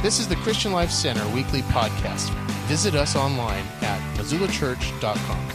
This 0.00 0.20
is 0.20 0.28
the 0.28 0.36
Christian 0.36 0.70
Life 0.70 0.92
Center 0.92 1.26
weekly 1.34 1.62
podcast. 1.62 2.30
Visit 2.68 2.94
us 2.94 3.16
online 3.16 3.64
at 3.80 4.00
missoulachurch.com. 4.16 5.48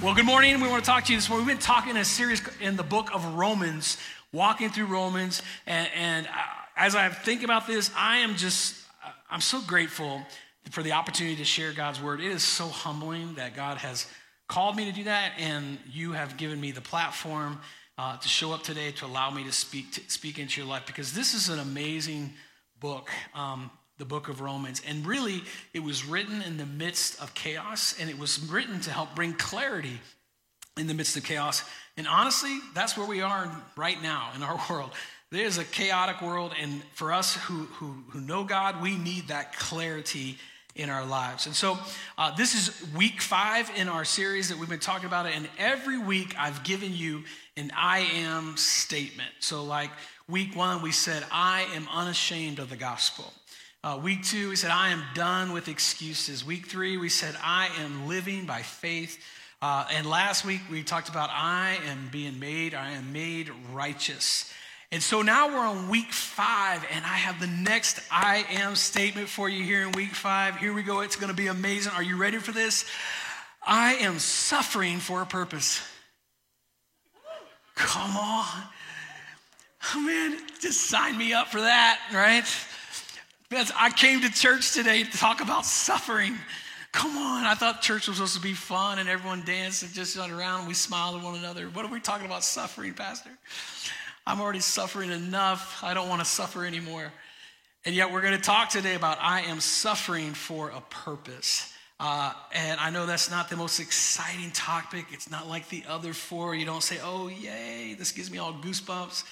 Well, 0.00 0.14
good 0.14 0.24
morning. 0.24 0.60
We 0.60 0.68
want 0.68 0.84
to 0.84 0.88
talk 0.88 1.06
to 1.06 1.12
you 1.12 1.18
this 1.18 1.28
morning. 1.28 1.48
We've 1.48 1.56
been 1.56 1.62
talking 1.62 1.96
a 1.96 2.04
series 2.04 2.40
in 2.60 2.76
the 2.76 2.84
book 2.84 3.12
of 3.12 3.24
Romans, 3.34 3.98
walking 4.32 4.70
through 4.70 4.86
Romans. 4.86 5.42
And, 5.66 5.88
and 5.96 6.26
uh, 6.28 6.30
as 6.76 6.94
I 6.94 7.08
think 7.08 7.42
about 7.42 7.66
this, 7.66 7.90
I 7.96 8.18
am 8.18 8.36
just, 8.36 8.76
I'm 9.28 9.40
so 9.40 9.60
grateful 9.60 10.22
for 10.70 10.82
the 10.82 10.92
opportunity 10.92 11.36
to 11.36 11.44
share 11.44 11.72
God's 11.72 12.00
word. 12.00 12.20
It 12.20 12.30
is 12.30 12.42
so 12.42 12.66
humbling 12.66 13.34
that 13.34 13.54
God 13.54 13.78
has 13.78 14.06
called 14.48 14.76
me 14.76 14.86
to 14.86 14.92
do 14.92 15.04
that, 15.04 15.32
and 15.38 15.78
you 15.90 16.12
have 16.12 16.36
given 16.36 16.60
me 16.60 16.70
the 16.70 16.80
platform 16.80 17.60
uh, 17.96 18.16
to 18.16 18.28
show 18.28 18.52
up 18.52 18.62
today 18.62 18.90
to 18.92 19.06
allow 19.06 19.30
me 19.30 19.44
to 19.44 19.52
speak 19.52 19.92
to, 19.92 20.00
speak 20.08 20.38
into 20.38 20.60
your 20.60 20.68
life 20.68 20.84
because 20.86 21.12
this 21.12 21.34
is 21.34 21.48
an 21.48 21.58
amazing 21.58 22.32
book. 22.80 23.10
Um, 23.34 23.70
the 23.98 24.04
book 24.04 24.28
of 24.28 24.40
Romans. 24.40 24.82
And 24.86 25.06
really, 25.06 25.42
it 25.72 25.80
was 25.80 26.04
written 26.04 26.42
in 26.42 26.56
the 26.56 26.66
midst 26.66 27.22
of 27.22 27.32
chaos, 27.34 27.94
and 28.00 28.10
it 28.10 28.18
was 28.18 28.40
written 28.50 28.80
to 28.80 28.90
help 28.90 29.14
bring 29.14 29.34
clarity 29.34 30.00
in 30.76 30.88
the 30.88 30.94
midst 30.94 31.16
of 31.16 31.22
chaos. 31.22 31.62
And 31.96 32.08
honestly, 32.08 32.58
that's 32.74 32.96
where 32.96 33.06
we 33.06 33.20
are 33.20 33.50
right 33.76 34.02
now 34.02 34.32
in 34.34 34.42
our 34.42 34.60
world. 34.70 34.90
There's 35.30 35.58
a 35.58 35.64
chaotic 35.64 36.22
world, 36.22 36.52
and 36.60 36.82
for 36.92 37.12
us 37.12 37.36
who, 37.36 37.64
who, 37.64 38.04
who 38.10 38.20
know 38.20 38.44
God, 38.44 38.82
we 38.82 38.96
need 38.96 39.28
that 39.28 39.56
clarity 39.56 40.38
in 40.76 40.90
our 40.90 41.04
lives. 41.04 41.46
And 41.46 41.54
so, 41.54 41.78
uh, 42.18 42.34
this 42.34 42.54
is 42.54 42.92
week 42.94 43.20
five 43.20 43.70
in 43.76 43.88
our 43.88 44.04
series 44.04 44.48
that 44.48 44.58
we've 44.58 44.68
been 44.68 44.80
talking 44.80 45.06
about 45.06 45.26
it. 45.26 45.36
And 45.36 45.48
every 45.58 45.98
week, 45.98 46.34
I've 46.38 46.64
given 46.64 46.92
you 46.92 47.24
an 47.56 47.70
I 47.76 48.00
am 48.00 48.56
statement. 48.56 49.30
So, 49.38 49.62
like 49.62 49.90
week 50.28 50.56
one, 50.56 50.82
we 50.82 50.90
said, 50.90 51.24
I 51.30 51.66
am 51.74 51.86
unashamed 51.92 52.58
of 52.58 52.70
the 52.70 52.76
gospel. 52.76 53.32
Uh, 53.84 54.00
week 54.02 54.24
two, 54.24 54.48
we 54.48 54.56
said, 54.56 54.70
I 54.70 54.88
am 54.90 55.02
done 55.14 55.52
with 55.52 55.68
excuses. 55.68 56.44
Week 56.44 56.66
three, 56.66 56.96
we 56.96 57.08
said, 57.08 57.36
I 57.42 57.68
am 57.80 58.08
living 58.08 58.46
by 58.46 58.62
faith. 58.62 59.22
Uh, 59.60 59.86
and 59.92 60.08
last 60.08 60.44
week, 60.44 60.60
we 60.70 60.82
talked 60.82 61.08
about, 61.08 61.30
I 61.30 61.78
am 61.88 62.08
being 62.10 62.40
made, 62.40 62.74
I 62.74 62.92
am 62.92 63.12
made 63.12 63.50
righteous. 63.72 64.52
And 64.94 65.02
so 65.02 65.22
now 65.22 65.48
we're 65.48 65.66
on 65.66 65.88
week 65.88 66.12
five, 66.12 66.86
and 66.92 67.04
I 67.04 67.16
have 67.16 67.40
the 67.40 67.48
next 67.48 67.98
I 68.12 68.46
am 68.48 68.76
statement 68.76 69.28
for 69.28 69.48
you 69.48 69.64
here 69.64 69.82
in 69.82 69.90
week 69.90 70.14
five. 70.14 70.56
Here 70.58 70.72
we 70.72 70.84
go. 70.84 71.00
It's 71.00 71.16
going 71.16 71.30
to 71.30 71.36
be 71.36 71.48
amazing. 71.48 71.90
Are 71.96 72.02
you 72.02 72.16
ready 72.16 72.38
for 72.38 72.52
this? 72.52 72.84
I 73.66 73.94
am 73.94 74.20
suffering 74.20 75.00
for 75.00 75.20
a 75.20 75.26
purpose. 75.26 75.82
Come 77.74 78.16
on. 78.16 78.62
Oh, 79.96 80.00
man, 80.00 80.38
just 80.60 80.82
sign 80.82 81.18
me 81.18 81.32
up 81.32 81.48
for 81.48 81.60
that, 81.60 81.98
right? 82.14 82.44
I 83.76 83.90
came 83.90 84.20
to 84.20 84.30
church 84.30 84.74
today 84.74 85.02
to 85.02 85.18
talk 85.18 85.40
about 85.40 85.66
suffering. 85.66 86.36
Come 86.92 87.18
on, 87.18 87.44
I 87.44 87.54
thought 87.54 87.82
church 87.82 88.06
was 88.06 88.18
supposed 88.18 88.36
to 88.36 88.40
be 88.40 88.52
fun 88.52 89.00
and 89.00 89.08
everyone 89.08 89.42
danced 89.44 89.82
and 89.82 89.92
just 89.92 90.16
around 90.16 90.60
and 90.60 90.68
we 90.68 90.74
smiled 90.74 91.16
at 91.16 91.24
one 91.24 91.34
another. 91.34 91.66
What 91.66 91.84
are 91.84 91.90
we 91.90 91.98
talking 91.98 92.26
about 92.26 92.44
suffering, 92.44 92.94
Pastor? 92.94 93.30
I'm 94.26 94.40
already 94.40 94.60
suffering 94.60 95.10
enough. 95.10 95.82
I 95.82 95.94
don't 95.94 96.08
want 96.08 96.20
to 96.20 96.24
suffer 96.24 96.64
anymore. 96.64 97.12
And 97.84 97.94
yet, 97.94 98.10
we're 98.10 98.22
going 98.22 98.36
to 98.36 98.42
talk 98.42 98.70
today 98.70 98.94
about 98.94 99.18
I 99.20 99.42
am 99.42 99.60
suffering 99.60 100.32
for 100.32 100.70
a 100.70 100.80
purpose. 100.80 101.70
Uh, 102.00 102.32
and 102.52 102.80
I 102.80 102.90
know 102.90 103.06
that's 103.06 103.30
not 103.30 103.50
the 103.50 103.56
most 103.56 103.78
exciting 103.78 104.50
topic. 104.50 105.06
It's 105.12 105.30
not 105.30 105.46
like 105.48 105.68
the 105.68 105.84
other 105.88 106.12
four. 106.12 106.54
You 106.54 106.64
don't 106.64 106.82
say, 106.82 106.98
oh, 107.02 107.28
yay, 107.28 107.94
this 107.98 108.12
gives 108.12 108.30
me 108.30 108.38
all 108.38 108.52
goosebumps. 108.54 109.24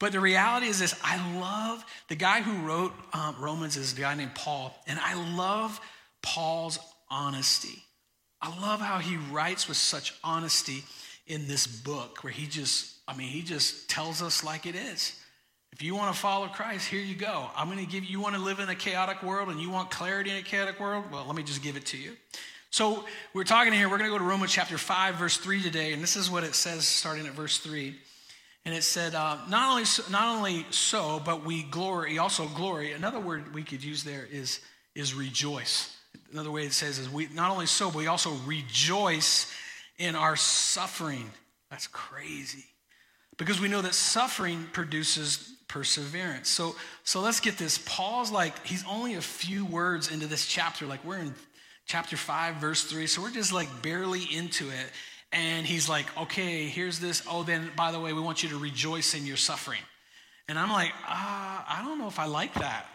But 0.00 0.12
the 0.12 0.20
reality 0.20 0.66
is 0.66 0.80
this 0.80 0.98
I 1.02 1.38
love 1.38 1.84
the 2.08 2.16
guy 2.16 2.42
who 2.42 2.66
wrote 2.66 2.92
um, 3.12 3.36
Romans 3.38 3.76
is 3.76 3.92
a 3.92 4.00
guy 4.00 4.14
named 4.14 4.34
Paul, 4.34 4.74
and 4.86 4.98
I 4.98 5.14
love 5.36 5.80
Paul's 6.22 6.78
honesty. 7.10 7.82
I 8.40 8.48
love 8.60 8.80
how 8.80 8.98
he 8.98 9.16
writes 9.16 9.68
with 9.68 9.76
such 9.76 10.14
honesty 10.22 10.84
in 11.26 11.46
this 11.46 11.66
book 11.66 12.22
where 12.22 12.32
he 12.32 12.46
just, 12.46 12.93
I 13.06 13.16
mean, 13.16 13.28
he 13.28 13.42
just 13.42 13.88
tells 13.88 14.22
us 14.22 14.42
like 14.42 14.66
it 14.66 14.74
is. 14.74 15.18
If 15.72 15.82
you 15.82 15.96
want 15.96 16.14
to 16.14 16.20
follow 16.20 16.46
Christ, 16.46 16.88
here 16.88 17.00
you 17.00 17.16
go. 17.16 17.50
I'm 17.56 17.68
going 17.68 17.84
to 17.84 17.90
give 17.90 18.04
you, 18.04 18.10
you 18.10 18.20
want 18.20 18.36
to 18.36 18.40
live 18.40 18.60
in 18.60 18.68
a 18.68 18.74
chaotic 18.76 19.22
world 19.22 19.48
and 19.48 19.60
you 19.60 19.70
want 19.70 19.90
clarity 19.90 20.30
in 20.30 20.36
a 20.36 20.42
chaotic 20.42 20.78
world? 20.78 21.04
Well, 21.10 21.24
let 21.26 21.34
me 21.34 21.42
just 21.42 21.62
give 21.62 21.76
it 21.76 21.86
to 21.86 21.98
you. 21.98 22.12
So 22.70 23.04
we're 23.32 23.44
talking 23.44 23.72
here, 23.72 23.88
we're 23.88 23.98
going 23.98 24.10
to 24.10 24.14
go 24.14 24.18
to 24.18 24.24
Romans 24.24 24.52
chapter 24.52 24.78
5, 24.78 25.16
verse 25.16 25.36
3 25.36 25.62
today, 25.62 25.92
and 25.92 26.02
this 26.02 26.16
is 26.16 26.30
what 26.30 26.44
it 26.44 26.54
says 26.54 26.86
starting 26.86 27.26
at 27.26 27.32
verse 27.32 27.58
3. 27.58 27.94
And 28.64 28.74
it 28.74 28.82
said, 28.82 29.14
uh, 29.14 29.38
not, 29.48 29.70
only 29.70 29.84
so, 29.84 30.02
not 30.10 30.36
only 30.36 30.64
so, 30.70 31.20
but 31.24 31.44
we 31.44 31.64
glory, 31.64 32.18
also 32.18 32.46
glory. 32.46 32.92
Another 32.92 33.20
word 33.20 33.54
we 33.54 33.62
could 33.62 33.84
use 33.84 34.04
there 34.04 34.26
is, 34.30 34.60
is 34.94 35.12
rejoice. 35.12 35.96
Another 36.32 36.50
way 36.50 36.64
it 36.64 36.72
says 36.72 36.98
is 36.98 37.10
we 37.10 37.28
not 37.34 37.50
only 37.50 37.66
so, 37.66 37.90
but 37.90 37.98
we 37.98 38.06
also 38.06 38.32
rejoice 38.46 39.52
in 39.98 40.16
our 40.16 40.36
suffering. 40.36 41.30
That's 41.70 41.86
crazy. 41.86 42.64
Because 43.36 43.60
we 43.60 43.68
know 43.68 43.82
that 43.82 43.94
suffering 43.94 44.68
produces 44.72 45.52
perseverance. 45.68 46.48
So, 46.48 46.76
so 47.02 47.20
let's 47.20 47.40
get 47.40 47.58
this. 47.58 47.78
Paul's 47.78 48.30
like, 48.30 48.64
he's 48.66 48.84
only 48.88 49.14
a 49.14 49.20
few 49.20 49.64
words 49.64 50.12
into 50.12 50.26
this 50.26 50.46
chapter. 50.46 50.86
Like 50.86 51.04
we're 51.04 51.18
in 51.18 51.34
chapter 51.86 52.16
5, 52.16 52.56
verse 52.56 52.84
3. 52.84 53.06
So 53.06 53.22
we're 53.22 53.30
just 53.30 53.52
like 53.52 53.68
barely 53.82 54.22
into 54.22 54.68
it. 54.68 54.90
And 55.32 55.66
he's 55.66 55.88
like, 55.88 56.06
okay, 56.16 56.68
here's 56.68 57.00
this. 57.00 57.24
Oh, 57.28 57.42
then, 57.42 57.70
by 57.76 57.90
the 57.90 57.98
way, 57.98 58.12
we 58.12 58.20
want 58.20 58.44
you 58.44 58.50
to 58.50 58.58
rejoice 58.58 59.14
in 59.14 59.26
your 59.26 59.36
suffering. 59.36 59.80
And 60.48 60.56
I'm 60.56 60.70
like, 60.70 60.90
uh, 61.08 61.62
I 61.68 61.82
don't 61.84 61.98
know 61.98 62.06
if 62.06 62.20
I 62.20 62.26
like 62.26 62.54
that. 62.54 62.86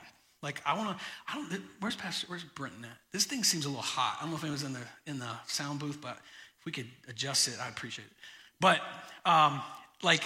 Like, 0.42 0.62
I 0.66 0.78
want 0.78 0.98
to, 0.98 1.04
I 1.28 1.36
don't, 1.36 1.62
where's 1.82 1.98
Pastor, 1.98 2.28
where's 2.30 2.46
Brenton 2.46 2.86
at? 2.86 2.98
This 3.12 3.26
thing 3.26 3.44
seems 3.44 3.66
a 3.66 3.68
little 3.68 3.84
hot. 3.84 4.18
I 4.20 4.22
don't 4.22 4.32
know 4.32 4.38
if 4.38 4.46
it 4.46 4.52
was 4.52 4.64
in 4.64 4.72
the, 4.72 4.80
in 5.06 5.20
the 5.20 5.30
sound 5.48 5.80
booth, 5.80 6.00
but 6.02 6.18
if 6.60 6.66
we 6.66 6.72
could 6.72 6.88
adjust 7.10 7.50
it, 7.50 7.56
I'd 7.62 7.72
appreciate 7.72 8.06
it. 8.06 8.14
But, 8.62 8.80
um, 9.26 9.62
like, 10.02 10.24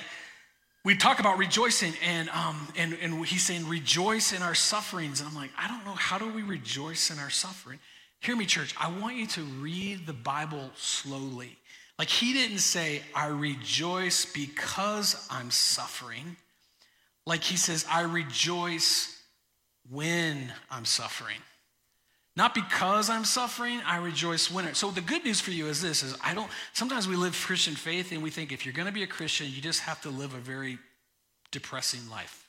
we 0.86 0.96
talk 0.96 1.20
about 1.20 1.38
rejoicing, 1.38 1.94
and, 2.04 2.30
um, 2.30 2.68
and, 2.76 2.98
and 3.02 3.26
he's 3.26 3.46
saying, 3.46 3.68
rejoice 3.68 4.34
in 4.34 4.42
our 4.42 4.56
sufferings. 4.56 5.22
And 5.22 5.30
I'm 5.30 5.36
like, 5.36 5.52
I 5.58 5.68
don't 5.68 5.86
know, 5.86 5.94
how 5.94 6.18
do 6.18 6.30
we 6.30 6.44
rejoice 6.44 7.10
in 7.10 7.20
our 7.20 7.30
suffering? 7.30 7.80
Hear 8.20 8.36
me, 8.36 8.46
church. 8.46 8.76
I 8.80 8.90
want 8.90 9.16
you 9.16 9.28
to 9.28 9.42
read 9.42 10.06
the 10.06 10.14
Bible 10.14 10.72
slowly. 10.76 11.58
Like 12.00 12.10
he 12.10 12.34
didn't 12.34 12.60
say, 12.60 13.02
I 13.16 13.28
rejoice 13.28 14.26
because 14.26 15.28
I'm 15.30 15.52
suffering. 15.52 16.36
Like 17.26 17.44
he 17.44 17.56
says, 17.56 17.86
I 17.90 18.02
rejoice 18.02 19.22
when 19.90 20.52
I'm 20.72 20.86
suffering. 20.86 21.38
Not 22.36 22.56
because 22.56 23.10
I'm 23.10 23.26
suffering, 23.26 23.80
I 23.86 23.98
rejoice 23.98 24.50
when. 24.50 24.66
it. 24.66 24.76
So 24.76 24.90
the 24.90 25.02
good 25.02 25.24
news 25.24 25.40
for 25.40 25.52
you 25.52 25.68
is 25.68 25.82
this 25.82 26.02
is 26.02 26.18
I 26.24 26.34
don't 26.34 26.50
sometimes 26.74 27.08
we 27.08 27.16
live 27.16 27.36
Christian 27.36 27.76
faith 27.76 28.12
and 28.12 28.24
we 28.24 28.32
think 28.32 28.52
if 28.52 28.66
you're 28.66 28.74
going 28.74 28.88
to 28.88 28.94
be 28.94 29.04
a 29.04 29.08
Christian, 29.08 29.48
you 29.52 29.62
just 29.62 29.82
have 29.82 30.02
to 30.02 30.10
live 30.10 30.34
a 30.34 30.40
very 30.40 30.80
depressing 31.52 32.10
life. 32.10 32.48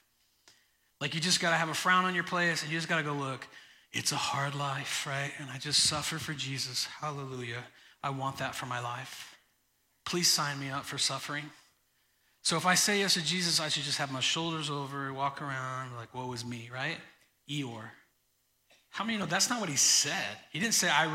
Like 1.00 1.14
you 1.14 1.20
just 1.20 1.40
got 1.40 1.50
to 1.50 1.56
have 1.56 1.68
a 1.68 1.74
frown 1.74 2.06
on 2.06 2.14
your 2.14 2.24
face 2.24 2.62
and 2.62 2.72
you 2.72 2.78
just 2.78 2.88
got 2.88 2.96
to 2.96 3.02
go 3.02 3.12
look, 3.12 3.46
it's 3.92 4.12
a 4.12 4.16
hard 4.16 4.54
life, 4.54 5.06
right? 5.06 5.32
And 5.38 5.50
I 5.50 5.58
just 5.58 5.84
suffer 5.84 6.18
for 6.18 6.32
Jesus. 6.32 6.86
Hallelujah. 6.86 7.64
I 8.02 8.10
want 8.10 8.38
that 8.38 8.54
for 8.54 8.66
my 8.66 8.80
life. 8.80 9.36
Please 10.06 10.30
sign 10.30 10.58
me 10.58 10.70
up 10.70 10.84
for 10.84 10.98
suffering. 10.98 11.44
So 12.42 12.56
if 12.56 12.66
I 12.66 12.74
say 12.74 13.00
yes 13.00 13.14
to 13.14 13.24
Jesus, 13.24 13.60
I 13.60 13.68
should 13.68 13.84
just 13.84 13.98
have 13.98 14.12
my 14.12 14.20
shoulders 14.20 14.70
over, 14.70 15.12
walk 15.12 15.40
around 15.40 15.94
like, 15.96 16.14
woe 16.14 16.32
is 16.32 16.44
me, 16.44 16.70
right? 16.72 16.96
Eeyore. 17.50 17.90
How 18.94 19.02
many 19.02 19.18
know 19.18 19.26
that's 19.26 19.50
not 19.50 19.58
what 19.58 19.68
he 19.68 19.74
said? 19.74 20.36
He 20.50 20.60
didn't 20.60 20.74
say, 20.74 20.88
I 20.88 21.12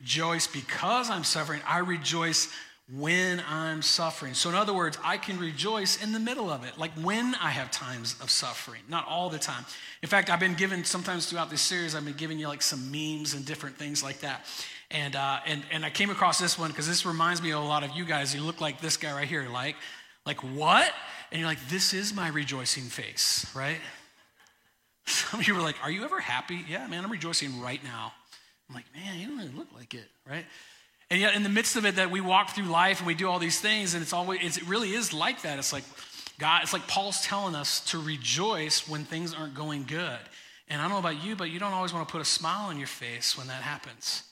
rejoice 0.00 0.46
because 0.46 1.10
I'm 1.10 1.24
suffering. 1.24 1.60
I 1.68 1.80
rejoice 1.80 2.48
when 2.90 3.42
I'm 3.46 3.82
suffering. 3.82 4.32
So, 4.32 4.48
in 4.48 4.54
other 4.54 4.72
words, 4.72 4.96
I 5.04 5.18
can 5.18 5.38
rejoice 5.38 6.02
in 6.02 6.12
the 6.12 6.18
middle 6.18 6.50
of 6.50 6.64
it, 6.64 6.78
like 6.78 6.92
when 6.92 7.34
I 7.34 7.50
have 7.50 7.70
times 7.70 8.16
of 8.22 8.30
suffering, 8.30 8.80
not 8.88 9.06
all 9.06 9.28
the 9.28 9.38
time. 9.38 9.66
In 10.02 10.08
fact, 10.08 10.30
I've 10.30 10.40
been 10.40 10.54
given, 10.54 10.84
sometimes 10.84 11.26
throughout 11.26 11.50
this 11.50 11.60
series, 11.60 11.94
I've 11.94 12.06
been 12.06 12.14
giving 12.14 12.38
you 12.38 12.48
like 12.48 12.62
some 12.62 12.90
memes 12.90 13.34
and 13.34 13.44
different 13.44 13.76
things 13.76 14.02
like 14.02 14.20
that. 14.20 14.46
And, 14.90 15.14
uh, 15.14 15.40
and, 15.44 15.62
and 15.70 15.84
I 15.84 15.90
came 15.90 16.08
across 16.08 16.38
this 16.38 16.58
one 16.58 16.70
because 16.70 16.88
this 16.88 17.04
reminds 17.04 17.42
me 17.42 17.50
of 17.50 17.62
a 17.62 17.66
lot 17.66 17.84
of 17.84 17.90
you 17.90 18.06
guys. 18.06 18.34
You 18.34 18.40
look 18.40 18.62
like 18.62 18.80
this 18.80 18.96
guy 18.96 19.12
right 19.12 19.28
here, 19.28 19.46
like, 19.50 19.76
like 20.24 20.42
what? 20.42 20.90
And 21.30 21.38
you're 21.38 21.48
like, 21.48 21.68
this 21.68 21.92
is 21.92 22.14
my 22.14 22.28
rejoicing 22.28 22.84
face, 22.84 23.44
right? 23.54 23.76
Some 25.08 25.40
of 25.40 25.48
you 25.48 25.54
were 25.54 25.60
like, 25.60 25.76
are 25.82 25.90
you 25.90 26.04
ever 26.04 26.20
happy? 26.20 26.64
Yeah, 26.68 26.86
man, 26.86 27.04
I'm 27.04 27.10
rejoicing 27.10 27.60
right 27.60 27.82
now. 27.82 28.12
I'm 28.68 28.74
like, 28.74 28.84
man, 28.94 29.18
you 29.18 29.28
don't 29.28 29.38
really 29.38 29.52
look 29.56 29.68
like 29.74 29.94
it, 29.94 30.06
right? 30.28 30.44
And 31.10 31.20
yet, 31.20 31.34
in 31.34 31.42
the 31.42 31.48
midst 31.48 31.76
of 31.76 31.86
it, 31.86 31.96
that 31.96 32.10
we 32.10 32.20
walk 32.20 32.50
through 32.50 32.66
life 32.66 32.98
and 32.98 33.06
we 33.06 33.14
do 33.14 33.28
all 33.28 33.38
these 33.38 33.60
things, 33.60 33.94
and 33.94 34.02
it's 34.02 34.12
always, 34.12 34.40
it's, 34.42 34.56
it 34.58 34.66
really 34.68 34.92
is 34.92 35.14
like 35.14 35.42
that. 35.42 35.58
It's 35.58 35.72
like 35.72 35.84
God, 36.38 36.62
it's 36.62 36.72
like 36.72 36.86
Paul's 36.86 37.20
telling 37.22 37.54
us 37.54 37.80
to 37.90 37.98
rejoice 37.98 38.88
when 38.88 39.04
things 39.04 39.34
aren't 39.34 39.54
going 39.54 39.84
good. 39.84 40.18
And 40.68 40.80
I 40.80 40.84
don't 40.84 40.92
know 40.92 40.98
about 40.98 41.22
you, 41.24 41.34
but 41.34 41.50
you 41.50 41.58
don't 41.58 41.72
always 41.72 41.92
want 41.92 42.06
to 42.06 42.12
put 42.12 42.20
a 42.20 42.24
smile 42.26 42.68
on 42.68 42.78
your 42.78 42.86
face 42.86 43.36
when 43.36 43.48
that 43.48 43.62
happens. 43.62 44.22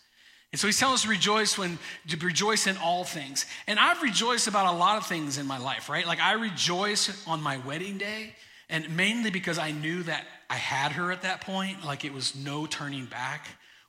And 0.52 0.60
so 0.60 0.68
he's 0.68 0.78
telling 0.78 0.94
us 0.94 1.02
to 1.02 1.08
rejoice 1.08 1.58
when 1.58 1.78
to 2.08 2.16
rejoice 2.18 2.68
in 2.68 2.76
all 2.76 3.02
things. 3.02 3.44
And 3.66 3.78
I've 3.78 4.00
rejoiced 4.02 4.46
about 4.46 4.72
a 4.72 4.76
lot 4.76 4.98
of 4.98 5.06
things 5.06 5.38
in 5.38 5.46
my 5.46 5.58
life, 5.58 5.88
right? 5.88 6.06
Like 6.06 6.20
I 6.20 6.34
rejoice 6.34 7.26
on 7.26 7.42
my 7.42 7.56
wedding 7.58 7.98
day, 7.98 8.34
and 8.68 8.96
mainly 8.96 9.30
because 9.30 9.58
I 9.58 9.70
knew 9.70 10.02
that 10.04 10.24
I 10.50 10.56
had 10.56 10.92
her 10.92 11.12
at 11.12 11.22
that 11.22 11.40
point, 11.40 11.84
like 11.84 12.04
it 12.04 12.12
was 12.12 12.34
no 12.34 12.66
turning 12.66 13.06
back 13.06 13.46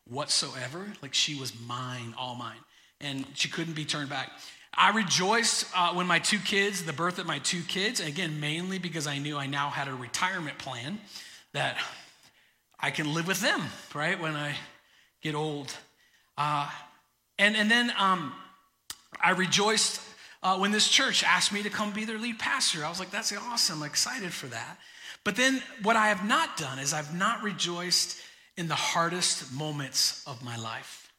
whatsoever. 0.08 0.86
Like 1.02 1.14
she 1.14 1.36
was 1.36 1.54
mine, 1.68 2.14
all 2.18 2.36
mine, 2.36 2.60
and 3.02 3.26
she 3.34 3.50
couldn't 3.50 3.76
be 3.76 3.86
turned 3.86 4.10
back. 4.10 4.32
I 4.74 4.92
rejoiced 4.92 5.66
uh, 5.76 5.94
when 5.94 6.06
my 6.06 6.20
two 6.20 6.38
kids, 6.38 6.86
the 6.86 6.94
birth 6.94 7.18
of 7.18 7.26
my 7.26 7.40
two 7.40 7.62
kids, 7.62 8.00
again, 8.00 8.40
mainly 8.40 8.78
because 8.78 9.08
I 9.08 9.18
knew 9.18 9.36
I 9.36 9.48
now 9.48 9.70
had 9.70 9.88
a 9.88 9.94
retirement 9.94 10.60
plan 10.60 11.00
that 11.54 11.78
I 12.80 12.92
can 12.92 13.12
live 13.14 13.28
with 13.28 13.42
them, 13.42 13.62
right, 13.96 14.20
when 14.20 14.36
I 14.36 14.56
get 15.24 15.34
old. 15.34 15.74
Uh, 16.38 16.70
and, 17.40 17.56
and 17.56 17.72
then 17.72 17.92
um, 17.98 18.34
I 19.20 19.32
rejoiced 19.32 20.00
uh, 20.48 20.58
when 20.58 20.72
this 20.72 20.88
church 20.88 21.26
asked 21.26 21.52
me 21.52 21.62
to 21.62 21.70
come 21.70 21.92
be 21.92 22.06
their 22.06 22.18
lead 22.18 22.40
pastor. 22.40 22.86
I 22.86 22.90
was 22.90 23.00
like, 23.00 23.12
that's 23.12 23.36
awesome, 23.36 23.84
I'm 23.84 23.88
excited 23.88 24.32
for 24.32 24.48
that. 24.48 24.78
But 25.26 25.36
then 25.36 25.62
what 25.84 25.98
I 25.98 26.08
have 26.08 26.26
not 26.26 26.56
done 26.56 26.80
is 26.80 26.94
I've 26.94 27.14
not 27.14 27.44
rejoiced 27.44 28.18
in 28.56 28.70
the 28.70 28.76
hardest 28.76 29.54
moments 29.54 30.24
of 30.26 30.42
my 30.46 30.56
life. 30.56 31.12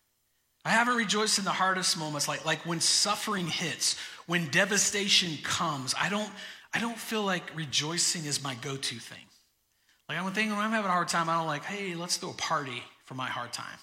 I 0.65 0.71
haven't 0.71 0.97
rejoiced 0.97 1.39
in 1.39 1.45
the 1.45 1.51
hardest 1.51 1.99
moments, 1.99 2.27
like, 2.27 2.47
like 2.47 2.65
when 2.65 2.81
suffering 2.81 3.47
hits, 3.47 3.97
when 4.27 4.47
devastation 4.49 5.37
comes. 5.43 5.95
I 6.01 6.09
don't, 6.09 6.31
I 6.73 6.81
don't 6.81 6.99
feel 6.99 7.23
like 7.23 7.43
rejoicing 7.55 8.25
is 8.25 8.43
my 8.43 8.55
go 8.55 8.77
to 8.77 8.95
thing. 8.95 9.27
Like, 10.09 10.19
I'm 10.19 10.33
thinking 10.33 10.57
when 10.57 10.65
I'm 10.65 10.71
having 10.71 10.89
a 10.89 10.93
hard 10.93 11.09
time, 11.09 11.29
I 11.29 11.37
don't 11.37 11.47
like, 11.47 11.65
hey, 11.65 11.95
let's 11.95 12.17
throw 12.17 12.31
a 12.31 12.35
party 12.35 12.83
for 13.05 13.13
my 13.13 13.29
hard 13.29 13.53
time. 13.53 13.79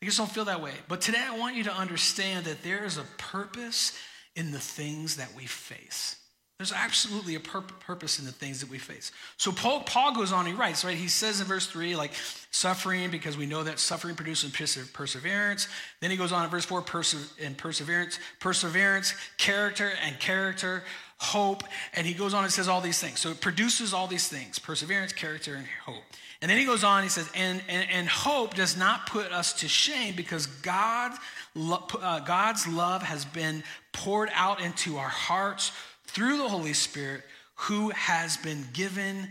I 0.00 0.06
just 0.06 0.16
don't 0.16 0.30
feel 0.30 0.46
that 0.46 0.62
way. 0.62 0.72
But 0.88 1.02
today 1.02 1.22
I 1.22 1.36
want 1.36 1.56
you 1.56 1.64
to 1.64 1.74
understand 1.74 2.46
that 2.46 2.62
there 2.62 2.86
is 2.86 2.96
a 2.96 3.04
purpose 3.18 3.92
in 4.38 4.52
the 4.52 4.60
things 4.60 5.16
that 5.16 5.28
we 5.36 5.46
face. 5.46 6.14
There's 6.58 6.72
absolutely 6.72 7.36
a 7.36 7.40
pur- 7.40 7.60
purpose 7.60 8.18
in 8.18 8.24
the 8.24 8.32
things 8.32 8.60
that 8.60 8.70
we 8.70 8.78
face. 8.78 9.12
So 9.36 9.52
Paul, 9.52 9.82
Paul 9.82 10.12
goes 10.12 10.32
on, 10.32 10.44
he 10.44 10.52
writes, 10.52 10.84
right? 10.84 10.96
He 10.96 11.06
says 11.06 11.40
in 11.40 11.46
verse 11.46 11.66
three, 11.68 11.94
like 11.94 12.12
suffering, 12.50 13.10
because 13.10 13.36
we 13.36 13.46
know 13.46 13.62
that 13.62 13.78
suffering 13.78 14.16
produces 14.16 14.50
perseverance. 14.92 15.68
Then 16.00 16.10
he 16.10 16.16
goes 16.16 16.32
on 16.32 16.44
in 16.44 16.50
verse 16.50 16.64
four, 16.64 16.82
perse- 16.82 17.32
and 17.40 17.56
perseverance, 17.56 18.18
perseverance, 18.40 19.14
character, 19.36 19.92
and 20.04 20.18
character, 20.18 20.82
hope. 21.18 21.62
And 21.94 22.06
he 22.06 22.14
goes 22.14 22.34
on 22.34 22.42
and 22.42 22.52
says 22.52 22.66
all 22.66 22.80
these 22.80 22.98
things. 23.00 23.20
So 23.20 23.30
it 23.30 23.40
produces 23.40 23.94
all 23.94 24.08
these 24.08 24.26
things 24.26 24.58
perseverance, 24.58 25.12
character, 25.12 25.54
and 25.54 25.66
hope. 25.84 26.02
And 26.40 26.50
then 26.50 26.58
he 26.58 26.64
goes 26.64 26.84
on, 26.84 27.02
he 27.02 27.08
says, 27.08 27.28
and, 27.34 27.62
and, 27.68 27.88
and 27.90 28.08
hope 28.08 28.54
does 28.54 28.76
not 28.76 29.06
put 29.06 29.32
us 29.32 29.52
to 29.54 29.68
shame 29.68 30.14
because 30.16 30.46
God, 30.46 31.12
uh, 31.56 32.20
God's 32.20 32.66
love 32.68 33.02
has 33.02 33.24
been 33.24 33.64
poured 33.98 34.30
out 34.34 34.60
into 34.60 34.96
our 34.96 35.08
hearts 35.08 35.72
through 36.06 36.38
the 36.38 36.48
Holy 36.48 36.72
Spirit 36.72 37.22
who 37.54 37.90
has 37.90 38.36
been 38.36 38.64
given 38.72 39.28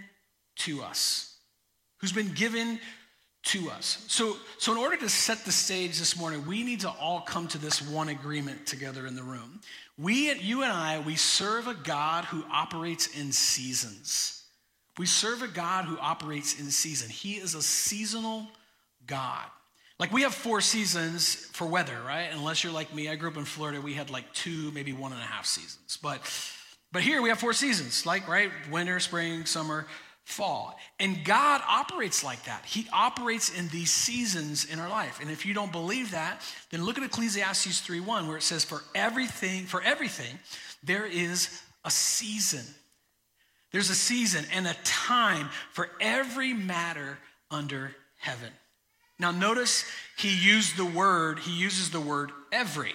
to 0.58 0.82
us. 0.82 1.36
Who's 2.00 2.12
been 2.12 2.34
given 2.34 2.80
to 3.44 3.70
us. 3.70 4.04
So, 4.08 4.36
so 4.58 4.74
in 4.74 4.78
order 4.78 4.98
to 4.98 5.10
set 5.10 5.46
the 5.46 5.52
stage 5.52 5.98
this 5.98 6.20
morning, 6.20 6.46
we 6.46 6.64
need 6.64 6.82
to 6.82 6.90
all 6.90 7.22
come 7.22 7.48
to 7.50 7.58
this 7.58 7.82
one 7.82 8.10
agreement 8.10 8.66
together 8.66 9.08
in 9.08 9.16
the 9.16 9.24
room. 9.24 9.62
We, 9.98 10.34
you 10.34 10.64
and 10.64 10.72
I, 10.72 11.00
we 11.00 11.16
serve 11.16 11.68
a 11.68 11.74
God 11.74 12.26
who 12.26 12.44
operates 12.52 13.08
in 13.18 13.32
seasons. 13.32 14.44
We 14.98 15.06
serve 15.06 15.44
a 15.44 15.48
God 15.48 15.86
who 15.86 15.98
operates 16.00 16.60
in 16.60 16.70
season. 16.72 17.10
He 17.10 17.36
is 17.36 17.56
a 17.56 17.62
seasonal 17.62 18.48
God. 19.06 19.46
Like 20.00 20.12
we 20.12 20.22
have 20.22 20.34
four 20.34 20.62
seasons 20.62 21.34
for 21.34 21.66
weather, 21.66 21.98
right? 22.06 22.30
Unless 22.32 22.64
you're 22.64 22.74
like 22.74 22.94
me, 22.94 23.10
I 23.10 23.16
grew 23.16 23.30
up 23.30 23.38
in 23.38 23.46
Florida. 23.46 23.82
We 23.82 23.94
had 23.94 24.10
like 24.10 24.32
two, 24.34 24.72
maybe 24.72 24.94
one 24.94 25.12
and 25.12 25.22
a 25.22 25.26
half 25.26 25.46
seasons. 25.46 25.98
But 26.02 26.22
but 26.92 27.02
here 27.02 27.22
we 27.22 27.30
have 27.30 27.40
four 27.40 27.54
seasons, 27.54 28.06
like, 28.06 28.28
right? 28.28 28.50
Winter, 28.72 29.00
spring, 29.00 29.46
summer, 29.46 29.88
fall. 30.24 30.78
And 31.00 31.24
God 31.26 31.62
operates 31.68 32.24
like 32.24 32.44
that. 32.46 32.66
He 32.66 32.88
operates 32.94 33.50
in 33.50 33.68
these 33.70 33.92
seasons 33.92 34.66
in 34.66 34.80
our 34.80 34.90
life. 34.90 35.20
And 35.22 35.30
if 35.30 35.46
you 35.46 35.54
don't 35.54 35.72
believe 35.72 36.12
that, 36.12 36.42
then 36.70 36.84
look 36.84 36.98
at 36.98 37.04
Ecclesiastes 37.04 37.82
3:1 37.82 38.28
where 38.28 38.38
it 38.38 38.44
says 38.44 38.64
for 38.64 38.84
everything 38.94 39.66
for 39.66 39.82
everything 39.82 40.40
there 40.84 41.06
is 41.06 41.62
a 41.84 41.92
season. 41.92 42.66
There's 43.72 43.90
a 43.90 43.96
season 43.96 44.46
and 44.54 44.68
a 44.68 44.76
time 44.84 45.50
for 45.72 45.90
every 46.00 46.54
matter 46.54 47.18
under 47.52 47.96
heaven. 48.18 48.52
Now 49.20 49.32
notice 49.32 49.86
he 50.18 50.36
used 50.36 50.78
the 50.78 50.86
word, 50.86 51.40
he 51.40 51.52
uses 51.52 51.90
the 51.90 52.00
word 52.00 52.32
every. 52.52 52.94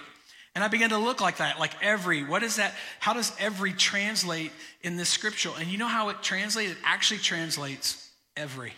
And 0.55 0.63
I 0.63 0.67
began 0.67 0.89
to 0.89 0.97
look 0.99 1.19
like 1.19 1.37
that, 1.37 1.59
like 1.59 1.73
every. 1.81 2.23
What 2.23 2.43
is 2.43 2.57
that? 2.57 2.73
How 2.99 3.13
does 3.13 3.31
every 3.39 3.73
translate 3.73 4.51
in 4.81 4.97
this 4.97 5.09
scripture? 5.09 5.49
And 5.59 5.67
you 5.67 5.77
know 5.77 5.87
how 5.87 6.09
it 6.09 6.21
translates? 6.21 6.71
It 6.71 6.77
actually 6.83 7.19
translates 7.19 8.11
every. 8.37 8.73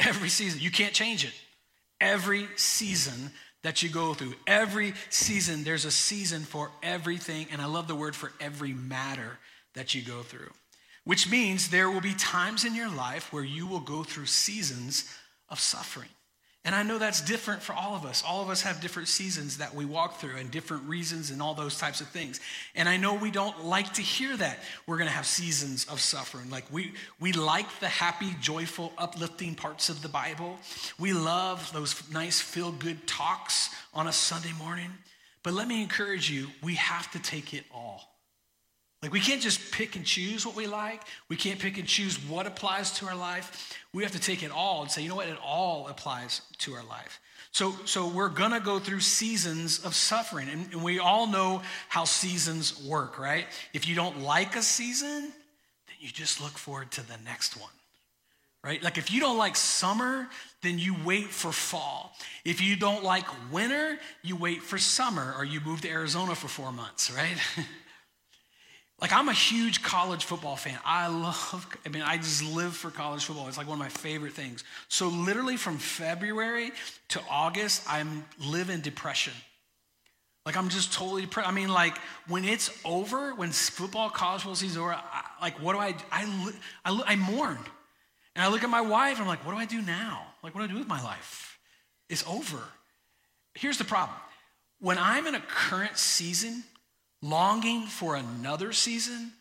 Every 0.00 0.30
season. 0.30 0.60
You 0.60 0.70
can't 0.70 0.94
change 0.94 1.24
it. 1.24 1.32
Every 2.00 2.48
season 2.56 3.30
that 3.62 3.82
you 3.82 3.90
go 3.90 4.14
through, 4.14 4.34
every 4.46 4.94
season, 5.10 5.64
there's 5.64 5.84
a 5.84 5.90
season 5.90 6.42
for 6.42 6.70
everything. 6.82 7.48
And 7.52 7.60
I 7.60 7.66
love 7.66 7.88
the 7.88 7.94
word 7.94 8.16
for 8.16 8.32
every 8.40 8.72
matter 8.72 9.38
that 9.74 9.94
you 9.94 10.02
go 10.02 10.22
through, 10.22 10.50
which 11.04 11.28
means 11.28 11.68
there 11.68 11.90
will 11.90 12.00
be 12.00 12.14
times 12.14 12.64
in 12.64 12.74
your 12.74 12.88
life 12.88 13.32
where 13.32 13.44
you 13.44 13.66
will 13.66 13.80
go 13.80 14.02
through 14.02 14.26
seasons 14.26 15.12
of 15.50 15.60
suffering. 15.60 16.08
And 16.64 16.74
I 16.74 16.82
know 16.82 16.98
that's 16.98 17.22
different 17.22 17.62
for 17.62 17.72
all 17.72 17.94
of 17.94 18.04
us. 18.04 18.22
All 18.26 18.42
of 18.42 18.50
us 18.50 18.62
have 18.62 18.82
different 18.82 19.08
seasons 19.08 19.56
that 19.56 19.74
we 19.74 19.86
walk 19.86 20.20
through 20.20 20.36
and 20.36 20.50
different 20.50 20.86
reasons 20.86 21.30
and 21.30 21.40
all 21.40 21.54
those 21.54 21.78
types 21.78 22.02
of 22.02 22.08
things. 22.08 22.40
And 22.74 22.88
I 22.88 22.98
know 22.98 23.14
we 23.14 23.30
don't 23.30 23.64
like 23.64 23.94
to 23.94 24.02
hear 24.02 24.36
that 24.36 24.58
we're 24.86 24.98
going 24.98 25.08
to 25.08 25.14
have 25.14 25.24
seasons 25.24 25.86
of 25.86 26.00
suffering. 26.00 26.50
Like 26.50 26.64
we 26.70 26.92
we 27.20 27.32
like 27.32 27.80
the 27.80 27.88
happy, 27.88 28.34
joyful, 28.40 28.92
uplifting 28.98 29.54
parts 29.54 29.88
of 29.88 30.02
the 30.02 30.08
Bible. 30.08 30.58
We 30.98 31.14
love 31.14 31.72
those 31.72 32.02
nice 32.12 32.40
feel-good 32.40 33.06
talks 33.06 33.70
on 33.94 34.06
a 34.06 34.12
Sunday 34.12 34.52
morning. 34.58 34.90
But 35.42 35.54
let 35.54 35.68
me 35.68 35.80
encourage 35.80 36.28
you, 36.28 36.48
we 36.62 36.74
have 36.74 37.10
to 37.12 37.18
take 37.18 37.54
it 37.54 37.64
all. 37.72 38.17
Like, 39.02 39.12
we 39.12 39.20
can't 39.20 39.40
just 39.40 39.70
pick 39.70 39.94
and 39.94 40.04
choose 40.04 40.44
what 40.44 40.56
we 40.56 40.66
like. 40.66 41.02
We 41.28 41.36
can't 41.36 41.60
pick 41.60 41.78
and 41.78 41.86
choose 41.86 42.16
what 42.16 42.46
applies 42.46 42.90
to 42.98 43.06
our 43.06 43.14
life. 43.14 43.78
We 43.92 44.02
have 44.02 44.12
to 44.12 44.18
take 44.18 44.42
it 44.42 44.50
all 44.50 44.82
and 44.82 44.90
say, 44.90 45.02
you 45.02 45.08
know 45.08 45.14
what? 45.14 45.28
It 45.28 45.38
all 45.42 45.86
applies 45.86 46.42
to 46.58 46.74
our 46.74 46.84
life. 46.84 47.20
So, 47.52 47.74
so 47.84 48.08
we're 48.08 48.28
going 48.28 48.50
to 48.50 48.60
go 48.60 48.80
through 48.80 49.00
seasons 49.00 49.84
of 49.84 49.94
suffering. 49.94 50.48
And, 50.48 50.72
and 50.72 50.82
we 50.82 50.98
all 50.98 51.28
know 51.28 51.62
how 51.88 52.04
seasons 52.04 52.82
work, 52.84 53.20
right? 53.20 53.46
If 53.72 53.88
you 53.88 53.94
don't 53.94 54.20
like 54.20 54.56
a 54.56 54.62
season, 54.62 55.20
then 55.20 55.96
you 56.00 56.08
just 56.08 56.40
look 56.40 56.58
forward 56.58 56.90
to 56.92 57.06
the 57.06 57.16
next 57.24 57.56
one, 57.56 57.70
right? 58.64 58.82
Like, 58.82 58.98
if 58.98 59.12
you 59.12 59.20
don't 59.20 59.38
like 59.38 59.54
summer, 59.54 60.28
then 60.62 60.80
you 60.80 60.96
wait 61.04 61.26
for 61.28 61.52
fall. 61.52 62.16
If 62.44 62.60
you 62.60 62.74
don't 62.74 63.04
like 63.04 63.26
winter, 63.52 63.98
you 64.24 64.34
wait 64.34 64.60
for 64.60 64.76
summer 64.76 65.34
or 65.38 65.44
you 65.44 65.60
move 65.60 65.82
to 65.82 65.88
Arizona 65.88 66.34
for 66.34 66.48
four 66.48 66.72
months, 66.72 67.12
right? 67.12 67.36
Like, 69.00 69.12
I'm 69.12 69.28
a 69.28 69.32
huge 69.32 69.82
college 69.82 70.24
football 70.24 70.56
fan. 70.56 70.78
I 70.84 71.06
love, 71.06 71.66
I 71.86 71.88
mean, 71.88 72.02
I 72.02 72.16
just 72.16 72.42
live 72.42 72.74
for 72.74 72.90
college 72.90 73.24
football. 73.24 73.46
It's 73.46 73.56
like 73.56 73.68
one 73.68 73.76
of 73.76 73.78
my 73.78 73.88
favorite 73.88 74.32
things. 74.32 74.64
So, 74.88 75.08
literally 75.08 75.56
from 75.56 75.78
February 75.78 76.72
to 77.10 77.20
August, 77.30 77.84
I'm 77.88 78.24
live 78.44 78.70
in 78.70 78.80
depression. 78.80 79.34
Like, 80.44 80.56
I'm 80.56 80.68
just 80.68 80.92
totally 80.92 81.22
depressed. 81.22 81.48
I 81.48 81.52
mean, 81.52 81.68
like, 81.68 81.96
when 82.26 82.44
it's 82.44 82.76
over, 82.84 83.34
when 83.34 83.50
football, 83.50 84.10
college 84.10 84.42
football 84.42 84.56
season's 84.56 84.78
over, 84.78 84.94
I, 84.94 85.22
like, 85.40 85.62
what 85.62 85.74
do 85.74 85.78
I, 85.78 85.94
I, 86.10 86.52
I, 86.84 87.02
I 87.06 87.16
mourn. 87.16 87.58
And 88.34 88.44
I 88.44 88.48
look 88.48 88.64
at 88.64 88.70
my 88.70 88.80
wife, 88.80 89.20
I'm 89.20 89.26
like, 89.26 89.44
what 89.44 89.52
do 89.52 89.58
I 89.58 89.66
do 89.66 89.80
now? 89.80 90.26
Like, 90.42 90.54
what 90.54 90.60
do 90.60 90.64
I 90.64 90.68
do 90.68 90.78
with 90.78 90.88
my 90.88 91.02
life? 91.02 91.58
It's 92.08 92.24
over. 92.26 92.62
Here's 93.54 93.78
the 93.78 93.84
problem 93.84 94.16
when 94.80 94.98
I'm 94.98 95.26
in 95.26 95.34
a 95.34 95.40
current 95.40 95.98
season, 95.98 96.64
longing 97.22 97.86
for 97.86 98.16
another 98.16 98.72
season, 98.72 99.32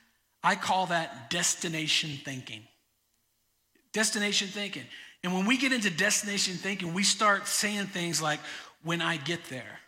I 0.43 0.55
call 0.55 0.87
that 0.87 1.29
destination 1.29 2.11
thinking. 2.23 2.63
Destination 3.93 4.47
thinking. 4.47 4.83
And 5.23 5.33
when 5.33 5.45
we 5.45 5.57
get 5.57 5.71
into 5.73 5.89
destination 5.89 6.55
thinking, 6.55 6.93
we 6.93 7.03
start 7.03 7.47
saying 7.47 7.87
things 7.87 8.21
like, 8.21 8.39
when 8.83 9.01
I 9.01 9.17
get 9.17 9.43
there, 9.45 9.79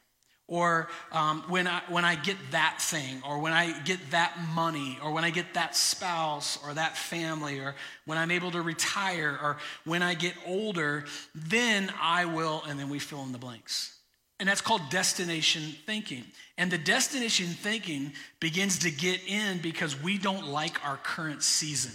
or 0.48 0.90
um, 1.12 1.44
when, 1.48 1.68
I, 1.68 1.82
when 1.90 2.04
I 2.04 2.16
get 2.16 2.38
that 2.52 2.82
thing, 2.82 3.22
or 3.26 3.40
when 3.40 3.54
I 3.54 3.80
get 3.82 4.00
that 4.12 4.36
money, 4.56 4.98
or 5.04 5.12
when 5.12 5.24
I 5.24 5.30
get 5.30 5.54
that 5.54 5.76
spouse, 5.76 6.58
or 6.66 6.74
that 6.74 6.98
family, 6.98 7.60
or 7.60 7.76
when 8.06 8.18
I'm 8.18 8.32
able 8.32 8.52
to 8.52 8.62
retire, 8.62 9.38
or 9.42 9.58
when 9.86 10.02
I 10.02 10.16
get 10.16 10.34
older, 10.46 11.06
then 11.36 11.94
I 12.02 12.26
will, 12.26 12.64
and 12.68 12.80
then 12.80 12.90
we 12.90 13.00
fill 13.00 13.24
in 13.24 13.32
the 13.32 13.38
blanks. 13.38 13.99
And 14.40 14.48
that's 14.48 14.62
called 14.62 14.82
destination 14.90 15.76
thinking. 15.86 16.24
And 16.58 16.72
the 16.72 16.78
destination 16.78 17.48
thinking 17.48 18.14
begins 18.40 18.80
to 18.80 18.92
get 18.92 19.22
in 19.28 19.60
because 19.60 20.02
we 20.02 20.18
don't 20.18 20.48
like 20.48 20.86
our 20.86 20.98
current 20.98 21.44
season. 21.44 21.92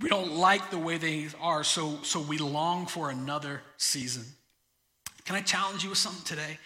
We 0.00 0.08
don't 0.08 0.32
like 0.32 0.70
the 0.70 0.78
way 0.78 0.98
things 0.98 1.36
are, 1.40 1.62
so, 1.62 1.98
so 2.02 2.20
we 2.20 2.38
long 2.38 2.86
for 2.86 3.10
another 3.10 3.62
season. 3.76 4.24
Can 5.24 5.36
I 5.36 5.40
challenge 5.40 5.84
you 5.84 5.90
with 5.90 5.98
something 5.98 6.24
today? 6.24 6.58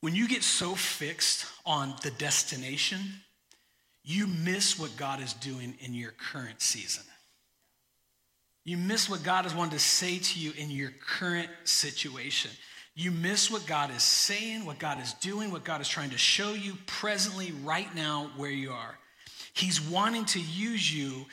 When 0.00 0.14
you 0.14 0.26
get 0.26 0.42
so 0.42 0.74
fixed 0.74 1.46
on 1.66 1.94
the 2.02 2.10
destination, 2.10 2.98
you 4.04 4.26
miss 4.26 4.78
what 4.78 4.96
God 4.96 5.20
is 5.20 5.34
doing 5.34 5.74
in 5.80 5.94
your 5.94 6.12
current 6.12 6.60
season. 6.62 7.04
You 8.64 8.76
miss 8.76 9.08
what 9.08 9.22
God 9.22 9.44
has 9.44 9.54
wanted 9.54 9.72
to 9.72 9.78
say 9.78 10.18
to 10.18 10.40
you 10.40 10.52
in 10.56 10.70
your 10.70 10.90
current 10.90 11.48
situation. 11.64 12.50
You 12.98 13.12
miss 13.12 13.48
what 13.48 13.64
God 13.64 13.92
is 13.94 14.02
saying, 14.02 14.64
what 14.66 14.80
God 14.80 15.00
is 15.00 15.12
doing, 15.12 15.52
what 15.52 15.62
God 15.62 15.80
is 15.80 15.86
trying 15.86 16.10
to 16.10 16.18
show 16.18 16.54
you 16.54 16.76
presently, 16.86 17.52
right 17.62 17.94
now, 17.94 18.32
where 18.36 18.50
you 18.50 18.72
are. 18.72 18.98
He's 19.52 19.80
wanting 19.80 20.24
to 20.24 20.40
use 20.40 20.92
you 20.92 21.26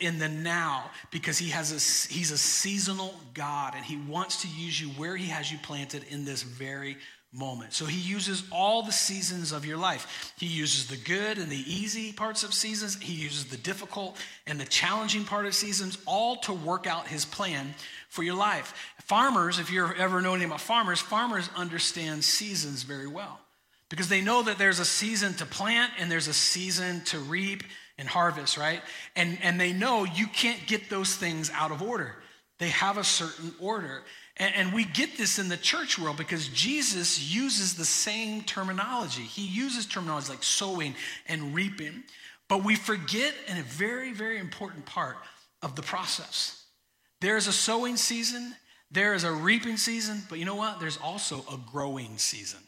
in 0.00 0.20
the 0.20 0.28
now 0.28 0.92
because 1.10 1.36
he 1.36 1.50
has 1.50 1.72
a, 1.72 2.14
he's 2.14 2.30
a 2.30 2.38
seasonal 2.38 3.16
God 3.34 3.74
and 3.74 3.84
he 3.84 3.96
wants 3.96 4.42
to 4.42 4.48
use 4.48 4.80
you 4.80 4.90
where 4.90 5.16
he 5.16 5.26
has 5.26 5.50
you 5.50 5.58
planted 5.58 6.04
in 6.08 6.24
this 6.24 6.44
very 6.44 6.96
moment. 7.32 7.74
So 7.74 7.84
he 7.84 8.00
uses 8.00 8.42
all 8.50 8.82
the 8.82 8.92
seasons 8.92 9.52
of 9.52 9.66
your 9.66 9.76
life. 9.76 10.32
He 10.38 10.46
uses 10.46 10.86
the 10.86 10.96
good 10.96 11.38
and 11.38 11.50
the 11.50 11.72
easy 11.72 12.12
parts 12.12 12.42
of 12.42 12.54
seasons, 12.54 12.98
he 13.00 13.12
uses 13.12 13.46
the 13.46 13.58
difficult 13.58 14.16
and 14.46 14.58
the 14.58 14.64
challenging 14.64 15.24
part 15.24 15.44
of 15.44 15.54
seasons, 15.54 15.98
all 16.06 16.36
to 16.36 16.52
work 16.52 16.86
out 16.86 17.06
his 17.06 17.24
plan 17.24 17.74
for 18.08 18.22
your 18.22 18.36
life. 18.36 18.74
Farmers, 19.02 19.58
if 19.58 19.70
you've 19.70 19.92
ever 19.98 20.22
known 20.22 20.36
anything 20.36 20.50
about 20.50 20.60
farmers, 20.60 21.00
farmers 21.00 21.50
understand 21.54 22.24
seasons 22.24 22.82
very 22.82 23.06
well 23.06 23.40
because 23.90 24.08
they 24.08 24.20
know 24.20 24.42
that 24.42 24.58
there's 24.58 24.80
a 24.80 24.84
season 24.84 25.34
to 25.34 25.46
plant 25.46 25.92
and 25.98 26.10
there's 26.10 26.28
a 26.28 26.34
season 26.34 27.02
to 27.06 27.18
reap 27.18 27.62
and 27.98 28.08
harvest, 28.08 28.56
right? 28.56 28.80
And, 29.16 29.38
and 29.42 29.60
they 29.60 29.72
know 29.72 30.04
you 30.04 30.26
can't 30.26 30.66
get 30.66 30.88
those 30.88 31.16
things 31.16 31.50
out 31.54 31.70
of 31.72 31.82
order. 31.82 32.14
They 32.58 32.68
have 32.68 32.98
a 32.98 33.04
certain 33.04 33.54
order. 33.60 34.02
And, 34.40 34.72
we 34.72 34.84
get 34.84 35.16
this 35.16 35.40
in 35.40 35.48
the 35.48 35.56
church 35.56 35.98
world 35.98 36.16
because 36.16 36.46
Jesus 36.48 37.34
uses 37.34 37.74
the 37.74 37.84
same 37.84 38.42
terminology. 38.42 39.22
He 39.22 39.44
uses 39.44 39.84
terminology 39.84 40.30
like 40.30 40.44
sowing 40.44 40.94
and 41.26 41.54
reaping. 41.54 42.04
But 42.46 42.64
we 42.64 42.76
forget 42.76 43.34
in 43.48 43.58
a 43.58 43.62
very, 43.62 44.12
very 44.12 44.38
important 44.38 44.86
part 44.86 45.16
of 45.60 45.74
the 45.74 45.82
process. 45.82 46.64
There's 47.20 47.48
a 47.48 47.52
sowing 47.52 47.96
season, 47.96 48.54
there 48.90 49.12
is 49.14 49.24
a 49.24 49.32
reaping 49.32 49.76
season, 49.76 50.22
but 50.28 50.38
you 50.38 50.44
know 50.44 50.54
what? 50.54 50.80
There's 50.80 50.98
also 50.98 51.44
a 51.52 51.58
growing 51.70 52.16
season. 52.16 52.60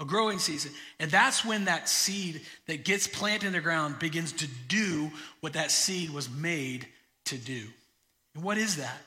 A 0.00 0.04
growing 0.04 0.40
season. 0.40 0.72
And 0.98 1.08
that's 1.08 1.44
when 1.44 1.66
that 1.66 1.88
seed 1.88 2.40
that 2.66 2.84
gets 2.84 3.06
planted 3.06 3.46
in 3.46 3.52
the 3.52 3.60
ground 3.60 4.00
begins 4.00 4.32
to 4.32 4.48
do 4.66 5.10
what 5.40 5.52
that 5.52 5.70
seed 5.70 6.10
was 6.10 6.28
made 6.28 6.88
to 7.26 7.38
do. 7.38 7.62
And 8.34 8.42
what 8.42 8.58
is 8.58 8.76
that? 8.76 9.00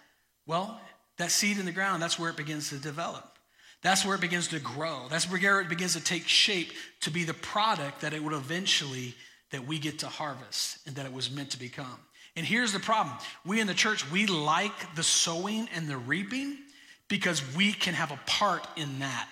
Well, 0.46 0.80
that 1.18 1.32
seed 1.32 1.58
in 1.58 1.66
the 1.66 1.72
ground, 1.72 2.02
that's 2.02 2.20
where 2.20 2.30
it 2.30 2.38
begins 2.38 2.70
to 2.70 2.78
develop. 2.78 3.38
That's 3.82 4.04
where 4.04 4.16
it 4.16 4.22
begins 4.22 4.48
to 4.50 4.60
grow. 4.60 5.06
That's 5.10 5.30
where 5.30 5.62
it 5.62 5.70
begins 5.70 5.94
to 5.94 6.04
take 6.04 6.28
shape 6.28 6.72
to 7.02 7.12
be 7.12 7.24
the 7.24 7.34
product 7.34 8.02
that 8.02 8.14
it 8.14 8.24
would 8.24 8.34
eventually 8.34 9.14
that 9.52 9.66
we 9.66 9.80
get 9.80 10.00
to 10.00 10.08
harvest 10.08 10.80
and 10.86 10.96
that 10.96 11.06
it 11.06 11.14
was 11.14 11.32
meant 11.32 11.52
to 11.52 11.60
become. 11.60 11.98
And 12.36 12.46
here's 12.46 12.74
the 12.74 12.80
problem. 12.80 13.16
We 13.46 13.60
in 13.60 13.68
the 13.68 13.74
church, 13.74 14.10
we 14.12 14.26
like 14.26 14.96
the 14.96 15.04
sowing 15.04 15.70
and 15.74 15.88
the 15.88 15.98
reaping 15.98 16.58
because 17.08 17.42
we 17.56 17.72
can 17.72 17.94
have 17.94 18.12
a 18.12 18.20
part 18.26 18.68
in 18.76 19.00
that. 19.00 19.28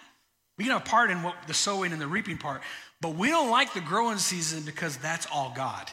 We 0.58 0.64
can 0.64 0.74
have 0.74 0.84
a 0.84 0.90
part 0.90 1.12
in 1.12 1.22
what 1.22 1.36
the 1.48 1.54
sowing 1.54 1.92
and 1.92 2.02
the 2.02 2.08
reaping 2.08 2.38
part, 2.38 2.62
but 3.02 3.16
we 3.16 3.30
don't 3.30 3.52
like 3.52 3.74
the 3.74 3.82
growing 3.82 4.18
season 4.18 4.64
because 4.64 4.98
that's 4.98 5.28
all 5.32 5.54
God. 5.56 5.92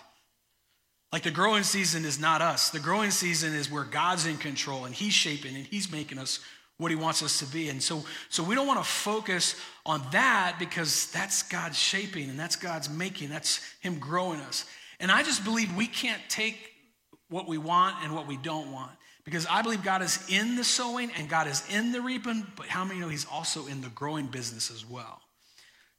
Like 1.13 1.25
the 1.25 1.31
growing 1.31 1.63
season 1.63 2.05
is 2.05 2.19
not 2.19 2.41
us. 2.41 2.71
The 2.71 2.81
growing 2.81 3.11
season 3.11 3.55
is 3.55 3.71
where 3.71 3.85
God's 3.85 4.27
in 4.27 4.39
control 4.39 4.87
and 4.87 4.95
He's 4.95 5.13
shaping 5.13 5.55
and 5.55 5.67
He's 5.67 5.93
making 5.93 6.19
us 6.19 6.41
what 6.79 6.91
He 6.91 6.97
wants 6.97 7.23
us 7.23 7.39
to 7.41 7.47
be. 7.47 7.69
And 7.69 7.83
so, 7.83 8.03
so 8.31 8.43
we 8.43 8.55
don't 8.55 8.67
want 8.67 8.83
to 8.83 8.91
focus 8.91 9.55
on 9.85 10.03
that 10.13 10.57
because 10.59 11.11
that's 11.13 11.43
God's 11.43 11.79
shaping 11.79 12.31
and 12.31 12.39
that's 12.39 12.57
God's 12.57 12.89
making. 12.89 13.29
That's 13.29 13.61
Him 13.81 13.99
growing 13.99 14.41
us. 14.41 14.65
And 15.01 15.13
I 15.13 15.23
just 15.23 15.45
believe 15.45 15.75
we 15.77 15.87
can't 15.87 16.23
take 16.29 16.59
what 17.29 17.47
we 17.47 17.59
want 17.59 17.97
and 18.03 18.15
what 18.15 18.27
we 18.27 18.39
don't 18.39 18.73
want. 18.73 18.93
Because 19.25 19.47
I 19.47 19.63
believe 19.63 19.85
God 19.85 20.03
is 20.03 20.19
in 20.29 20.57
the 20.57 20.65
sowing 20.65 21.11
and 21.17 21.29
God 21.29 21.47
is 21.47 21.63
in 21.71 21.93
the 21.93 22.01
reaping, 22.01 22.47
but 22.57 22.67
how 22.67 22.85
many 22.85 23.01
know 23.01 23.09
He's 23.09 23.27
also 23.27 23.67
in 23.67 23.83
the 23.83 23.89
growing 23.91 24.27
business 24.27 24.71
as 24.71 24.85
well? 24.85 25.21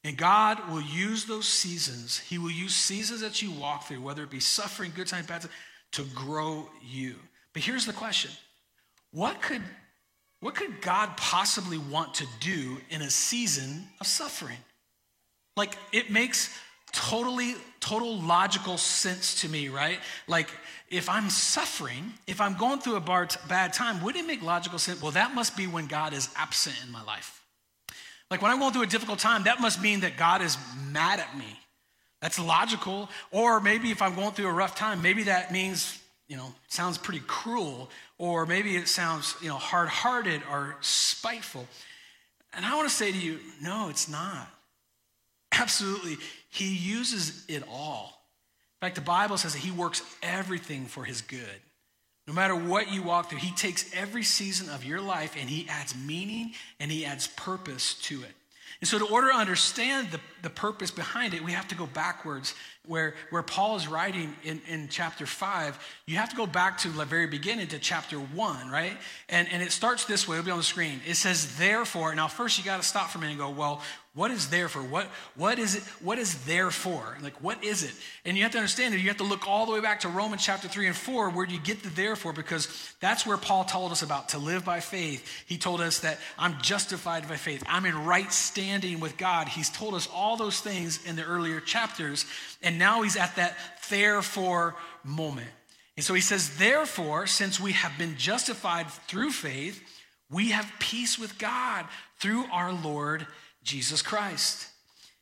And 0.04 0.18
God 0.18 0.70
will 0.70 0.82
use 0.82 1.26
those 1.26 1.48
seasons. 1.48 2.20
He 2.20 2.38
will 2.38 2.52
use 2.52 2.76
seasons 2.76 3.22
that 3.22 3.42
you 3.42 3.52
walk 3.52 3.88
through, 3.88 4.02
whether 4.02 4.24
it 4.24 4.30
be 4.30 4.42
suffering, 4.42 4.92
good 4.96 5.08
times, 5.08 5.28
bad 5.28 5.42
times, 5.42 5.54
to 5.94 6.04
grow 6.14 6.68
you. 6.82 7.16
But 7.54 7.62
here's 7.62 7.86
the 7.86 7.94
question 7.94 8.32
what 9.12 9.42
could, 9.42 9.62
what 10.42 10.56
could 10.56 10.82
God 10.82 11.16
possibly 11.16 11.78
want 11.78 12.16
to 12.16 12.28
do 12.40 12.78
in 12.90 13.02
a 13.02 13.10
season 13.10 13.88
of 14.02 14.08
suffering? 14.08 14.58
Like, 15.56 15.78
it 15.92 16.10
makes 16.10 16.50
totally, 16.92 17.56
total 17.80 18.20
logical 18.20 18.78
sense 18.78 19.42
to 19.42 19.50
me, 19.50 19.70
right? 19.70 20.00
Like, 20.28 20.50
if 20.90 21.10
I'm 21.10 21.30
suffering, 21.30 22.14
if 22.28 22.42
I'm 22.42 22.56
going 22.56 22.80
through 22.80 22.96
a 22.96 23.28
bad 23.48 23.74
time, 23.74 24.04
wouldn't 24.04 24.24
it 24.24 24.28
make 24.28 24.44
logical 24.44 24.80
sense? 24.80 25.02
Well, 25.02 25.12
that 25.12 25.34
must 25.34 25.56
be 25.56 25.68
when 25.68 25.88
God 25.88 26.14
is 26.14 26.30
absent 26.36 26.76
in 26.84 26.92
my 26.92 27.04
life. 27.04 27.43
Like 28.34 28.42
when 28.42 28.50
I'm 28.50 28.58
going 28.58 28.74
through 28.74 28.82
a 28.82 28.88
difficult 28.88 29.20
time, 29.20 29.44
that 29.44 29.62
must 29.62 29.80
mean 29.80 30.00
that 30.00 30.18
God 30.18 30.42
is 30.42 30.58
mad 30.90 31.20
at 31.20 31.38
me. 31.38 31.60
That's 32.20 32.40
logical. 32.40 33.08
Or 33.30 33.60
maybe 33.60 33.92
if 33.92 34.02
I'm 34.02 34.16
going 34.16 34.32
through 34.32 34.48
a 34.48 34.52
rough 34.52 34.74
time, 34.74 35.04
maybe 35.04 35.22
that 35.26 35.52
means, 35.52 36.02
you 36.28 36.36
know, 36.36 36.52
sounds 36.68 36.98
pretty 36.98 37.22
cruel. 37.28 37.92
Or 38.18 38.48
maybe 38.48 38.76
it 38.76 38.88
sounds, 38.88 39.36
you 39.40 39.50
know, 39.50 39.58
hard 39.58 39.88
hearted 39.88 40.42
or 40.50 40.78
spiteful. 40.82 41.68
And 42.56 42.66
I 42.66 42.76
want 42.76 42.90
to 42.90 42.96
say 42.96 43.12
to 43.12 43.18
you, 43.20 43.38
no, 43.62 43.90
it's 43.90 44.10
not. 44.10 44.50
Absolutely. 45.52 46.18
He 46.50 46.74
uses 46.74 47.46
it 47.48 47.62
all. 47.70 48.20
In 48.82 48.88
fact, 48.88 48.96
the 48.96 49.02
Bible 49.02 49.38
says 49.38 49.54
that 49.54 49.60
He 49.60 49.70
works 49.70 50.02
everything 50.24 50.86
for 50.86 51.04
His 51.04 51.22
good. 51.22 51.62
No 52.28 52.34
matter 52.34 52.56
what 52.56 52.92
you 52.92 53.04
walk 53.04 53.30
through, 53.30 53.40
He 53.40 53.52
takes 53.52 53.94
every 53.94 54.24
season 54.24 54.70
of 54.74 54.86
your 54.86 55.02
life 55.02 55.36
and 55.40 55.50
He 55.50 55.68
adds 55.70 55.96
meaning 55.96 56.54
and 56.80 56.92
He 56.92 57.06
adds 57.06 57.28
purpose 57.28 57.96
to 57.96 58.22
it. 58.22 58.32
And 58.84 58.88
so, 58.90 59.00
to 59.00 59.06
order 59.06 59.30
to 59.30 59.38
understand 59.38 60.12
the, 60.12 60.20
the 60.42 60.50
purpose 60.50 60.92
behind 60.92 61.34
it, 61.34 61.42
we 61.42 61.54
have 61.54 61.70
to 61.70 61.76
go 61.76 61.86
backwards. 61.86 62.54
Where, 62.86 63.16
where 63.30 63.42
Paul 63.42 63.78
is 63.78 63.88
writing 63.88 64.36
in, 64.44 64.62
in 64.68 64.90
chapter 64.90 65.26
5, 65.26 65.80
you 66.06 66.18
have 66.18 66.30
to 66.32 66.36
go 66.36 66.46
back 66.46 66.80
to 66.80 66.90
the 66.90 67.06
very 67.06 67.28
beginning 67.28 67.68
to 67.68 67.80
chapter 67.80 68.18
1, 68.18 68.70
right? 68.70 68.98
And, 69.30 69.48
and 69.54 69.64
it 69.64 69.72
starts 69.72 70.04
this 70.04 70.28
way, 70.28 70.36
it'll 70.36 70.46
be 70.46 70.52
on 70.52 70.58
the 70.58 70.66
screen. 70.66 71.00
It 71.08 71.16
says, 71.16 71.56
therefore. 71.56 72.14
Now, 72.14 72.28
first, 72.28 72.58
you 72.58 72.66
got 72.66 72.82
to 72.82 72.86
stop 72.86 73.10
for 73.10 73.20
a 73.20 73.22
minute 73.22 73.34
and 73.34 73.40
go, 73.40 73.52
well, 73.52 73.82
what 74.16 74.30
is 74.30 74.50
there 74.50 74.70
for? 74.70 74.80
What, 74.84 75.08
what 75.36 75.58
is 75.58 75.74
it? 75.74 75.82
What 76.00 76.20
is 76.20 76.46
there 76.46 76.70
for? 76.70 77.18
Like, 77.24 77.42
what 77.42 77.64
is 77.64 77.82
it? 77.82 77.94
And 78.26 78.38
you 78.38 78.44
have 78.44 78.52
to 78.52 78.60
understand 78.60 78.94
that 78.94 79.00
you 79.00 79.08
have 79.08 79.18
to 79.18 79.24
look 79.24 79.48
all 79.48 79.66
the 79.66 79.72
way 79.72 79.82
back 79.82 80.02
to 80.02 80.08
Romans 80.08 80.46
chapter 80.46 80.68
3 80.68 80.86
and 80.86 80.96
4, 80.96 81.32
where 81.32 81.48
do 81.48 81.54
you 81.56 81.60
get 81.60 81.82
the 81.82 81.90
therefore, 81.90 82.32
because 82.32 82.94
that's 83.00 83.26
where 83.26 83.38
Paul 83.38 83.64
told 83.64 83.92
us 83.92 84.04
about 84.04 84.30
to 84.30 84.38
live 84.38 84.64
by 84.64 84.82
faith. 84.82 85.28
He 85.48 85.58
told 85.58 85.82
us 85.82 86.02
that 86.02 86.20
I'm 86.38 86.62
justified 86.62 87.28
by 87.28 87.38
faith. 87.38 87.64
I'm 87.68 87.88
in 87.88 88.06
right 88.06 88.32
standing 88.32 89.00
with 89.00 89.18
God. 89.18 89.48
He's 89.48 89.72
told 89.72 89.96
us 89.96 90.08
all 90.14 90.38
those 90.38 90.60
things 90.60 91.04
in 91.08 91.16
the 91.16 91.24
earlier 91.24 91.60
chapters. 91.60 92.28
And 92.62 92.78
now 92.78 93.02
he's 93.02 93.18
at 93.18 93.36
that 93.38 93.58
therefore 93.90 94.76
moment. 95.04 95.50
And 95.98 96.06
so 96.06 96.14
he 96.14 96.22
says, 96.22 96.58
therefore, 96.58 97.26
since 97.26 97.60
we 97.60 97.72
have 97.72 97.98
been 97.98 98.16
justified 98.16 98.92
through 98.92 99.32
faith, 99.32 99.82
we 100.30 100.52
have 100.52 100.72
peace 100.80 101.18
with 101.18 101.40
God 101.40 101.86
through 102.20 102.46
our 102.52 102.72
Lord 102.72 103.26
Jesus 103.64 104.02
Christ. 104.02 104.68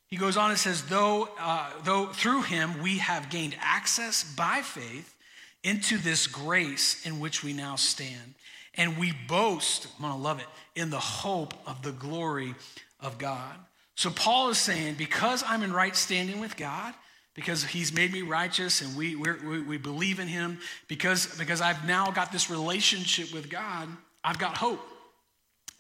He 0.08 0.18
goes 0.18 0.36
on 0.36 0.50
and 0.50 0.60
says, 0.60 0.84
though, 0.84 1.30
uh, 1.40 1.70
though 1.84 2.08
through 2.08 2.42
him 2.42 2.82
we 2.82 2.98
have 2.98 3.30
gained 3.30 3.56
access 3.62 4.24
by 4.24 4.62
faith 4.62 5.16
into 5.64 5.98
this 5.98 6.28
grace 6.28 7.06
in 7.06 7.20
which 7.20 7.44
we 7.44 7.54
now 7.54 7.76
stand. 7.76 8.36
And 8.76 8.98
we 8.98 9.14
boast, 9.28 9.88
I'm 9.98 10.04
gonna 10.04 10.22
love 10.22 10.40
it, 10.40 10.48
in 10.76 10.90
the 10.90 11.00
hope 11.00 11.54
of 11.68 11.82
the 11.82 11.92
glory 11.92 12.56
of 13.00 13.18
God. 13.18 13.56
So 13.96 14.10
Paul 14.10 14.50
is 14.50 14.58
saying, 14.58 14.96
because 14.96 15.44
I'm 15.46 15.64
in 15.64 15.72
right 15.72 15.96
standing 15.96 16.40
with 16.40 16.58
God, 16.58 16.94
because 17.34 17.64
he's 17.64 17.94
made 17.94 18.12
me 18.12 18.22
righteous 18.22 18.82
and 18.82 18.98
we, 18.98 19.16
we, 19.16 19.62
we 19.62 19.78
believe 19.78 20.20
in 20.20 20.28
him, 20.28 20.60
because, 20.88 21.38
because 21.38 21.62
I've 21.62 21.86
now 21.88 22.12
got 22.12 22.32
this 22.32 22.50
relationship 22.50 23.34
with 23.34 23.50
God, 23.50 23.88
I've 24.24 24.40
got 24.40 24.58
hope. 24.58 24.82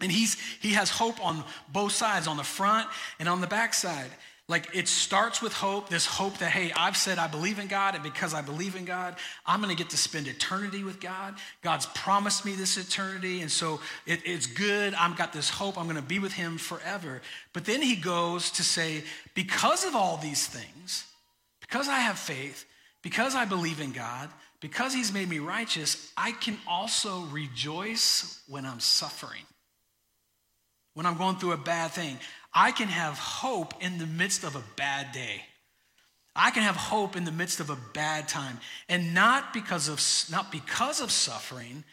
And 0.02 0.12
he's, 0.12 0.38
he 0.60 0.72
has 0.74 0.90
hope 0.90 1.24
on 1.24 1.44
both 1.72 1.92
sides, 1.92 2.28
on 2.28 2.38
the 2.38 2.44
front 2.44 2.88
and 3.20 3.30
on 3.30 3.42
the 3.42 3.48
back 3.48 3.74
side. 3.74 4.10
Like 4.52 4.76
it 4.76 4.90
starts 4.90 5.42
with 5.42 5.54
hope, 5.54 5.88
this 5.88 6.06
hope 6.06 6.40
that, 6.40 6.52
hey, 6.52 6.74
I've 6.76 6.98
said 6.98 7.18
I 7.18 7.28
believe 7.28 7.58
in 7.58 7.68
God, 7.68 7.96
and 7.96 8.04
because 8.04 8.34
I 8.34 8.42
believe 8.42 8.76
in 8.76 8.84
God, 8.84 9.16
I'm 9.46 9.62
gonna 9.62 9.76
get 9.76 9.92
to 9.92 9.98
spend 9.98 10.28
eternity 10.28 10.84
with 10.84 11.00
God. 11.00 11.36
God's 11.62 11.86
promised 11.86 12.44
me 12.44 12.54
this 12.56 12.76
eternity, 12.76 13.40
and 13.40 13.50
so 13.50 13.80
it, 14.06 14.20
it's 14.26 14.48
good. 14.48 14.94
I've 14.94 15.16
got 15.16 15.32
this 15.32 15.50
hope, 15.50 15.78
I'm 15.78 15.88
gonna 15.88 16.02
be 16.02 16.20
with 16.20 16.34
Him 16.34 16.58
forever. 16.58 17.22
But 17.54 17.64
then 17.64 17.82
he 17.82 17.96
goes 17.96 18.52
to 18.52 18.64
say, 18.64 19.06
because 19.36 19.86
of 19.86 19.96
all 19.96 20.18
these 20.18 20.48
things, 20.48 21.06
because 21.62 21.88
I 21.88 22.00
have 22.00 22.20
faith, 22.20 22.66
because 23.04 23.36
I 23.36 23.46
believe 23.46 23.80
in 23.80 23.94
God, 23.94 24.30
because 24.60 24.94
He's 24.94 25.14
made 25.14 25.30
me 25.30 25.40
righteous, 25.40 26.12
I 26.18 26.34
can 26.34 26.58
also 26.68 27.22
rejoice 27.32 28.42
when 28.50 28.66
I'm 28.66 28.82
suffering. 28.82 29.44
When 30.94 31.06
I'm 31.06 31.18
going 31.18 31.38
through 31.38 31.54
a 31.54 31.58
bad 31.58 31.92
thing. 31.92 32.18
I 32.54 32.72
can 32.72 32.88
have 32.88 33.18
hope 33.18 33.74
in 33.82 33.98
the 33.98 34.06
midst 34.06 34.44
of 34.44 34.56
a 34.56 34.64
bad 34.76 35.12
day. 35.12 35.42
I 36.36 36.52
can 36.52 36.64
have 36.64 36.76
hope 36.76 37.16
in 37.16 37.26
the 37.26 37.32
midst 37.32 37.60
of 37.60 37.70
a 37.70 37.78
bad 37.94 38.28
time. 38.28 38.60
And 38.88 39.14
not 39.14 39.54
because 39.54 39.88
of, 39.88 40.02
not 40.32 40.52
because 40.52 41.02
of 41.02 41.12
suffering, 41.12 41.84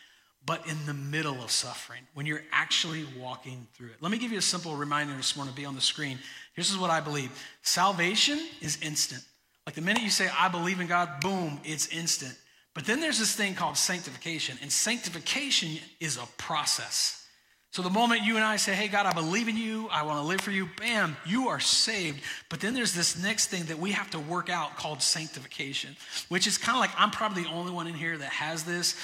but 0.44 0.66
in 0.66 0.86
the 0.86 0.94
middle 0.94 1.42
of 1.42 1.50
suffering, 1.50 2.00
when 2.14 2.24
you're 2.24 2.44
actually 2.52 3.04
walking 3.18 3.66
through 3.74 3.88
it. 3.88 3.96
Let 4.00 4.10
me 4.10 4.18
give 4.18 4.32
you 4.32 4.38
a 4.38 4.42
simple 4.42 4.74
reminder 4.76 5.14
this 5.14 5.36
morning 5.36 5.52
to 5.52 5.60
be 5.60 5.66
on 5.66 5.74
the 5.74 5.80
screen. 5.80 6.18
Here's 6.54 6.76
what 6.78 6.90
I 6.90 7.00
believe 7.00 7.30
salvation 7.62 8.40
is 8.60 8.78
instant. 8.80 9.22
Like 9.66 9.74
the 9.74 9.82
minute 9.82 10.02
you 10.02 10.10
say, 10.10 10.28
I 10.38 10.48
believe 10.48 10.80
in 10.80 10.86
God, 10.86 11.20
boom, 11.20 11.60
it's 11.64 11.88
instant. 11.88 12.34
But 12.74 12.86
then 12.86 13.00
there's 13.00 13.18
this 13.18 13.34
thing 13.34 13.54
called 13.54 13.76
sanctification, 13.76 14.56
and 14.62 14.72
sanctification 14.72 15.78
is 16.00 16.16
a 16.16 16.26
process. 16.38 17.26
So 17.70 17.82
the 17.82 17.90
moment 17.90 18.22
you 18.22 18.36
and 18.36 18.44
I 18.44 18.56
say, 18.56 18.74
Hey, 18.74 18.88
God, 18.88 19.06
I 19.06 19.12
believe 19.12 19.48
in 19.48 19.56
you, 19.56 19.88
I 19.90 20.02
want 20.02 20.20
to 20.20 20.26
live 20.26 20.40
for 20.40 20.50
you, 20.50 20.68
bam, 20.78 21.16
you 21.26 21.48
are 21.48 21.60
saved. 21.60 22.20
But 22.48 22.60
then 22.60 22.74
there's 22.74 22.94
this 22.94 23.22
next 23.22 23.48
thing 23.48 23.64
that 23.64 23.78
we 23.78 23.92
have 23.92 24.10
to 24.10 24.18
work 24.18 24.48
out 24.48 24.76
called 24.76 25.02
sanctification, 25.02 25.96
which 26.28 26.46
is 26.46 26.56
kind 26.56 26.76
of 26.76 26.80
like 26.80 26.90
I'm 26.96 27.10
probably 27.10 27.42
the 27.42 27.50
only 27.50 27.72
one 27.72 27.86
in 27.86 27.94
here 27.94 28.16
that 28.16 28.30
has 28.30 28.64
this, 28.64 28.94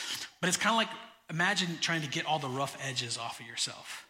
but 0.40 0.48
it's 0.48 0.56
kind 0.56 0.72
of 0.72 0.78
like 0.78 0.88
imagine 1.30 1.78
trying 1.80 2.02
to 2.02 2.08
get 2.08 2.26
all 2.26 2.38
the 2.38 2.48
rough 2.48 2.76
edges 2.86 3.18
off 3.18 3.40
of 3.40 3.46
yourself. 3.46 4.06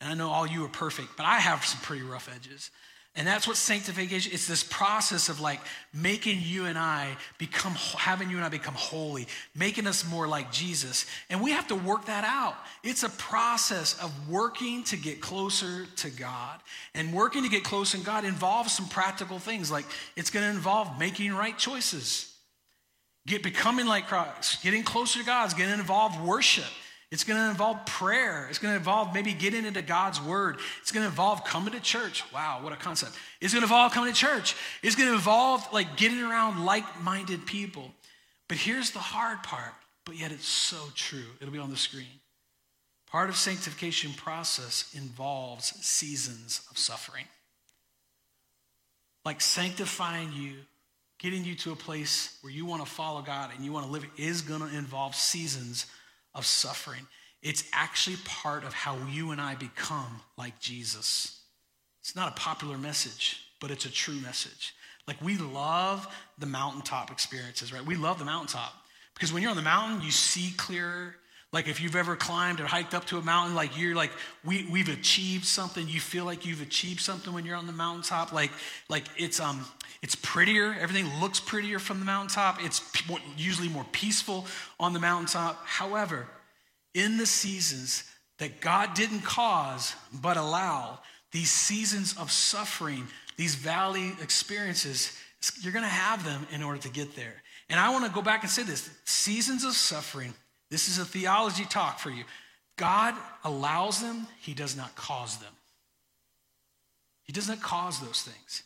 And 0.00 0.10
I 0.10 0.14
know 0.14 0.30
all 0.30 0.46
you 0.46 0.64
are 0.64 0.68
perfect, 0.68 1.10
but 1.16 1.26
I 1.26 1.38
have 1.38 1.64
some 1.64 1.80
pretty 1.82 2.02
rough 2.02 2.28
edges. 2.34 2.70
And 3.14 3.26
that's 3.26 3.46
what 3.46 3.58
sanctification 3.58 4.32
it's 4.32 4.46
this 4.46 4.64
process 4.64 5.28
of 5.28 5.38
like 5.38 5.60
making 5.92 6.38
you 6.40 6.64
and 6.64 6.78
I 6.78 7.14
become 7.36 7.74
having 7.74 8.30
you 8.30 8.36
and 8.36 8.44
I 8.44 8.48
become 8.48 8.72
holy, 8.72 9.26
making 9.54 9.86
us 9.86 10.08
more 10.08 10.26
like 10.26 10.50
Jesus. 10.50 11.04
And 11.28 11.42
we 11.42 11.50
have 11.50 11.68
to 11.68 11.74
work 11.74 12.06
that 12.06 12.24
out. 12.24 12.56
It's 12.82 13.02
a 13.02 13.10
process 13.10 14.02
of 14.02 14.30
working 14.30 14.82
to 14.84 14.96
get 14.96 15.20
closer 15.20 15.84
to 15.96 16.10
God. 16.10 16.60
And 16.94 17.12
working 17.12 17.42
to 17.42 17.50
get 17.50 17.64
close 17.64 17.94
in 17.94 18.02
God 18.02 18.24
involves 18.24 18.72
some 18.72 18.88
practical 18.88 19.38
things 19.38 19.70
like 19.70 19.84
it's 20.16 20.30
going 20.30 20.46
to 20.46 20.50
involve 20.50 20.98
making 20.98 21.34
right 21.34 21.56
choices. 21.58 22.34
Get 23.26 23.42
becoming 23.42 23.86
like 23.86 24.08
Christ, 24.08 24.62
getting 24.62 24.82
closer 24.82 25.18
to 25.18 25.24
God 25.26 25.48
is 25.48 25.54
going 25.54 25.68
to 25.68 25.74
involve 25.74 26.18
worship. 26.24 26.64
It's 27.12 27.24
going 27.24 27.38
to 27.38 27.50
involve 27.50 27.84
prayer. 27.84 28.46
It's 28.48 28.58
going 28.58 28.72
to 28.72 28.78
involve 28.78 29.12
maybe 29.12 29.34
getting 29.34 29.66
into 29.66 29.82
God's 29.82 30.18
word. 30.18 30.56
It's 30.80 30.90
going 30.90 31.04
to 31.04 31.08
involve 31.10 31.44
coming 31.44 31.74
to 31.74 31.80
church. 31.80 32.24
Wow, 32.32 32.60
what 32.62 32.72
a 32.72 32.76
concept. 32.76 33.12
It's 33.38 33.52
going 33.52 33.60
to 33.60 33.66
involve 33.66 33.92
coming 33.92 34.14
to 34.14 34.18
church. 34.18 34.56
It's 34.82 34.96
going 34.96 35.10
to 35.10 35.14
involve 35.14 35.70
like 35.74 35.98
getting 35.98 36.22
around 36.22 36.64
like-minded 36.64 37.44
people. 37.44 37.92
But 38.48 38.56
here's 38.56 38.92
the 38.92 38.98
hard 38.98 39.42
part, 39.42 39.74
but 40.06 40.16
yet 40.16 40.32
it's 40.32 40.48
so 40.48 40.78
true. 40.94 41.26
It'll 41.38 41.52
be 41.52 41.58
on 41.58 41.68
the 41.68 41.76
screen. 41.76 42.20
Part 43.10 43.28
of 43.28 43.36
sanctification 43.36 44.14
process 44.14 44.90
involves 44.96 45.66
seasons 45.84 46.66
of 46.70 46.78
suffering. 46.78 47.26
Like 49.26 49.42
sanctifying 49.42 50.32
you 50.32 50.54
getting 51.18 51.44
you 51.44 51.54
to 51.54 51.72
a 51.72 51.76
place 51.76 52.36
where 52.40 52.52
you 52.52 52.66
want 52.66 52.84
to 52.84 52.90
follow 52.90 53.22
God 53.22 53.50
and 53.54 53.64
you 53.64 53.70
want 53.70 53.86
to 53.86 53.92
live 53.92 54.04
is 54.16 54.40
going 54.40 54.60
to 54.60 54.76
involve 54.76 55.14
seasons 55.14 55.86
of 56.34 56.46
suffering. 56.46 57.06
It's 57.42 57.64
actually 57.72 58.16
part 58.24 58.64
of 58.64 58.72
how 58.72 58.98
you 59.10 59.30
and 59.32 59.40
I 59.40 59.54
become 59.54 60.20
like 60.38 60.60
Jesus. 60.60 61.40
It's 62.00 62.16
not 62.16 62.28
a 62.28 62.40
popular 62.40 62.78
message, 62.78 63.40
but 63.60 63.70
it's 63.70 63.84
a 63.84 63.90
true 63.90 64.14
message. 64.14 64.74
Like 65.08 65.20
we 65.20 65.36
love 65.36 66.06
the 66.38 66.46
mountaintop 66.46 67.10
experiences, 67.10 67.72
right? 67.72 67.84
We 67.84 67.96
love 67.96 68.18
the 68.18 68.24
mountaintop 68.24 68.74
because 69.14 69.32
when 69.32 69.42
you're 69.42 69.50
on 69.50 69.56
the 69.56 69.62
mountain, 69.62 70.02
you 70.02 70.10
see 70.10 70.54
clearer. 70.56 71.16
Like 71.52 71.68
if 71.68 71.82
you've 71.82 71.96
ever 71.96 72.16
climbed 72.16 72.60
or 72.60 72.66
hiked 72.66 72.94
up 72.94 73.04
to 73.06 73.18
a 73.18 73.22
mountain, 73.22 73.54
like 73.54 73.78
you're 73.78 73.94
like, 73.94 74.10
we, 74.42 74.66
we've 74.70 74.88
achieved 74.88 75.44
something. 75.44 75.86
You 75.86 76.00
feel 76.00 76.24
like 76.24 76.46
you've 76.46 76.62
achieved 76.62 77.00
something 77.00 77.32
when 77.32 77.44
you're 77.44 77.56
on 77.56 77.66
the 77.66 77.72
mountaintop. 77.72 78.32
Like, 78.32 78.50
like 78.88 79.04
it's, 79.18 79.38
um, 79.38 79.66
it's 80.02 80.14
prettier. 80.14 80.74
Everything 80.80 81.08
looks 81.20 81.40
prettier 81.40 81.78
from 81.78 81.98
the 81.98 82.06
mountaintop. 82.06 82.64
It's 82.64 82.80
usually 83.36 83.68
more 83.68 83.84
peaceful 83.92 84.46
on 84.80 84.94
the 84.94 84.98
mountaintop. 84.98 85.62
However, 85.66 86.26
in 86.94 87.18
the 87.18 87.26
seasons 87.26 88.04
that 88.38 88.60
God 88.60 88.94
didn't 88.94 89.20
cause 89.20 89.94
but 90.12 90.38
allow, 90.38 91.00
these 91.32 91.50
seasons 91.50 92.16
of 92.18 92.30
suffering, 92.30 93.06
these 93.36 93.56
valley 93.56 94.12
experiences, 94.22 95.18
you're 95.60 95.72
going 95.72 95.84
to 95.84 95.88
have 95.88 96.24
them 96.24 96.46
in 96.50 96.62
order 96.62 96.78
to 96.80 96.88
get 96.88 97.14
there. 97.14 97.42
And 97.68 97.78
I 97.78 97.90
want 97.90 98.04
to 98.04 98.10
go 98.10 98.22
back 98.22 98.42
and 98.42 98.50
say 98.50 98.62
this 98.62 98.90
seasons 99.04 99.64
of 99.64 99.72
suffering, 99.72 100.34
this 100.72 100.88
is 100.88 100.98
a 100.98 101.04
theology 101.04 101.66
talk 101.66 101.98
for 101.98 102.10
you. 102.10 102.24
God 102.78 103.14
allows 103.44 104.00
them, 104.00 104.26
He 104.40 104.54
does 104.54 104.74
not 104.74 104.96
cause 104.96 105.36
them. 105.36 105.52
He 107.24 107.32
does 107.32 107.46
not 107.46 107.60
cause 107.60 108.00
those 108.00 108.22
things. 108.22 108.62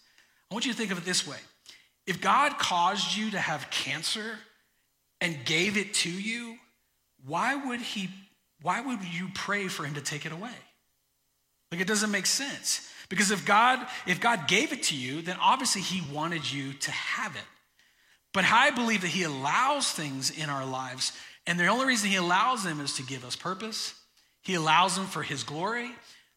I 0.50 0.54
want 0.54 0.64
you 0.64 0.72
to 0.72 0.78
think 0.78 0.92
of 0.92 0.98
it 0.98 1.04
this 1.04 1.26
way 1.26 1.38
if 2.06 2.20
God 2.20 2.58
caused 2.58 3.16
you 3.16 3.32
to 3.32 3.38
have 3.38 3.68
cancer 3.70 4.38
and 5.20 5.44
gave 5.44 5.76
it 5.76 5.94
to 5.94 6.10
you, 6.10 6.56
why 7.26 7.56
would 7.56 7.80
he 7.80 8.08
why 8.62 8.80
would 8.80 9.02
you 9.04 9.28
pray 9.34 9.68
for 9.68 9.84
him 9.84 9.94
to 9.94 10.00
take 10.00 10.24
it 10.24 10.32
away? 10.32 10.54
Like 11.72 11.80
it 11.80 11.88
doesn't 11.88 12.10
make 12.10 12.26
sense. 12.26 12.88
Because 13.08 13.32
if 13.32 13.44
God 13.44 13.84
if 14.06 14.20
God 14.20 14.46
gave 14.46 14.72
it 14.72 14.84
to 14.84 14.96
you, 14.96 15.22
then 15.22 15.36
obviously 15.40 15.82
he 15.82 16.02
wanted 16.14 16.50
you 16.50 16.72
to 16.72 16.90
have 16.92 17.34
it. 17.34 17.42
But 18.32 18.44
I 18.44 18.70
believe 18.70 19.00
that 19.02 19.08
he 19.08 19.24
allows 19.24 19.90
things 19.90 20.30
in 20.30 20.48
our 20.48 20.64
lives 20.64 21.12
and 21.46 21.58
the 21.58 21.66
only 21.66 21.86
reason 21.86 22.10
he 22.10 22.16
allows 22.16 22.64
them 22.64 22.80
is 22.80 22.94
to 22.94 23.02
give 23.02 23.24
us 23.24 23.36
purpose. 23.36 23.94
He 24.42 24.54
allows 24.54 24.96
them 24.96 25.06
for 25.06 25.22
his 25.22 25.42
glory 25.42 25.90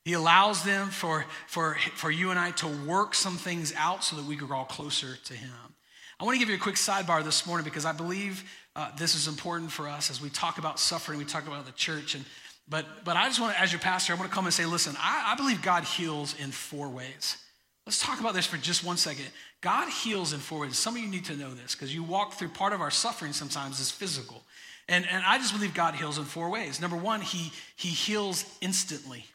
he 0.10 0.14
allows 0.14 0.64
them 0.64 0.90
for, 0.90 1.26
for, 1.48 1.78
for 1.96 2.10
you 2.10 2.32
and 2.32 2.40
I 2.40 2.52
to 2.52 2.68
work 2.68 3.14
some 3.14 3.38
things 3.38 3.74
out 3.78 4.04
so 4.04 4.16
that 4.16 4.26
we 4.26 4.36
grow 4.36 4.64
closer 4.64 5.18
to 5.26 5.34
Him. 5.34 5.52
I 6.20 6.24
want 6.24 6.36
to 6.36 6.40
give 6.40 6.50
you 6.50 6.56
a 6.56 6.60
quick 6.60 6.76
sidebar 6.76 7.24
this 7.24 7.46
morning 7.46 7.64
because 7.64 7.86
I 7.86 7.92
believe 7.92 8.44
uh, 8.76 8.90
this 8.98 9.14
is 9.14 9.28
important 9.28 9.72
for 9.72 9.88
us 9.88 10.10
as 10.10 10.22
we 10.22 10.30
talk 10.30 10.58
about 10.58 10.80
suffering, 10.80 11.20
we 11.20 11.26
talk 11.26 11.48
about 11.48 11.66
the 11.66 11.72
church. 11.74 12.16
And, 12.16 12.26
but, 12.68 12.86
but 13.06 13.18
I 13.18 13.28
just 13.28 13.40
want 13.40 13.54
to, 13.54 13.62
as 13.62 13.72
your 13.72 13.82
pastor, 13.82 14.14
I 14.14 14.16
want 14.16 14.30
to 14.30 14.34
come 14.34 14.46
and 14.46 14.54
say, 14.54 14.66
listen, 14.66 14.96
I, 14.98 15.34
I 15.34 15.36
believe 15.36 15.62
God 15.62 15.84
heals 15.84 16.34
in 16.40 16.52
four 16.52 16.90
ways. 16.90 17.38
Let's 17.86 18.02
talk 18.02 18.20
about 18.20 18.34
this 18.34 18.46
for 18.46 18.58
just 18.58 18.84
one 18.84 18.98
second. 18.98 19.26
God 19.62 19.90
heals 19.90 20.34
in 20.34 20.40
four 20.40 20.62
ways. 20.62 20.78
Some 20.78 20.96
of 20.96 21.02
you 21.02 21.08
need 21.08 21.26
to 21.26 21.36
know 21.36 21.54
this 21.54 21.76
because 21.76 21.94
you 21.94 22.04
walk 22.04 22.34
through 22.34 22.50
part 22.50 22.74
of 22.74 22.82
our 22.82 22.92
suffering 22.92 23.34
sometimes 23.34 23.80
is 23.80 23.92
physical. 23.92 24.44
And, 24.90 25.08
and 25.10 25.24
I 25.26 25.38
just 25.38 25.54
believe 25.54 25.74
God 25.74 25.96
heals 25.96 26.18
in 26.18 26.26
four 26.26 26.50
ways. 26.50 26.82
Number 26.82 26.98
one, 26.98 27.22
he, 27.22 27.54
he 27.78 27.88
heals 27.88 28.44
instantly 28.60 29.26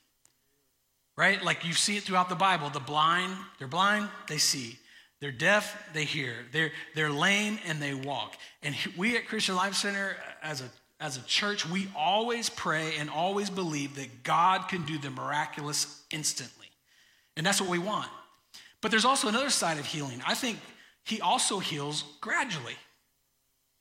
right? 1.17 1.43
Like 1.43 1.65
you 1.65 1.73
see 1.73 1.97
it 1.97 2.03
throughout 2.03 2.29
the 2.29 2.35
Bible. 2.35 2.71
The 2.71 2.81
blind, 2.81 3.35
they're 3.59 3.69
blind, 3.69 4.09
they 4.29 4.39
see. 4.39 4.79
They're 5.21 5.33
deaf, 5.33 5.91
they 5.95 6.05
hear. 6.05 6.35
They're, 6.53 6.73
they're 6.95 7.11
lame 7.11 7.59
and 7.67 7.81
they 7.81 7.95
walk. 7.95 8.37
And 8.63 8.75
we 8.97 9.17
at 9.17 9.27
Christian 9.27 9.57
Life 9.57 9.75
Center, 9.75 10.17
as 10.43 10.61
a, 10.61 10.65
as 11.01 11.17
a 11.17 11.23
church, 11.23 11.69
we 11.69 11.89
always 11.97 12.51
pray 12.51 12.97
and 12.99 13.09
always 13.09 13.49
believe 13.49 13.97
that 13.97 14.23
God 14.23 14.69
can 14.69 14.85
do 14.85 14.99
the 14.99 15.11
miraculous 15.11 16.03
instantly. 16.11 16.67
And 17.37 17.47
that's 17.47 17.61
what 17.61 17.71
we 17.71 17.79
want. 17.79 18.11
But 18.81 18.91
there's 18.91 19.05
also 19.05 19.29
another 19.29 19.51
side 19.51 19.79
of 19.79 19.87
healing. 19.87 20.21
I 20.27 20.35
think 20.35 20.59
he 21.05 21.21
also 21.21 21.59
heals 21.59 22.05
gradually. 22.21 22.77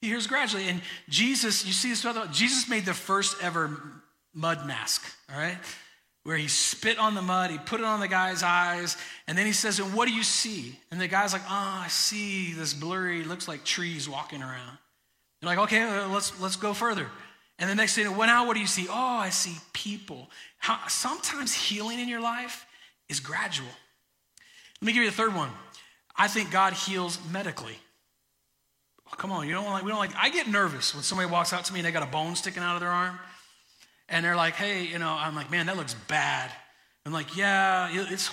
He 0.03 0.09
hears 0.09 0.27
gradually. 0.27 0.67
And 0.67 0.81
Jesus, 1.07 1.65
you 1.65 1.71
see 1.71 1.89
this, 1.89 2.05
Jesus 2.33 2.67
made 2.67 2.83
the 2.83 2.93
first 2.93 3.37
ever 3.41 3.81
mud 4.33 4.67
mask, 4.67 5.01
all 5.31 5.39
right? 5.39 5.57
where 6.23 6.37
he 6.37 6.47
spit 6.47 6.97
on 6.97 7.15
the 7.15 7.21
mud, 7.21 7.51
he 7.51 7.57
put 7.57 7.79
it 7.79 7.85
on 7.85 7.99
the 7.99 8.07
guy's 8.07 8.43
eyes, 8.43 8.97
and 9.27 9.37
then 9.37 9.45
he 9.45 9.51
says, 9.51 9.79
And 9.79 9.93
what 9.93 10.07
do 10.07 10.13
you 10.13 10.23
see? 10.23 10.77
And 10.91 10.99
the 10.99 11.07
guy's 11.07 11.33
like, 11.33 11.43
Oh, 11.43 11.81
I 11.83 11.87
see 11.89 12.53
this 12.53 12.73
blurry, 12.73 13.23
looks 13.23 13.47
like 13.47 13.63
trees 13.63 14.07
walking 14.09 14.41
around. 14.41 14.77
You're 15.41 15.47
like, 15.47 15.59
okay, 15.59 15.81
uh, 15.81 16.07
let's 16.09 16.39
let's 16.39 16.55
go 16.55 16.73
further. 16.73 17.07
And 17.59 17.69
the 17.69 17.75
next 17.75 17.95
thing, 17.95 18.17
well, 18.17 18.27
now 18.27 18.47
what 18.47 18.55
do 18.55 18.61
you 18.61 18.67
see? 18.67 18.87
Oh, 18.89 18.93
I 18.93 19.29
see 19.29 19.55
people. 19.73 20.29
How, 20.57 20.79
sometimes 20.87 21.53
healing 21.53 21.99
in 21.99 22.07
your 22.09 22.21
life 22.21 22.65
is 23.09 23.19
gradual. 23.19 23.67
Let 24.81 24.85
me 24.85 24.93
give 24.93 25.03
you 25.03 25.09
the 25.09 25.15
third 25.15 25.35
one. 25.35 25.49
I 26.15 26.27
think 26.27 26.51
God 26.51 26.73
heals 26.73 27.19
medically. 27.31 27.77
Come 29.17 29.31
on, 29.31 29.47
you 29.47 29.53
don't 29.53 29.65
like 29.65 29.83
we 29.83 29.89
don't 29.89 29.99
like. 29.99 30.15
I 30.15 30.29
get 30.29 30.47
nervous 30.47 30.93
when 30.93 31.03
somebody 31.03 31.29
walks 31.29 31.53
out 31.53 31.65
to 31.65 31.73
me 31.73 31.79
and 31.79 31.87
they 31.87 31.91
got 31.91 32.03
a 32.03 32.11
bone 32.11 32.35
sticking 32.35 32.63
out 32.63 32.75
of 32.75 32.81
their 32.81 32.89
arm 32.89 33.17
and 34.09 34.23
they're 34.23 34.35
like, 34.35 34.55
hey, 34.55 34.83
you 34.83 34.99
know, 34.99 35.09
I'm 35.09 35.35
like, 35.35 35.49
man, 35.49 35.67
that 35.67 35.77
looks 35.77 35.93
bad. 35.93 36.51
I'm 37.05 37.11
like, 37.11 37.35
yeah, 37.35 37.89
it's, 37.91 38.31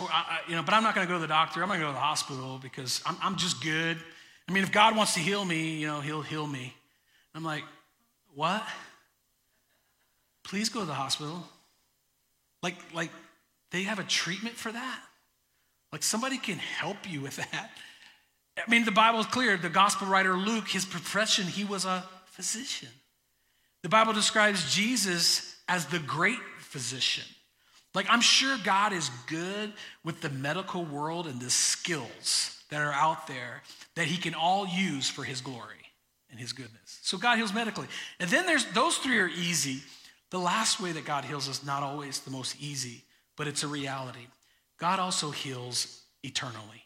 you 0.49 0.55
know, 0.55 0.63
but 0.63 0.75
I'm 0.75 0.83
not 0.83 0.95
going 0.95 1.07
to 1.07 1.11
go 1.13 1.19
to 1.19 1.23
the 1.23 1.27
doctor. 1.27 1.63
I'm 1.63 1.69
going 1.69 1.81
to 1.81 1.87
go 1.87 1.91
to 1.91 1.95
the 1.95 2.01
hospital 2.01 2.61
because 2.63 3.03
I'm, 3.05 3.17
I'm 3.21 3.37
just 3.37 3.63
good. 3.63 3.97
I 4.49 4.53
mean, 4.53 4.63
if 4.63 4.71
God 4.71 4.97
wants 4.97 5.15
to 5.15 5.21
heal 5.21 5.45
me, 5.45 5.79
you 5.79 5.87
know, 5.89 6.01
he'll 6.01 6.23
heal 6.23 6.47
me. 6.47 6.75
I'm 7.35 7.43
like, 7.43 7.65
what? 8.35 8.63
Please 10.45 10.69
go 10.69 10.81
to 10.81 10.87
the 10.87 10.95
hospital. 10.95 11.45
Like, 12.63 12.77
like 12.95 13.11
they 13.73 13.83
have 13.85 13.99
a 13.99 14.05
treatment 14.05 14.57
for 14.57 14.71
that? 14.71 15.01
Like 15.93 16.03
somebody 16.03 16.39
can 16.39 16.59
help 16.59 17.11
you 17.11 17.21
with 17.21 17.37
that. 17.37 17.71
I 18.67 18.71
mean, 18.71 18.85
the 18.85 18.93
Bible 18.93 19.21
is 19.21 19.27
clear. 19.27 19.57
The 19.57 19.69
gospel 19.69 20.07
writer 20.07 20.37
Luke, 20.37 20.69
his 20.69 20.85
profession, 20.85 21.47
he 21.47 21.65
was 21.65 21.85
a 21.85 22.05
physician. 22.27 22.89
The 23.83 23.89
Bible 23.89 24.13
describes 24.13 24.75
Jesus 24.75 25.57
as 25.69 25.87
the 25.87 25.99
great 25.99 26.39
physician. 26.59 27.25
Like, 27.95 28.07
I'm 28.09 28.21
sure 28.21 28.57
God 28.63 28.93
is 28.93 29.11
good 29.27 29.73
with 30.05 30.21
the 30.21 30.29
medical 30.29 30.85
world 30.85 31.27
and 31.27 31.41
the 31.41 31.51
skills 31.51 32.63
that 32.71 32.81
are 32.81 32.93
out 32.93 33.27
there 33.27 33.63
that 33.97 34.07
He 34.07 34.17
can 34.17 34.35
all 34.35 34.67
use 34.67 35.09
for 35.09 35.25
His 35.25 35.41
glory 35.41 35.77
and 36.31 36.39
His 36.39 36.53
goodness. 36.53 37.01
So, 37.03 37.19
God 37.19 37.37
heals 37.39 37.53
medically. 37.53 37.89
And 38.21 38.31
then 38.31 38.47
there's 38.47 38.65
those 38.67 38.97
three 38.99 39.19
are 39.19 39.29
easy. 39.29 39.83
The 40.31 40.39
last 40.39 40.81
way 40.81 40.93
that 40.93 41.05
God 41.05 41.25
heals 41.25 41.49
is 41.49 41.65
not 41.65 41.83
always 41.83 42.21
the 42.21 42.31
most 42.31 42.61
easy, 42.61 43.03
but 43.37 43.49
it's 43.49 43.65
a 43.65 43.69
reality. 43.69 44.27
God 44.79 45.01
also 45.01 45.31
heals 45.31 46.03
eternally. 46.23 46.80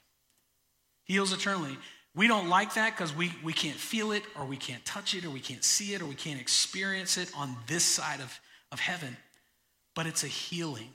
He 1.05 1.15
heals 1.15 1.33
eternally. 1.33 1.77
We 2.15 2.29
don't 2.29 2.49
like 2.49 2.75
that 2.75 2.97
because 2.97 3.15
we, 3.15 3.33
we 3.43 3.53
can't 3.53 3.77
feel 3.77 4.13
it 4.13 4.23
or 4.39 4.45
we 4.45 4.57
can't 4.57 4.85
touch 4.85 5.15
it 5.15 5.25
or 5.25 5.31
we 5.31 5.41
can't 5.41 5.65
see 5.65 5.95
it 5.95 6.03
or 6.03 6.07
we 6.07 6.15
can't 6.15 6.41
experience 6.41 7.17
it 7.17 7.31
on 7.37 7.57
this 7.67 7.85
side 7.85 8.21
of, 8.21 8.39
of 8.71 8.79
heaven. 8.79 9.17
But 9.95 10.07
it's 10.07 10.23
a 10.23 10.29
healing. 10.29 10.89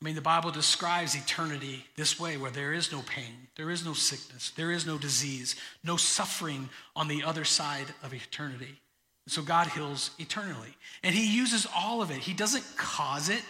I 0.00 0.04
mean, 0.04 0.14
the 0.14 0.20
Bible 0.20 0.50
describes 0.50 1.14
eternity 1.14 1.84
this 1.96 2.20
way 2.20 2.36
where 2.36 2.50
there 2.50 2.72
is 2.72 2.92
no 2.92 3.00
pain, 3.06 3.48
there 3.56 3.70
is 3.70 3.84
no 3.84 3.94
sickness, 3.94 4.52
there 4.56 4.70
is 4.70 4.86
no 4.86 4.98
disease, 4.98 5.56
no 5.82 5.96
suffering 5.96 6.68
on 6.94 7.08
the 7.08 7.24
other 7.24 7.44
side 7.44 7.86
of 8.02 8.12
eternity. 8.12 8.80
So 9.26 9.40
God 9.40 9.68
heals 9.68 10.10
eternally. 10.18 10.76
And 11.02 11.14
He 11.14 11.34
uses 11.34 11.66
all 11.74 12.02
of 12.02 12.10
it. 12.10 12.18
He 12.18 12.34
doesn't 12.34 12.64
cause 12.76 13.28
it, 13.28 13.42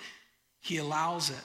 He 0.61 0.78
allows 0.78 1.30
it. 1.30 1.44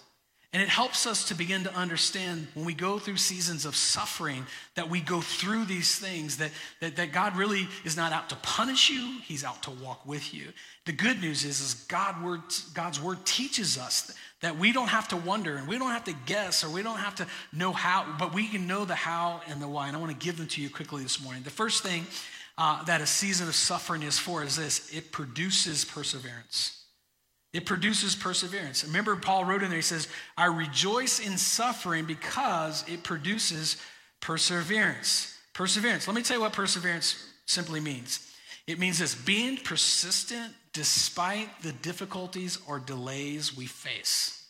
And 0.52 0.64
it 0.64 0.70
helps 0.70 1.06
us 1.06 1.26
to 1.26 1.36
begin 1.36 1.64
to 1.66 1.76
understand 1.76 2.48
when 2.56 2.66
we 2.66 2.74
go 2.74 2.98
through 2.98 3.18
seasons 3.18 3.66
of 3.66 3.76
suffering 3.76 4.48
that 4.74 4.90
we 4.90 5.00
go 5.00 5.22
through 5.22 5.66
these 5.66 6.00
things, 6.00 6.38
that, 6.38 6.50
that, 6.80 6.96
that 6.96 7.12
God 7.12 7.38
really 7.38 7.68
is 7.86 7.96
not 7.96 8.12
out 8.12 8.30
to 8.30 8.36
punish 8.38 8.90
you, 8.90 9.20
He's 9.24 9.44
out 9.44 9.62
to 9.64 9.70
walk 9.70 10.08
with 10.08 10.34
you. 10.34 10.46
The 10.86 10.92
good 10.92 11.22
news 11.22 11.46
is, 11.46 11.62
is 11.62 11.76
God 11.88 12.24
word, 12.24 12.42
God's 12.74 13.00
word 13.00 13.24
teaches 13.26 13.78
us 13.78 14.12
that 14.42 14.58
we 14.58 14.72
don't 14.72 14.88
have 14.88 15.08
to 15.10 15.18
wonder 15.18 15.56
and 15.56 15.68
we 15.68 15.78
don't 15.78 15.92
have 15.92 16.06
to 16.06 16.16
guess 16.26 16.64
or 16.64 16.70
we 16.72 16.82
don't 16.82 16.98
have 16.98 17.16
to 17.16 17.28
know 17.54 17.72
how, 17.72 18.16
but 18.18 18.34
we 18.34 18.48
can 18.48 18.66
know 18.66 18.86
the 18.86 18.96
how 18.96 19.42
and 19.48 19.62
the 19.62 19.68
why. 19.68 19.88
And 19.88 19.96
I 19.96 20.00
want 20.00 20.20
to 20.20 20.26
give 20.26 20.38
them 20.38 20.48
to 20.48 20.62
you 20.62 20.70
quickly 20.72 21.04
this 21.04 21.22
morning. 21.22 21.44
The 21.44 21.52
first 21.52 21.84
thing 21.84 22.08
uh, 22.58 22.84
that 22.86 23.02
a 23.02 23.06
season 23.06 23.48
of 23.48 23.54
suffering 23.54 24.02
is 24.02 24.18
for 24.18 24.42
is 24.42 24.56
this 24.56 24.92
it 24.92 25.12
produces 25.12 25.86
perseverance. 25.86 26.79
It 27.54 27.66
produces 27.66 28.16
perseverance. 28.16 28.86
Remember, 28.86 29.16
Paul 29.16 29.46
wrote 29.46 29.64
in 29.64 29.70
there, 29.70 29.78
he 29.78 29.82
says, 29.82 30.08
I 30.38 30.46
rejoice 30.46 31.20
in 31.20 31.38
suffering 31.38 32.06
because 32.06 32.84
it 32.88 33.04
produces 33.04 33.78
perseverance. 34.22 35.36
Perseverance. 35.54 36.08
Let 36.08 36.16
me 36.16 36.22
tell 36.22 36.38
you 36.38 36.42
what 36.42 36.54
perseverance 36.54 37.16
simply 37.46 37.80
means 37.80 38.26
it 38.68 38.78
means 38.78 39.00
this 39.00 39.16
being 39.16 39.58
persistent 39.58 40.54
despite 40.74 41.50
the 41.64 41.72
difficulties 41.72 42.60
or 42.68 42.78
delays 42.78 43.58
we 43.58 43.66
face. 43.66 44.46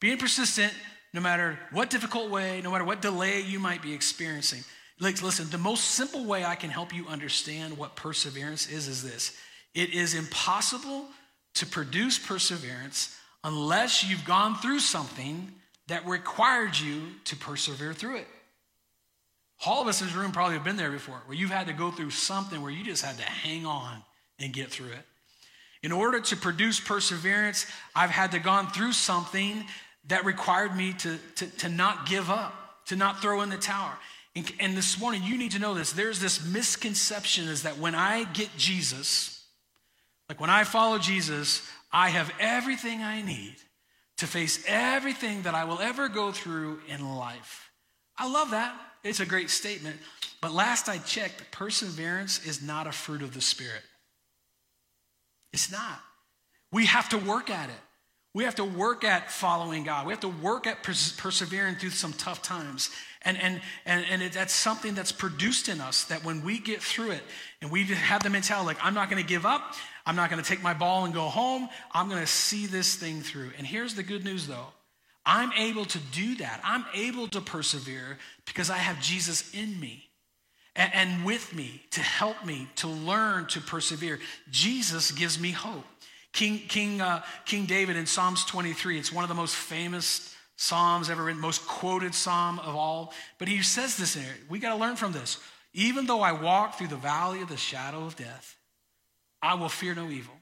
Being 0.00 0.16
persistent 0.16 0.72
no 1.12 1.20
matter 1.20 1.58
what 1.70 1.90
difficult 1.90 2.30
way, 2.30 2.62
no 2.62 2.70
matter 2.70 2.84
what 2.84 3.02
delay 3.02 3.42
you 3.42 3.58
might 3.58 3.82
be 3.82 3.92
experiencing. 3.92 4.64
Listen, 4.98 5.50
the 5.50 5.58
most 5.58 5.84
simple 5.84 6.24
way 6.24 6.46
I 6.46 6.54
can 6.54 6.70
help 6.70 6.94
you 6.94 7.06
understand 7.08 7.76
what 7.76 7.94
perseverance 7.94 8.70
is 8.70 8.88
is 8.88 9.02
this 9.02 9.36
it 9.74 9.90
is 9.90 10.14
impossible 10.14 11.06
to 11.56 11.66
produce 11.66 12.18
perseverance 12.18 13.16
unless 13.44 14.04
you've 14.04 14.24
gone 14.24 14.56
through 14.56 14.80
something 14.80 15.52
that 15.88 16.06
required 16.06 16.78
you 16.78 17.02
to 17.24 17.36
persevere 17.36 17.94
through 17.94 18.16
it. 18.16 18.26
All 19.64 19.80
of 19.80 19.88
us 19.88 20.00
in 20.00 20.08
this 20.08 20.16
room 20.16 20.32
probably 20.32 20.54
have 20.54 20.64
been 20.64 20.76
there 20.76 20.90
before, 20.90 21.22
where 21.26 21.36
you've 21.36 21.50
had 21.50 21.68
to 21.68 21.72
go 21.72 21.90
through 21.90 22.10
something 22.10 22.60
where 22.60 22.70
you 22.70 22.84
just 22.84 23.04
had 23.04 23.16
to 23.18 23.24
hang 23.24 23.64
on 23.64 24.02
and 24.38 24.52
get 24.52 24.70
through 24.70 24.88
it. 24.88 25.04
In 25.82 25.92
order 25.92 26.20
to 26.20 26.36
produce 26.36 26.80
perseverance, 26.80 27.66
I've 27.94 28.10
had 28.10 28.32
to 28.32 28.38
gone 28.38 28.68
through 28.68 28.92
something 28.92 29.64
that 30.08 30.24
required 30.24 30.76
me 30.76 30.92
to, 30.94 31.18
to, 31.36 31.46
to 31.58 31.68
not 31.68 32.06
give 32.06 32.30
up, 32.30 32.84
to 32.86 32.96
not 32.96 33.22
throw 33.22 33.42
in 33.42 33.48
the 33.48 33.56
tower. 33.56 33.92
And, 34.34 34.52
and 34.60 34.76
this 34.76 35.00
morning, 35.00 35.22
you 35.22 35.38
need 35.38 35.52
to 35.52 35.58
know 35.58 35.74
this. 35.74 35.92
There's 35.92 36.20
this 36.20 36.44
misconception 36.44 37.48
is 37.48 37.62
that 37.62 37.78
when 37.78 37.94
I 37.94 38.24
get 38.24 38.50
Jesus, 38.56 39.35
like 40.28 40.40
when 40.40 40.50
I 40.50 40.64
follow 40.64 40.98
Jesus, 40.98 41.62
I 41.92 42.08
have 42.08 42.32
everything 42.40 43.02
I 43.02 43.22
need 43.22 43.56
to 44.18 44.26
face 44.26 44.64
everything 44.66 45.42
that 45.42 45.54
I 45.54 45.64
will 45.64 45.78
ever 45.78 46.08
go 46.08 46.32
through 46.32 46.80
in 46.88 47.16
life. 47.16 47.70
I 48.18 48.30
love 48.30 48.50
that. 48.50 48.74
It's 49.04 49.20
a 49.20 49.26
great 49.26 49.50
statement. 49.50 49.96
But 50.40 50.52
last 50.52 50.88
I 50.88 50.98
checked, 50.98 51.50
perseverance 51.50 52.44
is 52.46 52.62
not 52.62 52.86
a 52.86 52.92
fruit 52.92 53.22
of 53.22 53.34
the 53.34 53.40
Spirit. 53.40 53.82
It's 55.52 55.70
not. 55.70 56.00
We 56.72 56.86
have 56.86 57.08
to 57.10 57.18
work 57.18 57.50
at 57.50 57.68
it. 57.68 57.76
We 58.34 58.44
have 58.44 58.56
to 58.56 58.64
work 58.64 59.02
at 59.02 59.30
following 59.30 59.84
God. 59.84 60.06
We 60.06 60.12
have 60.12 60.20
to 60.20 60.28
work 60.28 60.66
at 60.66 60.82
pers- 60.82 61.12
persevering 61.12 61.76
through 61.76 61.90
some 61.90 62.12
tough 62.12 62.42
times. 62.42 62.90
And, 63.22 63.38
and, 63.40 63.62
and, 63.86 64.04
and 64.10 64.22
it, 64.22 64.32
that's 64.32 64.52
something 64.52 64.94
that's 64.94 65.12
produced 65.12 65.70
in 65.70 65.80
us 65.80 66.04
that 66.04 66.22
when 66.22 66.44
we 66.44 66.58
get 66.58 66.82
through 66.82 67.12
it 67.12 67.22
and 67.62 67.70
we 67.70 67.84
have 67.84 68.22
the 68.22 68.28
mentality 68.28 68.66
like, 68.66 68.78
I'm 68.82 68.92
not 68.92 69.08
going 69.08 69.22
to 69.22 69.28
give 69.28 69.46
up, 69.46 69.74
I'm 70.06 70.16
not 70.16 70.30
going 70.30 70.42
to 70.42 70.48
take 70.48 70.62
my 70.62 70.72
ball 70.72 71.04
and 71.04 71.12
go 71.12 71.24
home. 71.24 71.68
I'm 71.92 72.08
going 72.08 72.20
to 72.20 72.26
see 72.26 72.66
this 72.66 72.94
thing 72.94 73.22
through. 73.22 73.50
And 73.58 73.66
here's 73.66 73.94
the 73.94 74.04
good 74.04 74.24
news 74.24 74.46
though 74.46 74.68
I'm 75.26 75.52
able 75.52 75.84
to 75.86 75.98
do 75.98 76.36
that. 76.36 76.60
I'm 76.64 76.84
able 76.94 77.26
to 77.28 77.40
persevere 77.40 78.18
because 78.46 78.70
I 78.70 78.76
have 78.76 79.00
Jesus 79.00 79.52
in 79.52 79.78
me 79.80 80.08
and, 80.76 80.94
and 80.94 81.24
with 81.24 81.52
me 81.54 81.82
to 81.90 82.00
help 82.00 82.46
me 82.46 82.68
to 82.76 82.86
learn 82.86 83.46
to 83.46 83.60
persevere. 83.60 84.20
Jesus 84.50 85.10
gives 85.10 85.40
me 85.40 85.50
hope. 85.50 85.84
King, 86.32 86.60
King, 86.68 87.00
uh, 87.00 87.22
King 87.44 87.66
David 87.66 87.96
in 87.96 88.06
Psalms 88.06 88.44
23, 88.44 88.98
it's 88.98 89.12
one 89.12 89.24
of 89.24 89.28
the 89.28 89.34
most 89.34 89.56
famous 89.56 90.34
Psalms 90.56 91.10
ever 91.10 91.24
written, 91.24 91.40
most 91.40 91.66
quoted 91.66 92.14
Psalm 92.14 92.58
of 92.60 92.76
all. 92.76 93.12
But 93.38 93.48
he 93.48 93.62
says 93.62 93.96
this 93.96 94.16
in 94.16 94.22
here. 94.22 94.34
We 94.48 94.58
got 94.58 94.74
to 94.74 94.80
learn 94.80 94.96
from 94.96 95.12
this. 95.12 95.38
Even 95.74 96.06
though 96.06 96.20
I 96.20 96.32
walk 96.32 96.78
through 96.78 96.88
the 96.88 96.96
valley 96.96 97.42
of 97.42 97.48
the 97.48 97.56
shadow 97.56 98.04
of 98.04 98.16
death, 98.16 98.56
I 99.42 99.54
will 99.54 99.68
fear 99.68 99.94
no 99.94 100.08
evil. 100.10 100.34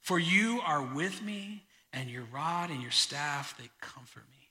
For 0.00 0.18
you 0.18 0.60
are 0.64 0.82
with 0.82 1.22
me, 1.22 1.64
and 1.92 2.08
your 2.08 2.24
rod 2.32 2.70
and 2.70 2.80
your 2.80 2.90
staff, 2.90 3.56
they 3.58 3.68
comfort 3.80 4.24
me. 4.30 4.48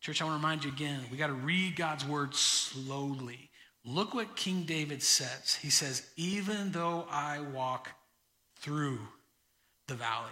Church, 0.00 0.20
I 0.20 0.24
want 0.24 0.40
to 0.40 0.42
remind 0.42 0.64
you 0.64 0.70
again, 0.70 1.00
we 1.10 1.16
got 1.16 1.28
to 1.28 1.32
read 1.32 1.76
God's 1.76 2.04
word 2.04 2.34
slowly. 2.34 3.50
Look 3.84 4.14
what 4.14 4.36
King 4.36 4.62
David 4.62 5.02
says. 5.02 5.56
He 5.60 5.70
says, 5.70 6.02
Even 6.16 6.72
though 6.72 7.06
I 7.10 7.40
walk 7.40 7.88
through 8.60 8.98
the 9.88 9.94
valley. 9.94 10.30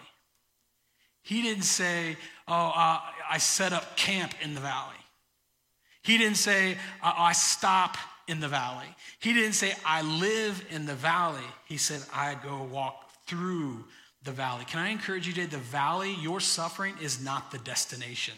He 1.23 1.43
didn't 1.43 1.65
say, 1.65 2.17
Oh, 2.49 2.73
uh, 2.75 3.01
I 3.29 3.39
set 3.39 3.73
up 3.73 3.97
camp 3.97 4.35
in 4.43 4.55
the 4.55 4.61
valley. 4.61 4.95
He 6.03 6.17
didn't 6.17 6.39
say, 6.39 6.73
uh, 7.03 7.13
I 7.17 7.33
stop 7.33 7.97
in 8.31 8.39
the 8.41 8.49
valley. 8.49 8.87
He 9.19 9.35
didn't 9.35 9.55
say, 9.55 9.75
I 9.85 10.03
live 10.03 10.65
in 10.71 10.87
the 10.87 10.95
valley. 10.95 11.43
He 11.67 11.77
said, 11.77 12.01
I 12.15 12.37
go 12.43 12.63
walk 12.63 13.11
through 13.27 13.85
the 14.23 14.31
valley. 14.31 14.65
Can 14.65 14.79
I 14.79 14.91
encourage 14.91 15.27
you 15.27 15.33
today? 15.33 15.47
The 15.47 15.59
valley, 15.59 16.15
your 16.21 16.39
suffering 16.39 16.95
is 17.03 17.23
not 17.23 17.51
the 17.51 17.59
destination. 17.59 18.35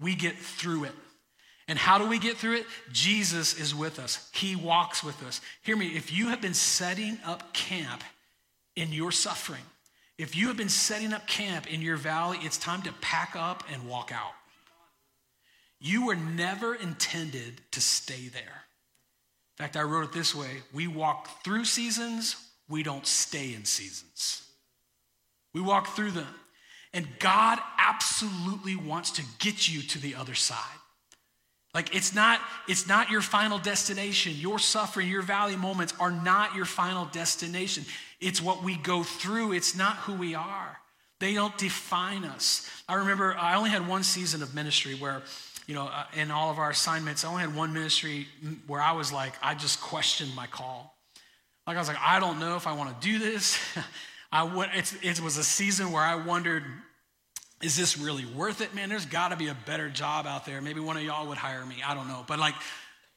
We 0.00 0.14
get 0.14 0.38
through 0.38 0.84
it. 0.84 0.92
And 1.66 1.78
how 1.78 1.98
do 1.98 2.06
we 2.06 2.18
get 2.18 2.36
through 2.36 2.56
it? 2.56 2.66
Jesus 2.92 3.58
is 3.58 3.74
with 3.74 3.98
us, 3.98 4.30
He 4.32 4.54
walks 4.54 5.02
with 5.02 5.22
us. 5.24 5.40
Hear 5.62 5.76
me, 5.76 5.88
if 5.88 6.12
you 6.12 6.28
have 6.28 6.40
been 6.40 6.54
setting 6.54 7.18
up 7.24 7.52
camp 7.52 8.04
in 8.76 8.92
your 8.92 9.10
suffering, 9.10 9.62
if 10.18 10.36
you 10.36 10.48
have 10.48 10.56
been 10.56 10.68
setting 10.68 11.12
up 11.12 11.26
camp 11.26 11.72
in 11.72 11.82
your 11.82 11.96
valley, 11.96 12.38
it's 12.42 12.58
time 12.58 12.82
to 12.82 12.92
pack 13.00 13.34
up 13.34 13.64
and 13.72 13.88
walk 13.88 14.12
out. 14.14 14.34
You 15.80 16.06
were 16.06 16.14
never 16.14 16.74
intended 16.74 17.60
to 17.72 17.80
stay 17.80 18.28
there. 18.28 18.63
In 19.58 19.64
fact, 19.64 19.76
I 19.76 19.82
wrote 19.82 20.04
it 20.04 20.12
this 20.12 20.34
way 20.34 20.62
we 20.72 20.86
walk 20.86 21.42
through 21.44 21.64
seasons, 21.64 22.36
we 22.68 22.82
don't 22.82 23.06
stay 23.06 23.54
in 23.54 23.64
seasons. 23.64 24.42
We 25.52 25.60
walk 25.60 25.88
through 25.88 26.10
them. 26.10 26.34
And 26.92 27.06
God 27.18 27.58
absolutely 27.78 28.76
wants 28.76 29.12
to 29.12 29.22
get 29.38 29.68
you 29.68 29.82
to 29.82 29.98
the 29.98 30.14
other 30.14 30.34
side. 30.34 30.58
Like 31.74 31.94
it's 31.94 32.14
not 32.14 32.40
it's 32.68 32.86
not 32.86 33.10
your 33.10 33.20
final 33.20 33.58
destination. 33.58 34.32
Your 34.36 34.60
suffering, 34.60 35.08
your 35.08 35.22
valley 35.22 35.56
moments 35.56 35.92
are 35.98 36.12
not 36.12 36.54
your 36.54 36.64
final 36.64 37.04
destination. 37.06 37.84
It's 38.20 38.40
what 38.40 38.62
we 38.62 38.76
go 38.76 39.02
through. 39.02 39.52
It's 39.52 39.76
not 39.76 39.96
who 39.96 40.14
we 40.14 40.36
are. 40.36 40.78
They 41.18 41.34
don't 41.34 41.56
define 41.58 42.24
us. 42.24 42.68
I 42.88 42.94
remember 42.94 43.36
I 43.36 43.56
only 43.56 43.70
had 43.70 43.88
one 43.88 44.04
season 44.04 44.42
of 44.42 44.54
ministry 44.54 44.94
where 44.94 45.22
you 45.66 45.74
know, 45.74 45.86
uh, 45.86 46.04
in 46.14 46.30
all 46.30 46.50
of 46.50 46.58
our 46.58 46.70
assignments, 46.70 47.24
I 47.24 47.28
only 47.28 47.42
had 47.42 47.54
one 47.54 47.72
ministry 47.72 48.26
where 48.66 48.80
I 48.80 48.92
was 48.92 49.12
like, 49.12 49.34
I 49.42 49.54
just 49.54 49.80
questioned 49.80 50.34
my 50.34 50.46
call. 50.46 50.96
Like 51.66 51.76
I 51.76 51.78
was 51.78 51.88
like, 51.88 52.00
I 52.00 52.20
don't 52.20 52.38
know 52.38 52.56
if 52.56 52.66
I 52.66 52.74
want 52.74 53.00
to 53.00 53.06
do 53.06 53.18
this. 53.18 53.58
I 54.32 54.42
went, 54.42 54.72
it 54.74 55.20
was 55.20 55.36
a 55.38 55.44
season 55.44 55.92
where 55.92 56.02
I 56.02 56.16
wondered, 56.16 56.64
is 57.62 57.76
this 57.76 57.96
really 57.96 58.26
worth 58.26 58.60
it, 58.60 58.74
man? 58.74 58.88
There's 58.88 59.06
got 59.06 59.28
to 59.28 59.36
be 59.36 59.48
a 59.48 59.56
better 59.64 59.88
job 59.88 60.26
out 60.26 60.44
there. 60.44 60.60
Maybe 60.60 60.80
one 60.80 60.96
of 60.96 61.02
y'all 61.02 61.28
would 61.28 61.38
hire 61.38 61.64
me. 61.64 61.76
I 61.86 61.94
don't 61.94 62.08
know, 62.08 62.24
but 62.26 62.38
like, 62.38 62.54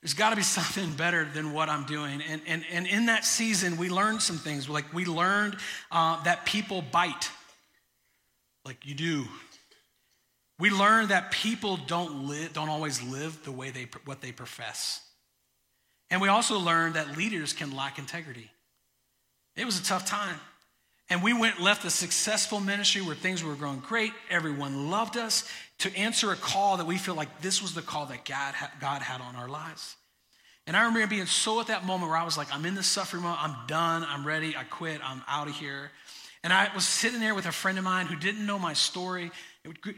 there's 0.02 0.14
got 0.14 0.30
to 0.30 0.36
be 0.36 0.42
something 0.44 0.94
better 0.94 1.26
than 1.26 1.54
what 1.54 1.70
I'm 1.70 1.86
doing. 1.86 2.22
And 2.30 2.42
and 2.48 2.64
and 2.72 2.88
in 2.88 3.08
that 3.08 3.26
season, 3.26 3.78
we 3.78 3.90
learned 3.90 4.22
some 4.22 4.38
things. 4.38 4.70
Like 4.70 4.94
we 4.94 5.06
learned 5.06 5.58
uh, 5.92 6.24
that 6.24 6.46
people 6.46 6.82
bite, 6.82 7.32
like 8.64 8.86
you 8.86 8.94
do 8.96 9.26
We 10.60 10.70
learn 10.72 11.10
that 11.10 11.32
people 11.32 11.78
don't 11.78 12.28
live, 12.28 12.54
don't 12.54 12.70
always 12.70 13.02
live 13.04 13.43
the 13.43 13.52
way 13.52 13.70
they 13.70 13.88
what 14.06 14.22
they 14.22 14.32
profess. 14.32 15.02
And 16.10 16.22
we 16.22 16.30
also 16.30 16.58
learned 16.58 16.96
that 16.96 17.17
leaders 17.17 17.54
can 17.54 17.76
lack 17.76 18.00
integrity. 18.00 18.50
It 19.56 19.65
was 19.65 19.80
a 19.80 19.84
tough 19.84 20.06
time. 20.06 20.39
And 21.10 21.24
we 21.24 21.34
went 21.34 21.62
left 21.62 21.86
a 21.86 21.89
successful 21.89 22.60
ministry 22.60 23.02
where 23.02 23.15
things 23.15 23.43
were 23.43 23.56
going 23.56 23.80
great. 23.80 24.12
Everyone 24.30 24.89
loved 24.89 25.15
us 25.15 25.50
to 25.80 25.96
answer 25.96 26.32
a 26.32 26.36
call 26.36 26.78
that 26.78 26.86
we 26.86 26.98
feel 26.98 27.15
like 27.15 27.41
this 27.41 27.62
was 27.62 27.74
the 27.74 27.82
call 27.82 28.08
that 28.08 28.26
God, 28.26 28.54
God 28.82 29.02
had 29.02 29.22
on 29.22 29.36
our 29.36 29.48
lives. 29.48 29.96
And 30.65 30.76
I 30.76 30.86
remember 30.86 31.08
being 31.08 31.26
so 31.26 31.62
at 31.62 31.67
that 31.67 31.86
moment 31.86 32.10
where 32.10 32.20
I 32.20 32.26
was 32.26 32.38
like, 32.38 32.54
I'm 32.54 32.65
in 32.65 32.76
the 32.76 32.84
suffering 32.84 33.24
mode. 33.24 33.38
I'm 33.39 33.56
done. 33.67 34.06
I'm 34.08 34.28
ready. 34.28 34.56
I 34.58 34.65
quit. 34.65 35.00
I'm 35.02 35.24
out 35.28 35.48
of 35.48 35.56
here. 35.56 35.91
And 36.43 36.52
I 36.52 36.70
was 36.76 36.86
sitting 36.86 37.22
there 37.22 37.34
with 37.34 37.46
a 37.46 37.54
friend 37.54 37.78
of 37.78 37.86
mine 37.86 38.06
who 38.06 38.17
didn't 38.17 38.46
know 38.46 38.60
my 38.60 38.74
story. 38.74 39.32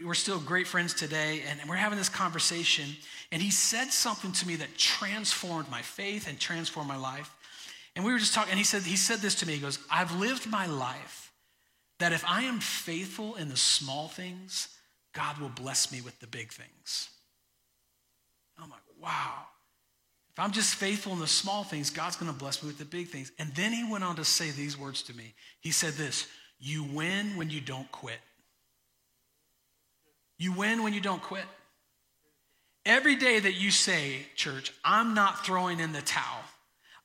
We're 0.04 0.14
still 0.14 0.40
great 0.40 0.68
friends 0.68 0.94
today. 0.94 1.44
And 1.48 1.70
we're 1.70 1.76
having 1.76 1.98
this 1.98 2.10
conversation. 2.10 2.86
And 3.32 3.42
he 3.42 3.52
said 3.52 3.92
something 3.92 4.32
to 4.34 4.48
me 4.48 4.56
that 4.58 4.78
transformed 4.78 5.70
my 5.70 5.82
faith 5.82 6.28
and 6.28 6.40
transformed 6.40 6.88
my 6.88 6.98
life. 6.98 7.34
And 7.96 8.06
we 8.06 8.12
were 8.12 8.20
just 8.20 8.34
talking, 8.34 8.52
and 8.52 8.58
he 8.58 8.64
said, 8.64 8.84
he 8.84 8.96
said 8.96 9.20
this 9.20 9.36
to 9.36 9.48
me. 9.48 9.54
He 9.54 9.60
goes, 9.60 9.80
I've 9.92 10.16
lived 10.20 10.50
my 10.50 10.68
life 10.68 11.32
that 12.00 12.14
if 12.14 12.24
I 12.26 12.44
am 12.44 12.60
faithful 12.60 13.36
in 13.36 13.50
the 13.50 13.58
small 13.58 14.08
things, 14.08 14.70
God 15.14 15.38
will 15.40 15.50
bless 15.50 15.92
me 15.92 16.02
with 16.02 16.20
the 16.20 16.28
big 16.28 16.52
things. 16.52 17.10
I'm 18.58 18.70
like, 18.70 18.80
wow. 19.02 19.46
If 20.32 20.40
I'm 20.40 20.52
just 20.52 20.76
faithful 20.76 21.14
in 21.14 21.20
the 21.20 21.28
small 21.28 21.64
things, 21.64 21.90
God's 21.90 22.16
going 22.16 22.32
to 22.32 22.38
bless 22.38 22.64
me 22.64 22.68
with 22.68 22.78
the 22.78 22.86
big 22.86 23.10
things. 23.10 23.32
And 23.40 23.54
then 23.56 23.74
he 23.74 23.90
went 23.90 24.04
on 24.04 24.16
to 24.18 24.26
say 24.26 24.52
these 24.52 24.78
words 24.78 25.02
to 25.04 25.14
me. 25.16 25.34
He 25.60 25.72
said 25.72 25.94
this 25.94 26.28
You 26.60 26.84
win 26.84 27.36
when 27.36 27.50
you 27.50 27.60
don't 27.60 27.92
quit. 27.92 28.20
You 30.40 30.54
win 30.54 30.82
when 30.82 30.94
you 30.94 31.02
don't 31.02 31.22
quit. 31.22 31.46
Every 32.86 33.16
day 33.16 33.40
that 33.40 33.54
you 33.54 33.70
say, 33.70 34.26
church, 34.36 34.74
I'm 34.84 35.14
not 35.14 35.46
throwing 35.46 35.80
in 35.80 35.92
the 35.92 36.02
towel, 36.02 36.44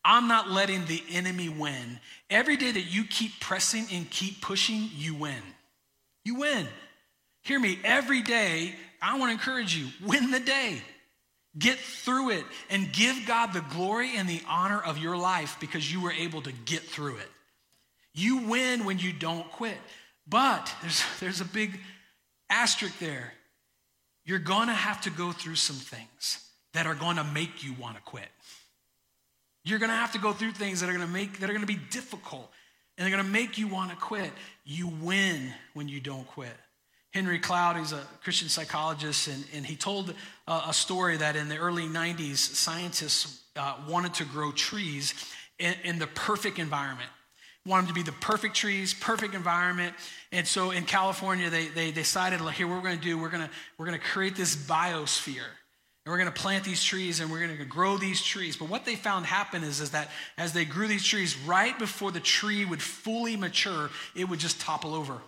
I'm 0.03 0.29
not 0.29 0.49
letting 0.49 0.87
the 0.87 1.03
enemy 1.13 1.49
win. 1.49 1.99
Every 2.31 2.57
day 2.57 2.71
that 2.71 2.93
you 2.93 3.05
keep 3.05 3.41
pressing 3.41 3.87
and 3.93 4.09
keep 4.11 4.41
pushing, 4.41 4.89
you 4.95 5.15
win. 5.15 5.43
You 6.25 6.37
win. 6.37 6.67
Hear 7.43 7.61
me, 7.61 7.79
every 7.85 8.23
day, 8.23 8.75
I 9.03 9.19
want 9.19 9.29
to 9.29 9.33
encourage 9.33 9.77
you 9.77 9.89
win 10.03 10.31
the 10.31 10.41
day. 10.41 10.81
Get 11.59 11.79
through 11.79 12.31
it 12.31 12.45
and 12.71 12.93
give 12.93 13.27
God 13.27 13.53
the 13.53 13.61
glory 13.61 14.17
and 14.17 14.29
the 14.29 14.41
honor 14.49 14.81
of 14.81 14.99
your 14.99 15.17
life 15.17 15.57
because 15.61 15.91
you 15.91 16.01
were 16.01 16.13
able 16.13 16.43
to 16.43 16.53
get 16.53 16.83
through 16.83 17.17
it. 17.17 17.29
You 18.13 18.49
win 18.49 18.85
when 18.85 18.99
you 18.99 19.13
don't 19.13 19.51
quit. 19.53 19.77
But 20.27 20.73
there's, 20.83 21.05
there's 21.21 21.41
a 21.41 21.45
big 21.45 21.79
asterisk 22.55 22.99
there. 22.99 23.33
You're 24.25 24.39
going 24.39 24.69
to 24.69 24.75
have 24.75 25.03
to 25.03 25.11
go 25.11 25.33
through 25.33 25.57
some 25.57 25.77
things 25.77 26.41
that 26.73 26.87
are 26.87 26.95
going 26.95 27.17
to 27.17 27.25
make 27.25 27.63
you 27.63 27.75
want 27.75 27.97
to 27.97 28.03
quit. 28.03 28.29
You're 29.65 29.79
going 29.79 29.91
to 29.91 29.97
have 29.97 30.13
to 30.13 30.19
go 30.19 30.33
through 30.33 30.53
things 30.53 30.81
that 30.81 30.89
are 30.89 30.93
going 30.93 31.07
to 31.07 31.13
make 31.13 31.41
that 31.41 31.51
are 31.51 31.53
going 31.53 31.67
to 31.67 31.73
be 31.73 31.81
difficult 31.91 32.51
and 32.97 33.05
they're 33.05 33.15
going 33.15 33.25
to 33.25 33.33
make 33.33 33.59
you 33.59 33.67
want 33.67 33.91
to 33.91 33.97
quit. 33.97 34.31
You 34.65 34.89
win 34.89 35.53
when 35.75 35.89
you 35.89 36.01
don't 36.01 36.27
quit. 36.29 36.57
Henry 37.13 37.39
Cloud, 37.39 37.77
he's 37.77 37.93
a 37.93 38.03
Christian 38.23 38.49
psychologist, 38.49 39.29
and, 39.29 39.45
and 39.55 39.65
he 39.65 39.77
told 39.77 40.15
uh, 40.49 40.67
a 40.69 40.73
story 40.73 41.17
that 41.17 41.37
in 41.37 41.49
the 41.49 41.57
early 41.57 41.85
90s, 41.85 42.39
scientists 42.39 43.43
uh, 43.57 43.77
wanted 43.89 44.15
to 44.15 44.25
grow 44.25 44.51
trees 44.51 45.15
in, 45.59 45.75
in 45.85 45.99
the 45.99 46.09
perfect 46.09 46.59
environment. 46.59 47.09
Wanted 47.67 47.89
to 47.89 47.95
be 47.95 48.03
the 48.03 48.13
perfect 48.13 48.55
trees, 48.55 48.93
perfect 48.93 49.35
environment. 49.35 49.95
And 50.33 50.47
so 50.47 50.71
in 50.71 50.85
California, 50.85 51.49
they, 51.49 51.69
they 51.69 51.93
decided, 51.93 52.43
like, 52.43 52.57
here, 52.57 52.67
what 52.67 52.77
we're 52.77 52.83
going 52.83 52.99
to 52.99 53.05
do, 53.05 53.19
we're 53.19 53.31
going 53.31 53.45
to 53.45 53.51
we're 53.79 53.87
going 53.87 53.99
to 53.99 54.05
create 54.05 54.37
this 54.37 54.55
biosphere. 54.55 55.49
And 56.05 56.13
we're 56.13 56.19
going 56.19 56.31
to 56.31 56.39
plant 56.39 56.65
these 56.65 56.85
trees 56.85 57.21
and 57.21 57.31
we're 57.31 57.41
going 57.41 57.57
to 57.57 57.65
grow 57.65 57.97
these 57.97 58.23
trees. 58.23 58.57
But 58.57 58.69
what 58.69 58.85
they 58.85 58.95
found 58.95 59.25
happen 59.25 59.65
is, 59.65 59.81
is 59.81 59.93
that 59.93 60.11
as 60.37 60.53
they 60.53 60.67
grew 60.67 60.87
these 60.87 61.05
trees, 61.05 61.39
right 61.39 61.79
before 61.79 62.13
the 62.13 62.21
tree 62.21 62.67
would 62.67 62.83
fully 62.83 63.37
mature, 63.37 63.89
it 64.15 64.29
would 64.29 64.39
just 64.39 64.61
topple 64.61 64.95
over. 64.95 65.19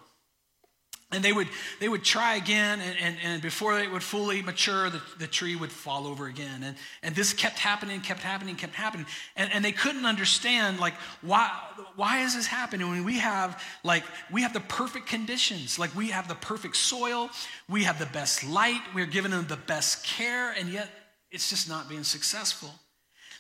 And 1.13 1.23
they 1.23 1.33
would, 1.33 1.47
they 1.79 1.89
would 1.89 2.03
try 2.03 2.35
again, 2.35 2.81
and, 2.81 2.99
and, 3.01 3.17
and 3.23 3.43
before 3.43 3.79
it 3.79 3.93
would 3.93 4.03
fully 4.03 4.43
mature, 4.43 4.91
the, 4.91 5.01
the 5.21 5.29
tree 5.29 5.55
would 5.55 5.71
fall 5.71 6.05
over 6.05 6.27
again. 6.27 6.65
And, 6.65 6.77
and 7.01 7.15
this 7.15 7.33
kept 7.33 7.61
happening, 7.61 8.01
kept 8.01 8.23
happening, 8.23 8.57
kept 8.57 8.75
happening. 8.75 9.07
And, 9.37 9.53
and 9.53 9.65
they 9.65 9.71
couldn't 9.71 10.05
understand, 10.05 10.81
like, 10.81 10.95
why, 11.23 11.49
why 11.95 12.23
is 12.23 12.35
this 12.35 12.49
happening 12.49 12.89
when 12.89 13.05
we 13.05 13.21
have, 13.21 13.63
like, 13.85 14.03
we 14.33 14.43
have 14.43 14.53
the 14.53 14.61
perfect 14.61 15.07
conditions. 15.07 15.79
Like, 15.79 15.95
we 15.95 16.09
have 16.09 16.27
the 16.27 16.35
perfect 16.35 16.77
soil, 16.77 17.31
we 17.69 17.85
have 17.85 18.01
the 18.01 18.07
best 18.07 18.43
light, 18.43 18.81
we're 18.93 19.07
giving 19.07 19.31
them 19.31 19.47
the 19.47 19.57
best 19.57 20.05
care, 20.05 20.51
and 20.59 20.69
yet 20.71 20.89
it's 21.31 21.51
just 21.51 21.69
not 21.69 21.89
being 21.89 22.03
successful. 22.03 22.71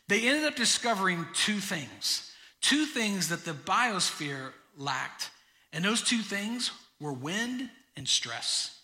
They 0.07 0.29
ended 0.29 0.45
up 0.45 0.55
discovering 0.55 1.27
two 1.35 1.59
things. 1.59 2.31
Two 2.61 2.85
things 2.85 3.31
that 3.31 3.45
the 3.45 3.53
biosphere 3.53 4.53
lacked. 4.77 5.31
And 5.73 5.85
those 5.85 6.01
two 6.01 6.19
things 6.19 6.71
were 7.01 7.13
wind 7.13 7.71
and 7.97 8.09
stress. 8.09 8.79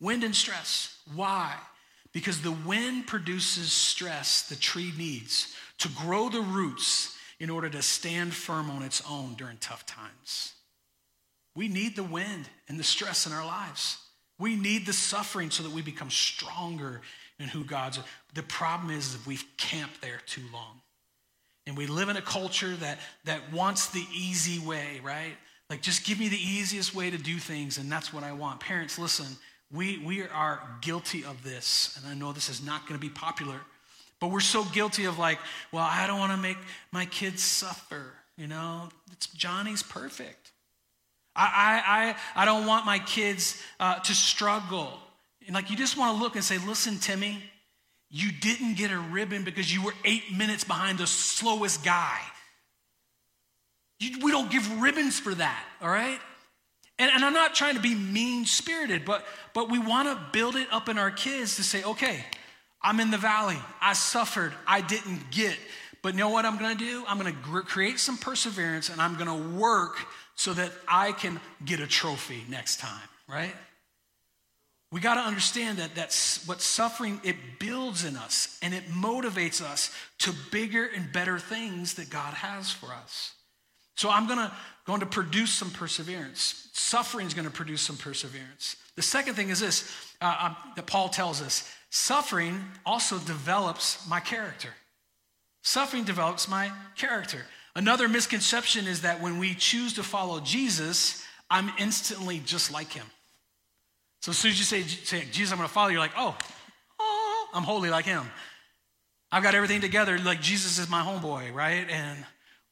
Wind 0.00 0.24
and 0.24 0.34
stress. 0.34 0.98
Why? 1.14 1.54
Because 2.12 2.40
the 2.42 2.52
wind 2.52 3.06
produces 3.06 3.72
stress 3.72 4.42
the 4.42 4.56
tree 4.56 4.92
needs 4.96 5.54
to 5.78 5.88
grow 5.88 6.28
the 6.28 6.40
roots 6.40 7.16
in 7.40 7.50
order 7.50 7.68
to 7.68 7.82
stand 7.82 8.34
firm 8.34 8.70
on 8.70 8.82
its 8.82 9.02
own 9.08 9.34
during 9.34 9.56
tough 9.58 9.84
times. 9.86 10.52
We 11.56 11.68
need 11.68 11.96
the 11.96 12.04
wind 12.04 12.48
and 12.68 12.78
the 12.78 12.84
stress 12.84 13.26
in 13.26 13.32
our 13.32 13.44
lives. 13.44 13.98
We 14.38 14.56
need 14.56 14.86
the 14.86 14.92
suffering 14.92 15.50
so 15.50 15.62
that 15.62 15.72
we 15.72 15.82
become 15.82 16.10
stronger 16.10 17.00
in 17.38 17.48
who 17.48 17.64
God's. 17.64 18.00
The 18.34 18.42
problem 18.42 18.90
is 18.90 19.12
that 19.12 19.26
we've 19.26 19.44
camped 19.56 20.00
there 20.00 20.20
too 20.26 20.42
long. 20.52 20.80
And 21.66 21.76
we 21.76 21.86
live 21.86 22.08
in 22.08 22.16
a 22.16 22.22
culture 22.22 22.74
that, 22.76 22.98
that 23.24 23.52
wants 23.52 23.88
the 23.88 24.04
easy 24.12 24.58
way, 24.58 25.00
right? 25.02 25.34
Like, 25.70 25.80
just 25.80 26.04
give 26.04 26.18
me 26.18 26.28
the 26.28 26.36
easiest 26.36 26.94
way 26.94 27.10
to 27.10 27.16
do 27.16 27.38
things, 27.38 27.78
and 27.78 27.90
that's 27.90 28.12
what 28.12 28.22
I 28.22 28.32
want. 28.32 28.60
Parents, 28.60 28.98
listen, 28.98 29.26
we, 29.72 29.98
we 29.98 30.22
are 30.22 30.62
guilty 30.82 31.24
of 31.24 31.42
this, 31.42 31.98
and 31.98 32.06
I 32.10 32.14
know 32.14 32.32
this 32.32 32.48
is 32.48 32.64
not 32.64 32.86
going 32.86 33.00
to 33.00 33.04
be 33.04 33.12
popular, 33.12 33.58
but 34.20 34.30
we're 34.30 34.40
so 34.40 34.64
guilty 34.64 35.06
of, 35.06 35.18
like, 35.18 35.38
well, 35.72 35.86
I 35.88 36.06
don't 36.06 36.18
want 36.18 36.32
to 36.32 36.38
make 36.38 36.58
my 36.92 37.06
kids 37.06 37.42
suffer. 37.42 38.12
You 38.36 38.46
know, 38.46 38.88
it's, 39.10 39.26
Johnny's 39.28 39.82
perfect. 39.82 40.52
I, 41.34 41.44
I, 41.44 42.40
I, 42.40 42.42
I 42.42 42.44
don't 42.44 42.66
want 42.66 42.84
my 42.84 42.98
kids 42.98 43.60
uh, 43.80 43.98
to 44.00 44.14
struggle. 44.14 44.92
And, 45.46 45.54
like, 45.54 45.70
you 45.70 45.76
just 45.76 45.96
want 45.96 46.16
to 46.16 46.22
look 46.22 46.34
and 46.36 46.44
say, 46.44 46.58
listen, 46.58 46.98
Timmy, 46.98 47.42
you 48.10 48.30
didn't 48.30 48.76
get 48.76 48.90
a 48.90 48.98
ribbon 48.98 49.44
because 49.44 49.74
you 49.74 49.82
were 49.82 49.94
eight 50.04 50.36
minutes 50.36 50.62
behind 50.62 50.98
the 50.98 51.06
slowest 51.06 51.84
guy. 51.84 52.20
We 54.22 54.30
don't 54.30 54.50
give 54.50 54.80
ribbons 54.80 55.18
for 55.18 55.34
that, 55.34 55.64
all 55.80 55.88
right? 55.88 56.18
And, 56.98 57.10
and 57.10 57.24
I'm 57.24 57.32
not 57.32 57.54
trying 57.54 57.74
to 57.74 57.80
be 57.80 57.94
mean 57.94 58.44
spirited, 58.44 59.04
but, 59.04 59.24
but 59.52 59.70
we 59.70 59.78
want 59.78 60.08
to 60.08 60.20
build 60.32 60.56
it 60.56 60.68
up 60.72 60.88
in 60.88 60.98
our 60.98 61.10
kids 61.10 61.56
to 61.56 61.62
say, 61.62 61.82
okay, 61.82 62.24
I'm 62.80 63.00
in 63.00 63.10
the 63.10 63.18
valley. 63.18 63.58
I 63.80 63.94
suffered. 63.94 64.52
I 64.66 64.80
didn't 64.80 65.30
get. 65.30 65.56
But 66.02 66.12
you 66.14 66.20
know 66.20 66.28
what 66.28 66.44
I'm 66.44 66.58
going 66.58 66.76
to 66.76 66.84
do? 66.84 67.04
I'm 67.08 67.18
going 67.18 67.34
to 67.34 67.62
create 67.62 67.98
some 67.98 68.18
perseverance 68.18 68.90
and 68.90 69.00
I'm 69.00 69.14
going 69.14 69.26
to 69.26 69.58
work 69.58 69.96
so 70.36 70.52
that 70.52 70.70
I 70.86 71.12
can 71.12 71.40
get 71.64 71.80
a 71.80 71.86
trophy 71.86 72.44
next 72.48 72.78
time, 72.78 73.08
right? 73.28 73.54
We 74.92 75.00
got 75.00 75.14
to 75.14 75.22
understand 75.22 75.78
that 75.78 75.94
that's 75.94 76.46
what 76.46 76.60
suffering 76.60 77.20
it 77.24 77.36
builds 77.58 78.04
in 78.04 78.16
us 78.16 78.58
and 78.62 78.74
it 78.74 78.86
motivates 78.88 79.60
us 79.60 79.90
to 80.18 80.32
bigger 80.52 80.86
and 80.86 81.12
better 81.12 81.38
things 81.38 81.94
that 81.94 82.10
God 82.10 82.34
has 82.34 82.70
for 82.70 82.92
us. 82.92 83.32
So 83.96 84.10
I'm 84.10 84.26
gonna, 84.26 84.52
going 84.86 85.00
to 85.00 85.06
produce 85.06 85.50
some 85.50 85.70
perseverance. 85.70 86.68
Suffering 86.72 87.26
is 87.26 87.34
going 87.34 87.46
to 87.46 87.50
produce 87.52 87.80
some 87.80 87.96
perseverance. 87.96 88.76
The 88.96 89.02
second 89.02 89.34
thing 89.34 89.48
is 89.48 89.60
this 89.60 89.90
uh, 90.20 90.36
um, 90.40 90.56
that 90.76 90.86
Paul 90.86 91.08
tells 91.08 91.40
us 91.42 91.70
suffering 91.90 92.60
also 92.84 93.18
develops 93.18 94.06
my 94.08 94.20
character. 94.20 94.70
Suffering 95.62 96.04
develops 96.04 96.48
my 96.48 96.70
character. 96.96 97.46
Another 97.74 98.08
misconception 98.08 98.86
is 98.86 99.02
that 99.02 99.20
when 99.20 99.38
we 99.38 99.54
choose 99.54 99.94
to 99.94 100.02
follow 100.02 100.40
Jesus, 100.40 101.24
I'm 101.50 101.72
instantly 101.78 102.40
just 102.44 102.70
like 102.70 102.92
him. 102.92 103.06
So 104.20 104.30
as 104.30 104.38
soon 104.38 104.52
as 104.52 104.58
you 104.58 104.64
say, 104.64 104.82
say 104.82 105.24
Jesus, 105.30 105.52
I'm 105.52 105.58
going 105.58 105.68
to 105.68 105.74
follow, 105.74 105.88
you're 105.88 105.98
like, 105.98 106.12
oh, 106.16 106.36
oh, 107.00 107.46
I'm 107.54 107.62
holy 107.62 107.90
like 107.90 108.04
him. 108.04 108.22
I've 109.32 109.42
got 109.42 109.54
everything 109.54 109.80
together, 109.80 110.18
like 110.18 110.40
Jesus 110.40 110.78
is 110.78 110.88
my 110.88 111.02
homeboy, 111.02 111.52
right? 111.52 111.88
And 111.90 112.24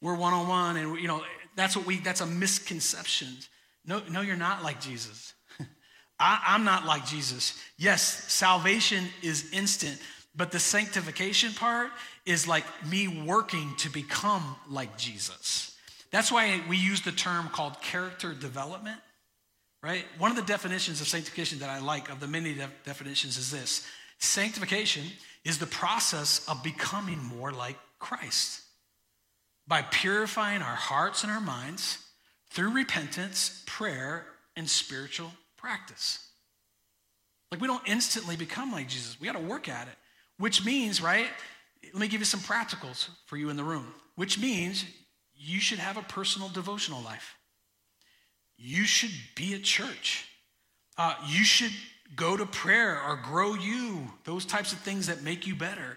we're 0.02 0.16
one 0.16 0.34
on 0.34 0.48
one, 0.48 0.76
and 0.76 0.98
you 0.98 1.06
know 1.08 1.22
that's 1.54 1.76
what 1.76 1.86
we. 1.86 1.98
That's 1.98 2.20
a 2.20 2.26
misconception. 2.26 3.28
No, 3.86 4.02
no, 4.10 4.20
you're 4.20 4.36
not 4.36 4.62
like 4.62 4.80
Jesus. 4.80 5.32
I, 6.18 6.42
I'm 6.48 6.64
not 6.64 6.84
like 6.84 7.06
Jesus. 7.06 7.58
Yes, 7.78 8.02
salvation 8.02 9.04
is 9.22 9.50
instant, 9.52 9.98
but 10.34 10.50
the 10.50 10.58
sanctification 10.58 11.52
part 11.52 11.90
is 12.26 12.48
like 12.48 12.64
me 12.86 13.24
working 13.24 13.74
to 13.78 13.90
become 13.90 14.56
like 14.68 14.98
Jesus. 14.98 15.76
That's 16.10 16.30
why 16.30 16.60
we 16.68 16.76
use 16.76 17.00
the 17.02 17.12
term 17.12 17.48
called 17.48 17.80
character 17.80 18.34
development. 18.34 18.98
right? 19.82 20.04
One 20.18 20.30
of 20.30 20.36
the 20.36 20.42
definitions 20.42 21.00
of 21.00 21.08
sanctification 21.08 21.60
that 21.60 21.70
I 21.70 21.80
like, 21.80 22.10
of 22.10 22.20
the 22.20 22.28
many 22.28 22.54
de- 22.54 22.70
definitions, 22.84 23.38
is 23.38 23.50
this 23.50 23.86
sanctification 24.18 25.04
is 25.44 25.58
the 25.58 25.66
process 25.66 26.46
of 26.48 26.62
becoming 26.62 27.18
more 27.18 27.52
like 27.52 27.76
Christ 27.98 28.61
by 29.66 29.82
purifying 29.82 30.62
our 30.62 30.74
hearts 30.74 31.22
and 31.22 31.32
our 31.32 31.40
minds 31.40 31.98
through 32.50 32.70
repentance, 32.70 33.62
prayer, 33.66 34.26
and 34.56 34.68
spiritual 34.68 35.32
practice. 35.56 36.28
Like 37.50 37.60
we 37.60 37.68
don't 37.68 37.86
instantly 37.86 38.36
become 38.36 38.72
like 38.72 38.88
Jesus. 38.88 39.20
We 39.20 39.26
got 39.26 39.34
to 39.34 39.38
work 39.38 39.68
at 39.68 39.86
it, 39.86 39.94
which 40.38 40.64
means, 40.64 41.00
right? 41.00 41.28
Let 41.84 42.00
me 42.00 42.08
give 42.08 42.20
you 42.20 42.26
some 42.26 42.40
practicals 42.40 43.08
for 43.26 43.36
you 43.36 43.50
in 43.50 43.56
the 43.56 43.64
room, 43.64 43.86
which 44.16 44.38
means 44.38 44.84
you 45.34 45.60
should 45.60 45.78
have 45.78 45.96
a 45.96 46.02
personal 46.02 46.48
devotional 46.48 47.02
life. 47.02 47.36
You 48.56 48.84
should 48.84 49.10
be 49.34 49.54
at 49.54 49.64
church. 49.64 50.26
Uh, 50.96 51.14
you 51.26 51.44
should 51.44 51.72
go 52.14 52.36
to 52.36 52.46
prayer 52.46 53.00
or 53.02 53.16
grow 53.16 53.54
you, 53.54 54.06
those 54.24 54.44
types 54.44 54.72
of 54.72 54.78
things 54.78 55.06
that 55.06 55.22
make 55.22 55.46
you 55.46 55.54
better. 55.54 55.96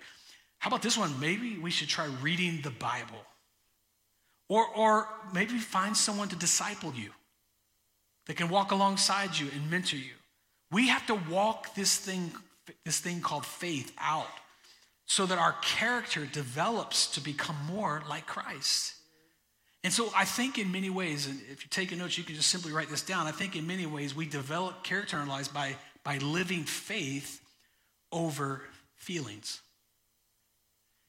How 0.59 0.69
about 0.69 0.81
this 0.81 0.97
one? 0.97 1.19
Maybe 1.19 1.57
we 1.57 1.69
should 1.69 1.89
try 1.89 2.07
reading 2.21 2.61
the 2.63 2.71
Bible. 2.71 3.21
Or, 4.47 4.65
or 4.75 5.07
maybe 5.33 5.57
find 5.57 5.97
someone 5.97 6.27
to 6.29 6.35
disciple 6.35 6.93
you 6.93 7.09
that 8.27 8.35
can 8.35 8.49
walk 8.49 8.71
alongside 8.71 9.37
you 9.37 9.47
and 9.53 9.69
mentor 9.69 9.97
you. 9.97 10.13
We 10.71 10.87
have 10.89 11.05
to 11.07 11.15
walk 11.15 11.75
this 11.75 11.97
thing, 11.97 12.31
this 12.83 12.99
thing 12.99 13.21
called 13.21 13.45
faith 13.45 13.91
out 13.99 14.27
so 15.07 15.25
that 15.25 15.37
our 15.37 15.55
character 15.61 16.25
develops 16.25 17.07
to 17.13 17.21
become 17.21 17.55
more 17.67 18.03
like 18.09 18.25
Christ. 18.25 18.93
And 19.83 19.93
so 19.93 20.09
I 20.15 20.25
think 20.25 20.57
in 20.57 20.71
many 20.71 20.89
ways, 20.89 21.27
and 21.27 21.39
if 21.51 21.63
you're 21.63 21.69
taking 21.69 21.99
notes, 21.99 22.17
you 22.17 22.23
can 22.23 22.35
just 22.35 22.49
simply 22.49 22.71
write 22.71 22.89
this 22.89 23.03
down. 23.03 23.27
I 23.27 23.31
think 23.31 23.55
in 23.55 23.67
many 23.67 23.85
ways 23.85 24.15
we 24.15 24.25
develop 24.25 24.83
character 24.83 25.15
in 25.15 25.21
our 25.21 25.27
lives 25.27 25.47
by, 25.47 25.75
by 26.03 26.17
living 26.17 26.63
faith 26.63 27.39
over 28.11 28.63
feelings. 28.95 29.61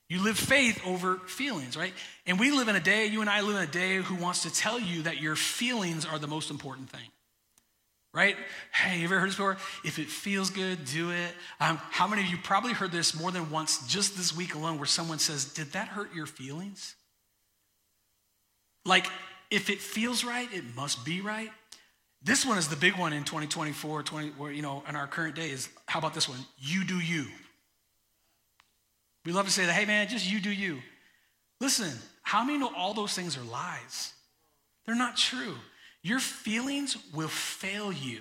You 0.08 0.22
live 0.22 0.38
faith 0.38 0.80
over 0.86 1.16
feelings, 1.26 1.76
right? 1.76 1.92
And 2.26 2.38
we 2.38 2.52
live 2.52 2.68
in 2.68 2.76
a 2.76 2.80
day, 2.80 3.06
you 3.06 3.20
and 3.22 3.30
I 3.30 3.40
live 3.40 3.56
in 3.56 3.62
a 3.62 3.66
day 3.66 3.96
who 3.96 4.14
wants 4.14 4.42
to 4.42 4.54
tell 4.54 4.78
you 4.78 5.02
that 5.02 5.20
your 5.20 5.34
feelings 5.34 6.06
are 6.06 6.18
the 6.18 6.28
most 6.28 6.50
important 6.50 6.90
thing. 6.90 7.08
Right? 8.14 8.36
Hey, 8.72 9.00
you 9.00 9.04
ever 9.04 9.18
heard 9.18 9.28
this 9.28 9.36
before? 9.36 9.58
If 9.84 9.98
it 9.98 10.08
feels 10.08 10.48
good, 10.48 10.84
do 10.86 11.10
it. 11.10 11.34
Um, 11.60 11.76
how 11.90 12.06
many 12.06 12.22
of 12.22 12.28
you 12.28 12.38
probably 12.42 12.72
heard 12.72 12.90
this 12.90 13.18
more 13.18 13.30
than 13.30 13.50
once 13.50 13.86
just 13.88 14.16
this 14.16 14.34
week 14.34 14.54
alone 14.54 14.78
where 14.78 14.86
someone 14.86 15.18
says, 15.18 15.44
Did 15.52 15.72
that 15.72 15.88
hurt 15.88 16.14
your 16.14 16.24
feelings? 16.24 16.94
Like, 18.86 19.06
if 19.50 19.68
it 19.68 19.80
feels 19.80 20.24
right, 20.24 20.48
it 20.52 20.64
must 20.74 21.04
be 21.04 21.20
right. 21.20 21.50
This 22.22 22.46
one 22.46 22.56
is 22.58 22.68
the 22.68 22.76
big 22.76 22.96
one 22.96 23.12
in 23.12 23.24
2024, 23.24 24.02
20, 24.04 24.28
where, 24.30 24.50
you 24.50 24.62
know, 24.62 24.82
in 24.88 24.96
our 24.96 25.06
current 25.06 25.34
day 25.34 25.50
is 25.50 25.68
how 25.86 25.98
about 25.98 26.14
this 26.14 26.28
one? 26.28 26.38
You 26.58 26.84
do 26.84 26.98
you. 26.98 27.26
We 29.26 29.32
love 29.32 29.46
to 29.46 29.52
say 29.52 29.66
that, 29.66 29.72
hey 29.72 29.84
man, 29.84 30.06
just 30.08 30.30
you 30.30 30.40
do 30.40 30.50
you. 30.50 30.78
Listen, 31.60 31.92
how 32.22 32.44
many 32.44 32.58
know 32.58 32.70
all 32.76 32.94
those 32.94 33.12
things 33.12 33.36
are 33.36 33.42
lies? 33.42 34.14
They're 34.86 34.94
not 34.94 35.16
true. 35.16 35.56
Your 36.02 36.20
feelings 36.20 36.96
will 37.12 37.28
fail 37.28 37.92
you. 37.92 38.20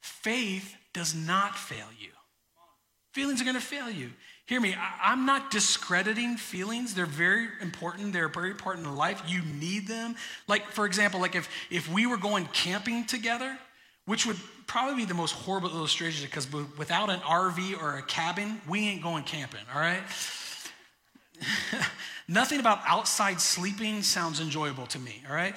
Faith 0.00 0.74
does 0.92 1.14
not 1.14 1.56
fail 1.56 1.86
you. 2.00 2.10
Feelings 3.12 3.40
are 3.40 3.44
going 3.44 3.54
to 3.54 3.62
fail 3.62 3.88
you. 3.88 4.10
Hear 4.46 4.60
me, 4.60 4.74
I, 4.74 5.12
am 5.12 5.26
not 5.26 5.50
discrediting 5.50 6.36
feelings. 6.36 6.94
They're 6.94 7.06
very 7.06 7.48
important. 7.60 8.12
They're 8.12 8.28
very 8.28 8.50
important 8.50 8.86
in 8.86 8.96
life. 8.96 9.22
You 9.26 9.42
need 9.42 9.86
them. 9.86 10.16
Like, 10.48 10.70
for 10.72 10.86
example, 10.86 11.20
like 11.20 11.34
if, 11.34 11.48
if 11.70 11.88
we 11.88 12.06
were 12.06 12.16
going 12.16 12.46
camping 12.46 13.04
together, 13.04 13.56
which 14.06 14.24
would 14.24 14.38
probably 14.66 14.96
be 14.96 15.04
the 15.04 15.14
most 15.14 15.32
horrible 15.32 15.68
illustration 15.70 16.24
because 16.26 16.50
without 16.78 17.10
an 17.10 17.20
RV 17.20 17.80
or 17.80 17.98
a 17.98 18.02
cabin, 18.02 18.60
we 18.68 18.88
ain't 18.88 19.02
going 19.02 19.24
camping, 19.24 19.60
all 19.74 19.80
right? 19.80 20.02
Nothing 22.28 22.60
about 22.60 22.80
outside 22.86 23.40
sleeping 23.40 24.02
sounds 24.02 24.40
enjoyable 24.40 24.86
to 24.86 24.98
me, 24.98 25.22
all 25.28 25.34
right? 25.34 25.54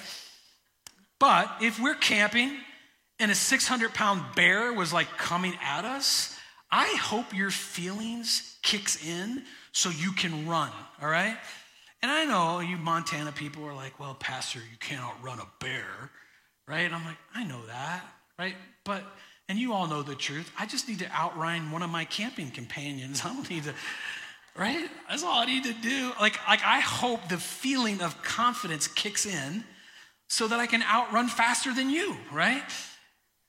But 1.20 1.50
if 1.62 1.80
we're 1.80 1.96
camping 1.96 2.58
and 3.20 3.32
a 3.32 3.36
600 3.36 3.94
pound 3.94 4.24
bear 4.36 4.74
was 4.74 4.92
like 4.92 5.10
coming 5.18 5.54
at 5.64 5.86
us, 5.86 6.36
I 6.72 6.88
hope 7.02 7.34
your 7.34 7.52
feelings 7.52 8.58
kicks 8.62 9.04
in 9.06 9.44
so 9.72 9.90
you 9.90 10.12
can 10.12 10.48
run, 10.48 10.72
all 11.02 11.10
right? 11.10 11.38
And 12.02 12.12
I 12.12 12.26
know 12.26 12.62
you 12.62 12.78
Montana 12.78 13.32
people 13.32 13.66
are 13.66 13.74
like, 13.74 14.00
well, 14.00 14.16
Pastor, 14.16 14.60
you 14.60 14.78
can't 14.80 15.02
outrun 15.02 15.40
a 15.40 15.48
bear, 15.64 16.12
right? 16.68 16.82
And 16.82 16.96
I'm 16.96 17.06
like, 17.06 17.18
I 17.36 17.44
know 17.44 17.66
that 17.68 18.04
right? 18.40 18.56
But, 18.86 19.04
and 19.50 19.60
you 19.60 19.74
all 19.74 19.86
know 19.86 20.02
the 20.02 20.16
truth. 20.16 20.50
I 20.58 20.66
just 20.66 20.88
need 20.88 21.00
to 21.00 21.12
outrun 21.12 21.72
one 21.72 21.84
of 21.84 21.90
my 21.90 22.06
camping 22.06 22.50
companions. 22.50 23.22
I 23.26 23.34
don't 23.34 23.50
need 23.50 23.66
to, 23.66 23.74
right? 24.58 24.90
That's 25.10 25.24
all 25.24 25.40
I 25.40 25.46
need 25.46 25.66
to 25.66 25.74
do. 25.74 26.12
Like, 26.20 26.40
like 26.48 26.64
I 26.66 26.80
hope 26.80 27.28
the 27.28 27.38
feeling 27.38 28.02
of 28.02 28.24
confidence 28.24 28.88
kicks 28.88 29.26
in 29.26 29.66
so 30.30 30.48
that 30.48 30.60
I 30.60 30.68
can 30.68 30.82
outrun 30.84 31.28
faster 31.28 31.74
than 31.74 31.90
you, 31.90 32.16
right? 32.32 32.64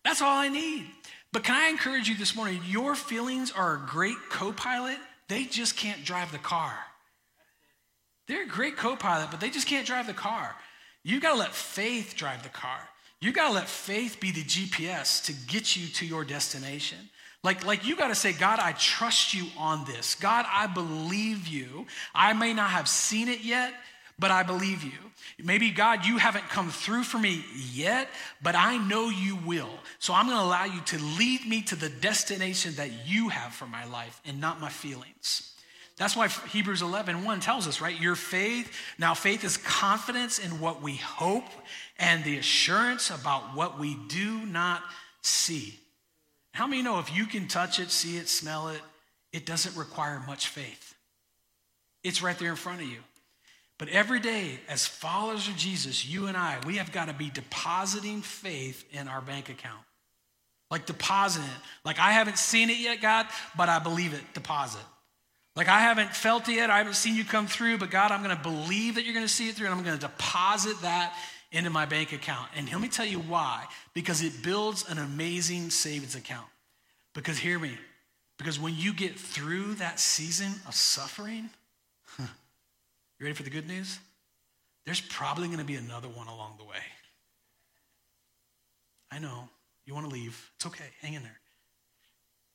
That's 0.05 0.21
all 0.21 0.37
I 0.37 0.49
need. 0.49 0.87
But 1.33 1.45
can 1.45 1.55
I 1.55 1.69
encourage 1.69 2.09
you 2.09 2.17
this 2.17 2.35
morning? 2.35 2.61
Your 2.67 2.97
feelings 2.97 3.53
are 3.53 3.77
a 3.77 3.87
great 3.89 4.17
co 4.31 4.53
pilot, 4.53 4.99
they 5.29 5.45
just 5.45 5.77
can't 5.77 6.05
drive 6.05 6.33
the 6.33 6.39
car. 6.39 6.75
They're 8.27 8.43
a 8.43 8.49
great 8.49 8.77
co 8.77 8.97
pilot, 8.97 9.31
but 9.31 9.39
they 9.39 9.51
just 9.51 9.69
can't 9.69 9.87
drive 9.87 10.09
the 10.09 10.13
car. 10.13 10.57
You 11.05 11.21
got 11.21 11.33
to 11.33 11.39
let 11.39 11.55
faith 11.55 12.15
drive 12.17 12.43
the 12.43 12.49
car. 12.49 12.89
You 13.21 13.33
got 13.33 13.49
to 13.49 13.55
let 13.55 13.69
faith 13.69 14.19
be 14.19 14.31
the 14.31 14.43
GPS 14.43 15.25
to 15.27 15.33
get 15.33 15.77
you 15.77 15.89
to 15.89 16.07
your 16.07 16.25
destination. 16.25 16.99
Like, 17.43 17.67
like 17.67 17.87
you 17.87 17.97
got 17.97 18.09
to 18.09 18.15
say, 18.15 18.33
God, 18.33 18.59
I 18.59 18.73
trust 18.73 19.35
you 19.35 19.47
on 19.59 19.85
this. 19.85 20.15
God, 20.15 20.47
I 20.51 20.67
believe 20.67 21.47
you. 21.47 21.87
I 22.15 22.33
may 22.33 22.55
not 22.55 22.71
have 22.71 22.89
seen 22.89 23.29
it 23.29 23.41
yet, 23.41 23.75
but 24.19 24.31
I 24.31 24.43
believe 24.43 24.83
you. 24.83 24.93
Maybe, 25.43 25.71
God, 25.71 26.05
you 26.05 26.19
haven't 26.19 26.49
come 26.49 26.71
through 26.71 27.05
for 27.05 27.19
me 27.19 27.45
yet, 27.73 28.09
but 28.43 28.55
I 28.55 28.77
know 28.77 29.09
you 29.09 29.37
will. 29.37 29.71
So 29.99 30.13
I'm 30.13 30.27
going 30.27 30.39
to 30.39 30.45
allow 30.45 30.65
you 30.65 30.81
to 30.81 30.99
lead 30.99 31.47
me 31.47 31.63
to 31.63 31.77
the 31.77 31.89
destination 31.89 32.75
that 32.77 33.07
you 33.07 33.29
have 33.29 33.53
for 33.55 33.67
my 33.67 33.85
life 33.87 34.21
and 34.27 34.41
not 34.41 34.61
my 34.61 34.69
feelings. 34.69 35.55
That's 35.97 36.17
why 36.17 36.29
Hebrews 36.29 36.81
11, 36.81 37.25
1 37.25 37.41
tells 37.41 37.69
us, 37.69 37.83
right? 37.83 37.99
Your 37.99 38.17
faith, 38.17 38.75
now 38.99 39.13
faith 39.13 39.45
is 39.45 39.59
confidence 39.59 40.39
in 40.39 40.59
what 40.59 40.81
we 40.81 40.97
hope 40.97 41.45
and 42.01 42.25
the 42.25 42.39
assurance 42.39 43.11
about 43.11 43.55
what 43.55 43.79
we 43.79 43.97
do 44.09 44.47
not 44.47 44.83
see. 45.23 45.79
How 46.53 46.67
many 46.67 46.83
know 46.83 46.99
if 46.99 47.15
you 47.15 47.27
can 47.27 47.47
touch 47.47 47.79
it, 47.79 47.91
see 47.91 48.17
it, 48.17 48.29
smell 48.29 48.69
it, 48.69 48.81
it 49.33 49.47
doesn't 49.47 49.77
require 49.77 50.21
much 50.27 50.49
faith? 50.49 50.95
It's 52.03 52.23
right 52.23 52.39
there 52.39 52.51
in 52.51 52.57
front 52.57 52.81
of 52.81 52.89
you. 52.89 52.99
But 53.79 53.89
every 53.89 54.19
day, 54.19 54.59
as 54.69 54.87
followers 54.87 55.47
of 55.47 55.57
Jesus, 55.57 56.07
you 56.07 56.27
and 56.27 56.37
I, 56.37 56.59
we 56.67 56.79
have 56.79 56.91
got 56.91 57.09
to 57.09 57.15
be 57.15 57.31
depositing 57.31 58.23
faith 58.23 58.85
in 58.93 59.07
our 59.07 59.21
bank 59.21 59.49
account. 59.49 59.81
Like 60.71 60.87
depositing 60.87 61.49
it. 61.49 61.63
Like 61.85 61.99
I 61.99 62.13
haven't 62.13 62.39
seen 62.39 62.71
it 62.71 62.79
yet, 62.79 63.01
God, 63.01 63.27
but 63.57 63.69
I 63.69 63.79
believe 63.79 64.15
it. 64.15 64.21
Deposit. 64.35 64.81
Like 65.57 65.69
I 65.69 65.81
haven't 65.81 66.15
felt 66.15 66.49
it 66.49 66.55
yet, 66.55 66.71
I 66.71 66.79
haven't 66.79 66.95
seen 66.95 67.17
you 67.17 67.25
come 67.25 67.47
through, 67.47 67.79
but 67.79 67.91
God, 67.91 68.13
I'm 68.13 68.23
going 68.23 68.37
to 68.37 68.43
believe 68.43 68.95
that 68.95 69.05
you're 69.05 69.15
going 69.15 69.27
to 69.27 69.33
see 69.33 69.49
it 69.49 69.57
through, 69.57 69.67
and 69.67 69.75
I'm 69.75 69.85
going 69.85 69.99
to 69.99 70.07
deposit 70.07 70.81
that 70.83 71.15
into 71.53 71.71
my 71.71 71.87
bank 71.87 72.13
account. 72.13 72.49
And 72.57 72.71
let 72.71 72.81
me 72.81 72.89
tell 72.89 73.07
you 73.07 73.19
why. 73.19 73.65
Because 73.95 74.23
it 74.23 74.43
builds 74.43 74.89
an 74.89 74.99
amazing 74.99 75.71
savings 75.71 76.15
account. 76.15 76.47
Because 77.15 77.39
hear 77.39 77.59
me, 77.59 77.73
because 78.39 78.59
when 78.61 78.77
you 78.77 78.93
get 78.93 79.19
through 79.19 79.75
that 79.75 79.99
season 79.99 80.53
of 80.67 80.75
suffering, 80.75 81.51
you 82.19 82.27
ready 83.21 83.35
for 83.35 83.43
the 83.43 83.51
good 83.51 83.67
news? 83.67 83.99
There's 84.87 85.01
probably 85.01 85.49
going 85.49 85.59
to 85.59 85.65
be 85.65 85.75
another 85.75 86.09
one 86.09 86.29
along 86.29 86.55
the 86.59 86.65
way. 86.65 86.79
I 89.11 89.19
know. 89.19 89.49
You 89.87 89.95
want 89.95 90.09
to 90.09 90.13
leave. 90.13 90.51
It's 90.57 90.67
okay. 90.67 90.85
Hang 91.01 91.15
in 91.15 91.23
there. 91.23 91.41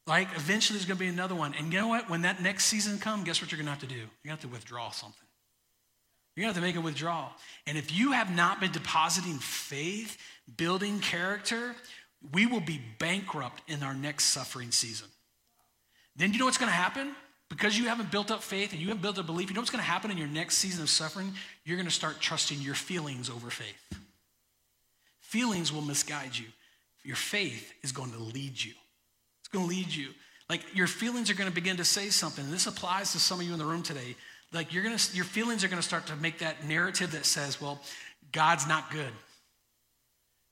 Like, 0.08 0.30
eventually 0.36 0.78
there's 0.78 0.88
going 0.88 0.98
to 0.98 1.04
be 1.04 1.10
another 1.10 1.36
one. 1.36 1.54
And 1.56 1.74
you 1.74 1.80
know 1.80 1.88
what? 1.88 2.10
When 2.10 2.22
that 2.22 2.42
next 2.42 2.66
season 2.66 2.98
comes, 2.98 3.26
guess 3.26 3.42
what 3.42 3.52
you're 3.52 3.58
going 3.58 3.66
to 3.66 3.72
have 3.72 3.82
to 3.82 3.88
do? 3.88 3.96
You're 3.96 4.06
going 4.06 4.10
to 4.24 4.30
have 4.30 4.42
to 4.42 4.48
withdraw 4.48 4.92
something. 4.92 5.25
You're 6.36 6.44
going 6.44 6.54
to 6.54 6.60
have 6.60 6.64
to 6.64 6.74
make 6.74 6.76
a 6.76 6.86
withdrawal. 6.86 7.30
And 7.66 7.78
if 7.78 7.96
you 7.96 8.12
have 8.12 8.36
not 8.36 8.60
been 8.60 8.72
depositing 8.72 9.40
faith, 9.40 10.18
building 10.58 11.00
character, 11.00 11.76
we 12.34 12.46
will 12.46 12.60
be 12.60 12.82
bankrupt 13.00 13.62
in 13.70 13.84
our 13.84 13.94
next 13.94 14.26
suffering 14.26 14.72
season. 14.72 15.08
Then 16.16 16.34
you 16.34 16.40
know 16.40 16.46
what's 16.46 16.58
going 16.58 16.72
to 16.72 16.76
happen? 16.76 17.16
Because 17.50 17.78
you 17.78 17.86
haven't 17.86 18.12
built 18.12 18.32
up 18.32 18.42
faith 18.44 18.74
and 18.74 18.82
you 18.82 18.88
haven't 18.88 19.02
built 19.02 19.20
up 19.20 19.28
belief, 19.28 19.50
you 19.50 19.56
know 19.56 19.62
what's 19.62 19.72
going 19.72 19.84
to 19.84 19.90
happen 19.90 20.12
in 20.12 20.18
your 20.18 20.28
next 20.28 20.58
season 20.58 20.82
of 20.82 20.90
suffering? 20.90 21.34
You're 21.64 21.78
going 21.78 21.88
to 21.88 21.94
start 21.94 22.20
trusting 22.20 22.60
your 22.60 22.76
feelings 22.76 23.30
over 23.30 23.50
faith. 23.50 24.00
Feelings 25.22 25.72
will 25.72 25.82
misguide 25.82 26.36
you. 26.38 26.48
Your 27.04 27.16
faith 27.16 27.72
is 27.84 27.92
going 27.92 28.12
to 28.12 28.18
lead 28.18 28.62
you. 28.62 28.74
It's 29.40 29.50
going 29.50 29.66
to 29.66 29.70
lead 29.70 29.94
you. 29.94 30.10
Like 30.50 30.62
your 30.74 30.88
feelings 30.88 31.30
are 31.30 31.36
going 31.36 31.50
to 31.50 31.54
begin 31.54 31.78
to 31.78 31.86
say 31.86 32.10
something. 32.10 32.44
And 32.44 32.54
this 32.54 32.68
applies 32.68 33.12
to 33.12 33.20
some 33.20 33.40
of 33.40 33.46
you 33.46 33.54
in 33.54 33.60
the 33.60 33.66
room 33.66 33.84
today 33.84 34.16
like 34.56 34.74
you're 34.74 34.84
gonna 34.84 34.98
your 35.14 35.26
feelings 35.26 35.64
are 35.64 35.68
gonna 35.68 35.82
start 35.84 36.08
to 36.08 36.16
make 36.16 36.40
that 36.40 36.66
narrative 36.66 37.12
that 37.12 37.26
says 37.26 37.62
well 37.62 37.80
god's 38.32 38.68
not 38.68 38.90
good 38.92 39.12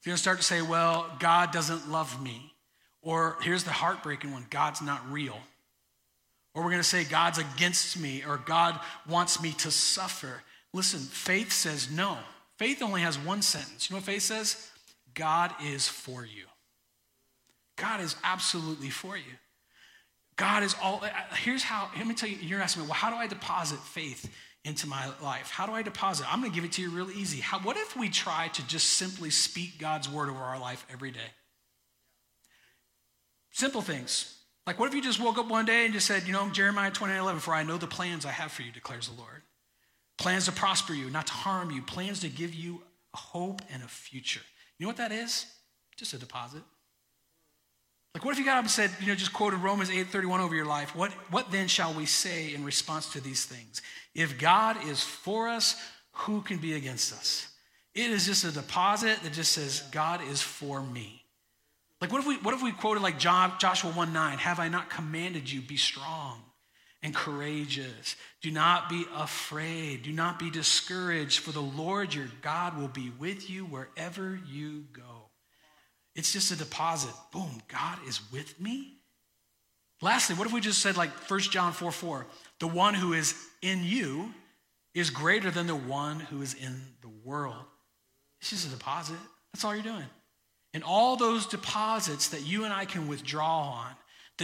You're 0.05 0.15
to 0.15 0.21
start 0.21 0.37
to 0.39 0.43
say, 0.43 0.61
well, 0.61 1.09
God 1.19 1.51
doesn't 1.51 1.89
love 1.89 2.21
me. 2.21 2.53
Or 3.01 3.37
here's 3.41 3.63
the 3.63 3.71
heartbreaking 3.71 4.31
one 4.31 4.45
God's 4.49 4.81
not 4.81 5.01
real. 5.11 5.37
Or 6.53 6.63
we're 6.63 6.69
to 6.81 6.83
say, 6.83 7.03
God's 7.03 7.39
against 7.39 7.97
me, 7.97 8.23
or 8.27 8.37
God 8.37 8.79
wants 9.09 9.41
me 9.41 9.53
to 9.53 9.71
suffer. 9.71 10.43
Listen, 10.73 10.99
faith 10.99 11.51
says 11.51 11.89
no. 11.91 12.17
Faith 12.59 12.83
only 12.83 13.01
has 13.01 13.17
one 13.17 13.41
sentence. 13.41 13.89
You 13.89 13.95
know 13.95 13.97
what 13.97 14.05
faith 14.05 14.21
says? 14.23 14.69
God 15.15 15.51
is 15.63 15.87
for 15.87 16.25
you. 16.25 16.45
God 17.77 18.01
is 18.01 18.15
absolutely 18.23 18.89
for 18.89 19.17
you. 19.17 19.23
God 20.35 20.63
is 20.63 20.75
all. 20.81 21.01
Uh, 21.03 21.09
here's 21.35 21.63
how, 21.63 21.89
let 21.97 22.07
me 22.07 22.15
tell 22.15 22.29
you, 22.29 22.37
you're 22.41 22.61
asking 22.61 22.83
me, 22.83 22.87
well, 22.87 22.97
how 22.97 23.09
do 23.09 23.15
I 23.15 23.27
deposit 23.27 23.79
faith 23.79 24.33
into 24.65 24.87
my 24.87 25.09
life? 25.21 25.49
How 25.49 25.65
do 25.65 25.73
I 25.73 25.81
deposit? 25.81 26.31
I'm 26.31 26.39
going 26.39 26.51
to 26.51 26.55
give 26.55 26.63
it 26.63 26.71
to 26.73 26.81
you 26.81 26.89
real 26.89 27.11
easy. 27.11 27.39
How, 27.39 27.59
what 27.59 27.77
if 27.77 27.95
we 27.95 28.09
try 28.09 28.47
to 28.49 28.67
just 28.67 28.91
simply 28.91 29.29
speak 29.29 29.77
God's 29.79 30.09
word 30.09 30.29
over 30.29 30.39
our 30.39 30.59
life 30.59 30.85
every 30.91 31.11
day? 31.11 31.19
Simple 33.51 33.81
things. 33.81 34.39
Like, 34.65 34.79
what 34.79 34.87
if 34.87 34.95
you 34.95 35.01
just 35.01 35.19
woke 35.19 35.37
up 35.37 35.47
one 35.47 35.65
day 35.65 35.85
and 35.85 35.93
just 35.93 36.07
said, 36.07 36.23
you 36.23 36.33
know, 36.33 36.49
Jeremiah 36.49 36.89
29 36.89 37.21
11, 37.21 37.41
for 37.41 37.53
I 37.53 37.63
know 37.63 37.77
the 37.77 37.87
plans 37.87 38.25
I 38.25 38.31
have 38.31 38.51
for 38.51 38.61
you, 38.61 38.71
declares 38.71 39.09
the 39.09 39.19
Lord. 39.19 39.41
Plans 40.17 40.45
to 40.45 40.51
prosper 40.51 40.93
you, 40.93 41.09
not 41.09 41.27
to 41.27 41.33
harm 41.33 41.69
you, 41.69 41.81
plans 41.81 42.21
to 42.21 42.29
give 42.29 42.53
you 42.53 42.81
a 43.13 43.17
hope 43.17 43.61
and 43.71 43.83
a 43.83 43.87
future. 43.87 44.41
You 44.77 44.85
know 44.85 44.89
what 44.89 44.97
that 44.97 45.11
is? 45.11 45.45
Just 45.97 46.13
a 46.13 46.17
deposit. 46.17 46.63
Like, 48.13 48.23
what 48.23 48.33
if 48.33 48.39
you 48.39 48.45
got 48.45 48.57
up 48.57 48.63
and 48.63 48.71
said, 48.71 48.91
you 48.99 49.07
know, 49.07 49.15
just 49.15 49.33
quoted 49.33 49.57
Romans 49.57 49.89
8:31 49.89 50.39
over 50.39 50.55
your 50.55 50.65
life? 50.65 50.95
What, 50.95 51.11
what 51.31 51.51
then 51.51 51.67
shall 51.67 51.93
we 51.93 52.05
say 52.05 52.53
in 52.53 52.63
response 52.63 53.11
to 53.13 53.21
these 53.21 53.45
things? 53.45 53.81
If 54.13 54.37
God 54.37 54.77
is 54.85 55.01
for 55.03 55.47
us, 55.47 55.75
who 56.11 56.41
can 56.41 56.57
be 56.57 56.73
against 56.73 57.11
us? 57.11 57.47
It 57.95 58.11
is 58.11 58.25
just 58.25 58.43
a 58.43 58.51
deposit 58.51 59.21
that 59.23 59.33
just 59.33 59.51
says, 59.51 59.83
God 59.91 60.21
is 60.29 60.41
for 60.41 60.81
me. 60.81 61.23
Like, 62.01 62.11
what 62.11 62.19
if 62.19 62.27
we, 62.27 62.37
what 62.37 62.53
if 62.53 62.61
we 62.61 62.71
quoted 62.71 63.01
like 63.01 63.17
John, 63.17 63.53
Joshua 63.59 63.91
1 63.91 64.13
9, 64.13 64.37
have 64.39 64.59
I 64.59 64.67
not 64.67 64.89
commanded 64.89 65.49
you, 65.49 65.61
be 65.61 65.77
strong 65.77 66.41
and 67.01 67.15
courageous? 67.15 68.15
Do 68.41 68.51
not 68.51 68.89
be 68.89 69.05
afraid. 69.15 70.03
Do 70.03 70.11
not 70.11 70.37
be 70.37 70.51
discouraged, 70.51 71.39
for 71.39 71.51
the 71.51 71.61
Lord 71.61 72.13
your 72.13 72.27
God 72.41 72.77
will 72.77 72.89
be 72.89 73.11
with 73.17 73.49
you 73.49 73.65
wherever 73.65 74.39
you 74.51 74.85
go. 74.91 75.12
It's 76.15 76.31
just 76.31 76.51
a 76.51 76.55
deposit. 76.55 77.13
Boom, 77.31 77.61
God 77.67 77.97
is 78.07 78.21
with 78.31 78.59
me. 78.59 78.93
Lastly, 80.01 80.35
what 80.35 80.45
if 80.47 80.53
we 80.53 80.61
just 80.61 80.81
said 80.81 80.97
like 80.97 81.11
1 81.29 81.39
John 81.41 81.71
4 81.71 81.91
4, 81.91 82.25
the 82.59 82.67
one 82.67 82.93
who 82.93 83.13
is 83.13 83.35
in 83.61 83.83
you 83.83 84.33
is 84.93 85.09
greater 85.09 85.49
than 85.49 85.65
the 85.65 85.75
one 85.75 86.19
who 86.19 86.41
is 86.41 86.53
in 86.53 86.81
the 87.01 87.09
world. 87.23 87.65
It's 88.41 88.49
just 88.49 88.67
a 88.67 88.69
deposit. 88.69 89.17
That's 89.51 89.63
all 89.63 89.73
you're 89.73 89.83
doing. 89.83 90.05
And 90.73 90.83
all 90.83 91.15
those 91.15 91.45
deposits 91.45 92.29
that 92.29 92.45
you 92.45 92.65
and 92.65 92.73
I 92.73 92.85
can 92.85 93.07
withdraw 93.07 93.69
on 93.69 93.91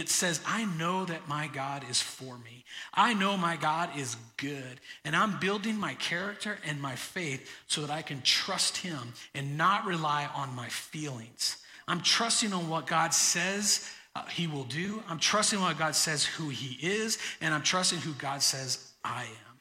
that 0.00 0.08
says, 0.08 0.40
I 0.46 0.64
know 0.64 1.04
that 1.04 1.28
my 1.28 1.46
God 1.46 1.84
is 1.90 2.00
for 2.00 2.38
me. 2.38 2.64
I 2.94 3.12
know 3.12 3.36
my 3.36 3.56
God 3.56 3.90
is 3.98 4.16
good. 4.38 4.80
And 5.04 5.14
I'm 5.14 5.38
building 5.38 5.78
my 5.78 5.92
character 5.94 6.58
and 6.66 6.80
my 6.80 6.94
faith 6.94 7.50
so 7.66 7.82
that 7.82 7.90
I 7.90 8.00
can 8.00 8.22
trust 8.22 8.78
Him 8.78 9.12
and 9.34 9.58
not 9.58 9.84
rely 9.84 10.26
on 10.34 10.56
my 10.56 10.68
feelings. 10.70 11.58
I'm 11.86 12.00
trusting 12.00 12.54
on 12.54 12.70
what 12.70 12.86
God 12.86 13.12
says 13.12 13.86
uh, 14.16 14.24
He 14.24 14.46
will 14.46 14.64
do. 14.64 15.02
I'm 15.06 15.18
trusting 15.18 15.60
what 15.60 15.78
God 15.78 15.94
says 15.94 16.24
who 16.24 16.48
He 16.48 16.78
is. 16.84 17.18
And 17.42 17.52
I'm 17.52 17.62
trusting 17.62 17.98
who 17.98 18.14
God 18.14 18.40
says 18.40 18.92
I 19.04 19.24
am. 19.24 19.58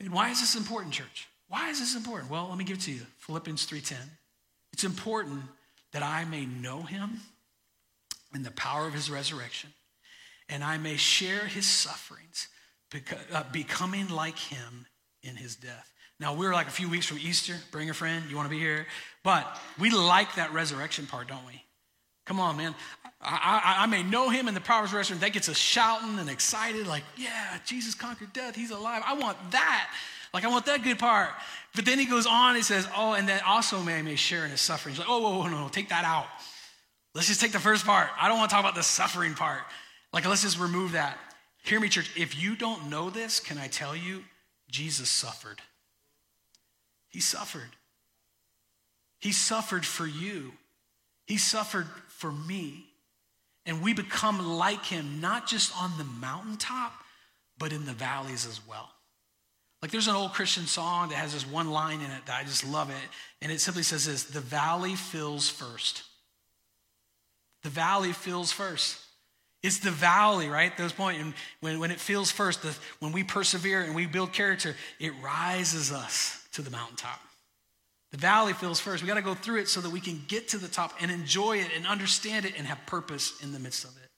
And 0.00 0.12
why 0.12 0.28
is 0.28 0.40
this 0.40 0.56
important, 0.56 0.92
church? 0.92 1.26
Why 1.48 1.70
is 1.70 1.80
this 1.80 1.96
important? 1.96 2.30
Well, 2.30 2.48
let 2.50 2.58
me 2.58 2.64
give 2.64 2.76
it 2.76 2.82
to 2.82 2.92
you. 2.92 3.06
Philippians 3.20 3.64
3:10. 3.64 3.96
It's 4.74 4.84
important 4.84 5.42
that 5.92 6.02
I 6.02 6.26
may 6.26 6.44
know 6.44 6.82
him 6.82 7.22
in 8.34 8.42
the 8.42 8.50
power 8.50 8.86
of 8.86 8.94
his 8.94 9.10
resurrection, 9.10 9.70
and 10.48 10.62
I 10.62 10.78
may 10.78 10.96
share 10.96 11.46
his 11.46 11.66
sufferings, 11.66 12.48
uh, 13.32 13.44
becoming 13.52 14.08
like 14.08 14.38
him 14.38 14.86
in 15.22 15.36
his 15.36 15.56
death. 15.56 15.92
Now, 16.20 16.34
we're 16.34 16.52
like 16.52 16.66
a 16.66 16.72
few 16.72 16.88
weeks 16.88 17.06
from 17.06 17.18
Easter. 17.18 17.54
Bring 17.70 17.90
a 17.90 17.94
friend. 17.94 18.24
You 18.28 18.36
want 18.36 18.48
to 18.48 18.54
be 18.54 18.58
here? 18.58 18.86
But 19.22 19.46
we 19.78 19.90
like 19.90 20.34
that 20.34 20.52
resurrection 20.52 21.06
part, 21.06 21.28
don't 21.28 21.46
we? 21.46 21.62
Come 22.26 22.40
on, 22.40 22.56
man. 22.56 22.74
I, 23.20 23.76
I, 23.78 23.82
I, 23.84 23.86
may 23.86 24.02
know 24.02 24.28
him 24.28 24.48
in 24.48 24.54
the 24.54 24.60
power 24.60 24.84
of 24.84 24.92
resurrection. 24.92 25.18
That 25.20 25.32
gets 25.32 25.48
us 25.48 25.56
shouting 25.56 26.18
and 26.18 26.28
excited, 26.28 26.86
like, 26.86 27.02
yeah, 27.16 27.58
Jesus 27.64 27.94
conquered 27.94 28.32
death. 28.32 28.54
He's 28.54 28.70
alive. 28.70 29.02
I 29.06 29.14
want 29.14 29.38
that. 29.52 29.90
Like, 30.34 30.44
I 30.44 30.48
want 30.48 30.66
that 30.66 30.82
good 30.82 30.98
part. 30.98 31.30
But 31.74 31.84
then 31.84 31.98
he 31.98 32.04
goes 32.04 32.26
on, 32.26 32.54
he 32.54 32.62
says, 32.62 32.86
oh, 32.96 33.14
and 33.14 33.28
then 33.28 33.40
also 33.46 33.82
may 33.82 33.98
I 33.98 34.02
may 34.02 34.16
share 34.16 34.44
in 34.44 34.50
his 34.50 34.60
suffering. 34.60 34.94
He's 34.94 35.00
like, 35.00 35.08
oh, 35.08 35.20
whoa, 35.20 35.38
whoa, 35.38 35.48
no, 35.48 35.68
take 35.68 35.88
that 35.88 36.04
out. 36.04 36.26
Let's 37.14 37.28
just 37.28 37.40
take 37.40 37.52
the 37.52 37.58
first 37.58 37.84
part. 37.84 38.08
I 38.20 38.28
don't 38.28 38.38
want 38.38 38.50
to 38.50 38.54
talk 38.54 38.64
about 38.64 38.74
the 38.74 38.82
suffering 38.82 39.34
part. 39.34 39.62
Like, 40.12 40.26
let's 40.26 40.42
just 40.42 40.58
remove 40.58 40.92
that. 40.92 41.18
Hear 41.64 41.80
me, 41.80 41.88
church. 41.88 42.10
If 42.16 42.40
you 42.40 42.56
don't 42.56 42.88
know 42.88 43.10
this, 43.10 43.40
can 43.40 43.58
I 43.58 43.68
tell 43.68 43.96
you, 43.96 44.24
Jesus 44.70 45.08
suffered. 45.08 45.60
He 47.08 47.20
suffered. 47.20 47.76
He 49.18 49.32
suffered 49.32 49.84
for 49.84 50.06
you. 50.06 50.52
He 51.26 51.38
suffered 51.38 51.86
for 52.08 52.30
me. 52.30 52.86
And 53.66 53.82
we 53.82 53.92
become 53.92 54.56
like 54.56 54.84
him, 54.86 55.20
not 55.20 55.46
just 55.46 55.76
on 55.76 55.92
the 55.98 56.04
mountaintop, 56.04 56.92
but 57.58 57.72
in 57.72 57.84
the 57.84 57.92
valleys 57.92 58.46
as 58.46 58.60
well. 58.66 58.88
Like 59.82 59.90
there's 59.90 60.08
an 60.08 60.14
old 60.14 60.32
Christian 60.32 60.66
song 60.66 61.10
that 61.10 61.16
has 61.16 61.34
this 61.34 61.46
one 61.46 61.70
line 61.70 62.00
in 62.00 62.10
it 62.10 62.26
that 62.26 62.40
I 62.40 62.44
just 62.44 62.66
love 62.66 62.90
it. 62.90 62.96
And 63.42 63.52
it 63.52 63.60
simply 63.60 63.82
says 63.82 64.06
this 64.06 64.24
The 64.24 64.40
valley 64.40 64.94
fills 64.94 65.48
first. 65.48 66.02
The 67.62 67.70
valley 67.70 68.12
fills 68.12 68.52
first. 68.52 68.98
It's 69.62 69.78
the 69.78 69.90
valley, 69.90 70.48
right? 70.48 70.76
Those 70.76 70.92
point, 70.92 71.20
and 71.20 71.34
when, 71.60 71.80
when 71.80 71.90
it 71.90 71.98
feels 71.98 72.30
first, 72.30 72.62
the, 72.62 72.76
when 73.00 73.12
we 73.12 73.24
persevere 73.24 73.82
and 73.82 73.94
we 73.94 74.06
build 74.06 74.32
character, 74.32 74.76
it 75.00 75.12
rises 75.22 75.90
us 75.90 76.46
to 76.52 76.62
the 76.62 76.70
mountaintop. 76.70 77.20
The 78.12 78.18
valley 78.18 78.52
feels 78.52 78.80
first. 78.80 79.02
We 79.02 79.08
got 79.08 79.16
to 79.16 79.22
go 79.22 79.34
through 79.34 79.60
it 79.60 79.68
so 79.68 79.80
that 79.80 79.90
we 79.90 80.00
can 80.00 80.22
get 80.28 80.48
to 80.48 80.58
the 80.58 80.68
top 80.68 80.94
and 81.00 81.10
enjoy 81.10 81.58
it 81.58 81.68
and 81.76 81.86
understand 81.86 82.46
it 82.46 82.54
and 82.56 82.66
have 82.66 82.78
purpose 82.86 83.42
in 83.42 83.52
the 83.52 83.58
midst 83.58 83.84
of 83.84 83.90
it. 83.90 84.08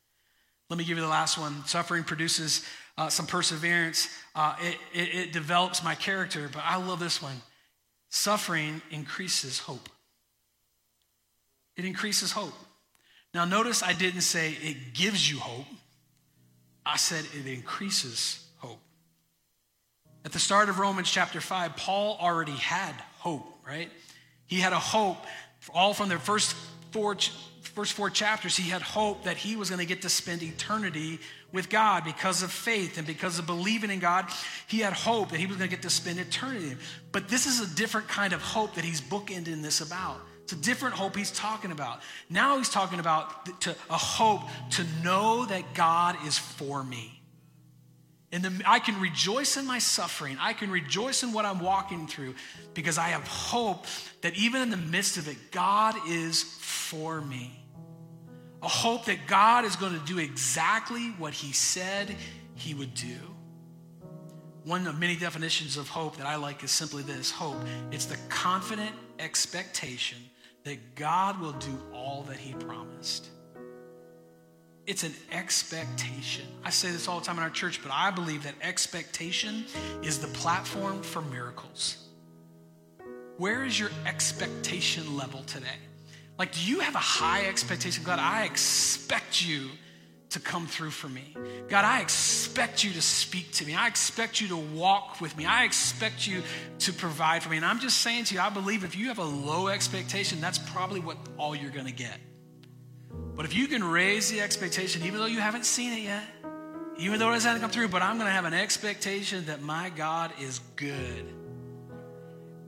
Let 0.68 0.78
me 0.78 0.84
give 0.84 0.96
you 0.96 1.02
the 1.02 1.08
last 1.08 1.38
one. 1.38 1.64
Suffering 1.66 2.04
produces 2.04 2.64
uh, 2.96 3.08
some 3.08 3.26
perseverance. 3.26 4.08
Uh, 4.34 4.54
it, 4.60 4.76
it, 4.92 5.14
it 5.14 5.32
develops 5.32 5.82
my 5.82 5.96
character, 5.96 6.48
but 6.52 6.62
I 6.64 6.76
love 6.76 7.00
this 7.00 7.20
one. 7.20 7.42
Suffering 8.10 8.80
increases 8.90 9.58
hope. 9.58 9.88
It 11.76 11.84
increases 11.84 12.30
hope. 12.30 12.54
Now, 13.32 13.44
notice 13.44 13.82
I 13.82 13.92
didn't 13.92 14.22
say 14.22 14.56
it 14.60 14.94
gives 14.94 15.30
you 15.30 15.38
hope, 15.38 15.66
I 16.84 16.96
said 16.96 17.24
it 17.38 17.46
increases 17.46 18.44
hope. 18.58 18.80
At 20.24 20.32
the 20.32 20.38
start 20.38 20.68
of 20.68 20.78
Romans 20.78 21.10
chapter 21.10 21.40
5, 21.40 21.76
Paul 21.76 22.18
already 22.20 22.52
had 22.52 22.94
hope, 23.18 23.46
right? 23.66 23.90
He 24.46 24.58
had 24.58 24.72
a 24.72 24.78
hope 24.78 25.18
all 25.72 25.94
from 25.94 26.08
the 26.08 26.18
first 26.18 26.56
four, 26.90 27.16
first 27.62 27.92
four 27.92 28.10
chapters. 28.10 28.56
He 28.56 28.68
had 28.68 28.82
hope 28.82 29.24
that 29.24 29.36
he 29.36 29.54
was 29.54 29.70
going 29.70 29.78
to 29.78 29.86
get 29.86 30.02
to 30.02 30.08
spend 30.08 30.42
eternity 30.42 31.20
with 31.52 31.68
God 31.68 32.04
because 32.04 32.42
of 32.42 32.50
faith 32.50 32.98
and 32.98 33.06
because 33.06 33.38
of 33.38 33.46
believing 33.46 33.90
in 33.90 34.00
God. 34.00 34.26
He 34.66 34.80
had 34.80 34.92
hope 34.92 35.30
that 35.30 35.38
he 35.38 35.46
was 35.46 35.56
going 35.56 35.70
to 35.70 35.76
get 35.76 35.82
to 35.82 35.90
spend 35.90 36.18
eternity. 36.18 36.76
But 37.12 37.28
this 37.28 37.46
is 37.46 37.60
a 37.60 37.76
different 37.76 38.08
kind 38.08 38.32
of 38.32 38.42
hope 38.42 38.74
that 38.74 38.84
he's 38.84 39.00
bookending 39.00 39.62
this 39.62 39.80
about. 39.80 40.20
It's 40.50 40.58
a 40.58 40.64
different 40.64 40.96
hope 40.96 41.14
he's 41.14 41.30
talking 41.30 41.70
about. 41.70 42.00
Now 42.28 42.58
he's 42.58 42.68
talking 42.68 42.98
about 42.98 43.60
to, 43.60 43.70
a 43.88 43.96
hope 43.96 44.42
to 44.70 44.84
know 45.04 45.46
that 45.46 45.74
God 45.74 46.16
is 46.26 46.36
for 46.36 46.82
me. 46.82 47.22
And 48.32 48.42
the, 48.42 48.62
I 48.66 48.80
can 48.80 49.00
rejoice 49.00 49.56
in 49.56 49.64
my 49.64 49.78
suffering. 49.78 50.36
I 50.40 50.52
can 50.54 50.68
rejoice 50.72 51.22
in 51.22 51.32
what 51.32 51.44
I'm 51.44 51.60
walking 51.60 52.08
through 52.08 52.34
because 52.74 52.98
I 52.98 53.10
have 53.10 53.28
hope 53.28 53.86
that 54.22 54.34
even 54.34 54.60
in 54.60 54.70
the 54.70 54.76
midst 54.76 55.18
of 55.18 55.28
it, 55.28 55.36
God 55.52 55.94
is 56.08 56.42
for 56.42 57.20
me. 57.20 57.64
A 58.64 58.68
hope 58.68 59.04
that 59.04 59.28
God 59.28 59.64
is 59.64 59.76
going 59.76 59.92
to 59.92 60.04
do 60.04 60.18
exactly 60.18 61.10
what 61.18 61.32
he 61.32 61.52
said 61.52 62.16
he 62.56 62.74
would 62.74 62.94
do. 62.94 63.18
One 64.64 64.84
of 64.88 64.98
many 64.98 65.14
definitions 65.14 65.76
of 65.76 65.88
hope 65.88 66.16
that 66.16 66.26
I 66.26 66.34
like 66.34 66.64
is 66.64 66.72
simply 66.72 67.04
this 67.04 67.30
hope 67.30 67.56
it's 67.92 68.06
the 68.06 68.18
confident 68.28 68.96
expectation 69.20 70.18
that 70.64 70.94
God 70.94 71.40
will 71.40 71.52
do 71.52 71.78
all 71.92 72.22
that 72.28 72.36
He 72.36 72.54
promised. 72.54 73.28
It's 74.86 75.04
an 75.04 75.14
expectation. 75.30 76.46
I 76.64 76.70
say 76.70 76.90
this 76.90 77.06
all 77.06 77.20
the 77.20 77.26
time 77.26 77.36
in 77.36 77.42
our 77.42 77.50
church, 77.50 77.80
but 77.82 77.92
I 77.92 78.10
believe 78.10 78.42
that 78.44 78.54
expectation 78.60 79.64
is 80.02 80.18
the 80.18 80.28
platform 80.28 81.02
for 81.02 81.22
miracles. 81.22 82.08
Where 83.36 83.64
is 83.64 83.78
your 83.78 83.90
expectation 84.06 85.16
level 85.16 85.42
today? 85.44 85.68
Like, 86.38 86.52
do 86.52 86.60
you 86.60 86.80
have 86.80 86.94
a 86.94 86.98
high 86.98 87.46
expectation? 87.46 88.02
God, 88.02 88.18
I 88.18 88.44
expect 88.44 89.46
you 89.46 89.68
to 90.30 90.40
come 90.40 90.66
through 90.66 90.90
for 90.90 91.08
me. 91.08 91.36
God, 91.68 91.84
I 91.84 92.00
expect 92.00 92.84
you 92.84 92.92
to 92.92 93.02
speak 93.02 93.50
to 93.54 93.66
me. 93.66 93.74
I 93.74 93.88
expect 93.88 94.40
you 94.40 94.48
to 94.48 94.56
walk 94.56 95.20
with 95.20 95.36
me. 95.36 95.44
I 95.44 95.64
expect 95.64 96.26
you 96.26 96.42
to 96.80 96.92
provide 96.92 97.42
for 97.42 97.48
me. 97.48 97.56
And 97.56 97.66
I'm 97.66 97.80
just 97.80 97.98
saying 97.98 98.24
to 98.24 98.34
you, 98.34 98.40
I 98.40 98.48
believe 98.48 98.84
if 98.84 98.96
you 98.96 99.08
have 99.08 99.18
a 99.18 99.24
low 99.24 99.68
expectation, 99.68 100.40
that's 100.40 100.58
probably 100.58 101.00
what 101.00 101.16
all 101.36 101.54
you're 101.54 101.70
going 101.70 101.86
to 101.86 101.92
get. 101.92 102.16
But 103.34 103.44
if 103.44 103.54
you 103.54 103.66
can 103.66 103.82
raise 103.82 104.30
the 104.30 104.40
expectation, 104.40 105.02
even 105.04 105.18
though 105.18 105.26
you 105.26 105.40
haven't 105.40 105.64
seen 105.64 105.92
it 105.92 106.02
yet, 106.02 106.22
even 106.98 107.18
though 107.18 107.30
it 107.30 107.34
hasn't 107.34 107.60
come 107.60 107.70
through, 107.70 107.88
but 107.88 108.02
I'm 108.02 108.16
going 108.16 108.28
to 108.28 108.32
have 108.32 108.44
an 108.44 108.54
expectation 108.54 109.46
that 109.46 109.62
my 109.62 109.90
God 109.90 110.32
is 110.40 110.60
good. 110.76 111.24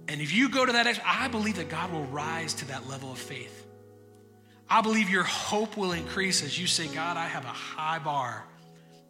And 0.09 0.21
if 0.21 0.33
you 0.33 0.49
go 0.49 0.67
to 0.67 0.73
that, 0.73 1.01
I 1.05 1.29
believe 1.29 1.57
that 1.57 1.69
God 1.69 1.93
will 1.93 2.05
rise 2.05 2.55
to 2.55 2.65
that 2.69 2.89
level 2.89 3.13
of 3.13 3.19
faith. 3.19 3.62
I 4.73 4.81
believe 4.81 5.11
your 5.11 5.23
hope 5.23 5.77
will 5.77 5.93
increase 5.93 6.43
as 6.43 6.59
you 6.59 6.67
say, 6.67 6.89
God, 6.89 7.19
I 7.19 7.27
have 7.27 7.45
a 7.45 7.49
high 7.49 7.99
bar 7.99 8.43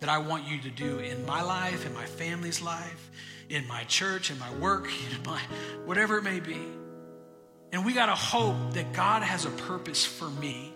that 0.00 0.08
I 0.08 0.18
want 0.18 0.48
you 0.48 0.60
to 0.62 0.70
do 0.70 0.98
in 0.98 1.24
my 1.24 1.40
life, 1.40 1.86
in 1.86 1.94
my 1.94 2.04
family's 2.04 2.60
life, 2.60 3.10
in 3.48 3.68
my 3.68 3.84
church, 3.84 4.32
in 4.32 4.40
my 4.40 4.52
work, 4.54 4.88
in 5.14 5.22
my 5.24 5.40
whatever 5.84 6.18
it 6.18 6.24
may 6.24 6.40
be. 6.40 6.60
And 7.70 7.86
we 7.86 7.92
got 7.92 8.06
to 8.06 8.16
hope 8.16 8.72
that 8.72 8.92
God 8.92 9.22
has 9.22 9.44
a 9.44 9.50
purpose 9.50 10.04
for 10.04 10.28
me, 10.28 10.72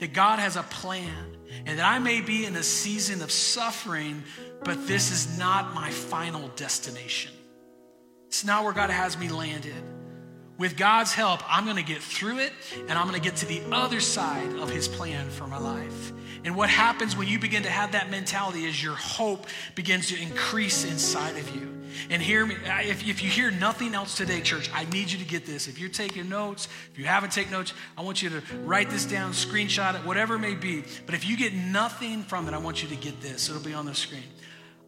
that 0.00 0.12
God 0.12 0.38
has 0.38 0.56
a 0.56 0.64
plan, 0.64 1.38
and 1.64 1.78
that 1.78 1.90
I 1.90 1.98
may 1.98 2.20
be 2.20 2.44
in 2.44 2.54
a 2.56 2.62
season 2.62 3.22
of 3.22 3.32
suffering, 3.32 4.22
but 4.64 4.86
this 4.86 5.12
is 5.12 5.38
not 5.38 5.74
my 5.74 5.88
final 5.88 6.48
destination. 6.56 7.32
It's 8.26 8.44
not 8.44 8.64
where 8.64 8.74
God 8.74 8.90
has 8.90 9.16
me 9.16 9.30
landed. 9.30 9.95
With 10.58 10.76
God's 10.76 11.12
help, 11.12 11.42
I'm 11.46 11.64
going 11.64 11.76
to 11.76 11.82
get 11.82 12.02
through 12.02 12.38
it 12.38 12.52
and 12.88 12.92
I'm 12.92 13.06
going 13.06 13.20
to 13.20 13.24
get 13.24 13.36
to 13.36 13.46
the 13.46 13.62
other 13.70 14.00
side 14.00 14.54
of 14.56 14.70
His 14.70 14.88
plan 14.88 15.28
for 15.28 15.46
my 15.46 15.58
life. 15.58 16.12
And 16.44 16.56
what 16.56 16.70
happens 16.70 17.16
when 17.16 17.28
you 17.28 17.38
begin 17.38 17.64
to 17.64 17.70
have 17.70 17.92
that 17.92 18.10
mentality 18.10 18.64
is 18.64 18.82
your 18.82 18.94
hope 18.94 19.46
begins 19.74 20.08
to 20.08 20.20
increase 20.20 20.84
inside 20.84 21.36
of 21.36 21.54
you. 21.54 21.72
And 22.08 22.22
hear 22.22 22.46
me, 22.46 22.56
if, 22.64 23.06
if 23.06 23.22
you 23.22 23.28
hear 23.28 23.50
nothing 23.50 23.94
else 23.94 24.16
today, 24.16 24.40
church, 24.40 24.70
I 24.72 24.84
need 24.84 25.10
you 25.10 25.18
to 25.18 25.24
get 25.24 25.44
this. 25.44 25.66
If 25.66 25.78
you're 25.78 25.88
taking 25.88 26.28
notes, 26.28 26.68
if 26.92 26.98
you 26.98 27.04
haven't 27.06 27.32
taken 27.32 27.52
notes, 27.52 27.72
I 27.98 28.02
want 28.02 28.22
you 28.22 28.30
to 28.30 28.42
write 28.58 28.90
this 28.90 29.04
down, 29.04 29.32
screenshot 29.32 29.94
it, 29.94 30.06
whatever 30.06 30.36
it 30.36 30.40
may 30.40 30.54
be. 30.54 30.84
But 31.04 31.14
if 31.14 31.28
you 31.28 31.36
get 31.36 31.52
nothing 31.54 32.22
from 32.22 32.48
it, 32.48 32.54
I 32.54 32.58
want 32.58 32.82
you 32.82 32.88
to 32.90 32.96
get 32.96 33.20
this. 33.20 33.48
It'll 33.48 33.62
be 33.62 33.74
on 33.74 33.86
the 33.86 33.94
screen. 33.94 34.22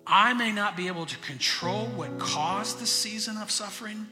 I 0.07 0.33
may 0.33 0.53
not 0.53 0.77
be 0.77 0.87
able 0.87 1.07
to 1.07 1.19
control 1.19 1.87
what 1.87 2.19
caused 2.19 2.79
the 2.79 2.87
season 2.87 3.37
of 3.37 3.51
suffering 3.51 4.07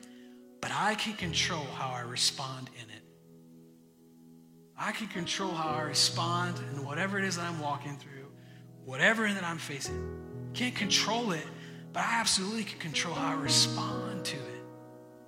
but 0.66 0.74
I 0.74 0.96
can 0.96 1.12
control 1.12 1.64
how 1.76 1.94
I 1.94 2.00
respond 2.00 2.70
in 2.74 2.90
it. 2.90 3.02
I 4.76 4.90
can 4.90 5.06
control 5.06 5.52
how 5.52 5.76
I 5.76 5.82
respond 5.82 6.58
in 6.72 6.84
whatever 6.84 7.20
it 7.20 7.24
is 7.24 7.36
that 7.36 7.44
I'm 7.44 7.60
walking 7.60 7.96
through, 7.98 8.32
whatever 8.84 9.32
that 9.32 9.44
I'm 9.44 9.58
facing. 9.58 10.50
Can't 10.54 10.74
control 10.74 11.30
it, 11.30 11.46
but 11.92 12.00
I 12.00 12.18
absolutely 12.18 12.64
can 12.64 12.80
control 12.80 13.14
how 13.14 13.36
I 13.36 13.40
respond 13.40 14.24
to 14.24 14.36
it, 14.36 14.64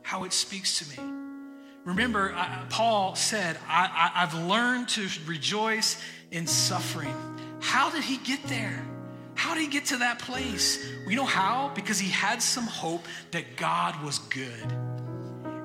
how 0.03 0.25
it 0.25 0.33
speaks 0.33 0.81
to 0.81 1.01
me. 1.01 1.09
Remember, 1.85 2.35
I, 2.35 2.65
Paul 2.69 3.15
said, 3.15 3.59
I, 3.69 4.11
I, 4.17 4.25
I've 4.25 4.35
learned 4.35 4.89
to 4.89 5.09
rejoice 5.25 6.03
in 6.33 6.49
suffering. 6.49 7.15
How 7.61 7.91
did 7.93 8.03
he 8.03 8.17
get 8.17 8.43
there? 8.49 8.85
How 9.37 9.55
did 9.55 9.61
he 9.61 9.69
get 9.69 9.85
to 9.85 9.99
that 9.99 10.19
place? 10.19 10.85
You 11.07 11.15
know 11.15 11.25
how? 11.25 11.71
Because 11.77 12.01
he 12.01 12.11
had 12.11 12.43
some 12.43 12.67
hope 12.67 13.07
that 13.31 13.57
God 13.57 14.03
was 14.03 14.19
good. 14.19 14.75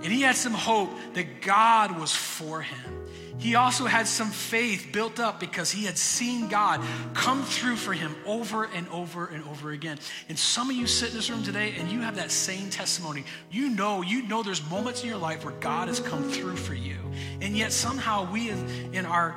And 0.03 0.11
he 0.11 0.21
had 0.21 0.35
some 0.35 0.53
hope 0.53 0.89
that 1.13 1.41
God 1.41 1.97
was 1.99 2.13
for 2.13 2.61
him. 2.61 3.03
He 3.39 3.55
also 3.55 3.85
had 3.85 4.07
some 4.07 4.29
faith 4.29 4.89
built 4.93 5.19
up 5.19 5.39
because 5.39 5.71
he 5.71 5.85
had 5.85 5.97
seen 5.97 6.47
God 6.47 6.81
come 7.13 7.43
through 7.43 7.77
for 7.77 7.91
him 7.93 8.15
over 8.25 8.65
and 8.65 8.87
over 8.89 9.25
and 9.25 9.43
over 9.45 9.71
again. 9.71 9.97
And 10.29 10.37
some 10.37 10.69
of 10.69 10.75
you 10.75 10.87
sit 10.87 11.09
in 11.09 11.15
this 11.15 11.29
room 11.29 11.43
today 11.43 11.73
and 11.77 11.89
you 11.89 12.01
have 12.01 12.15
that 12.15 12.31
same 12.31 12.69
testimony. 12.69 13.25
You 13.51 13.69
know, 13.69 14.01
you 14.01 14.21
know 14.23 14.43
there's 14.43 14.67
moments 14.69 15.03
in 15.03 15.09
your 15.09 15.17
life 15.17 15.43
where 15.43 15.55
God 15.55 15.87
has 15.87 15.99
come 15.99 16.29
through 16.29 16.55
for 16.57 16.73
you. 16.73 16.97
And 17.41 17.57
yet 17.57 17.73
somehow 17.73 18.31
we 18.31 18.49
in 18.49 19.05
our 19.05 19.35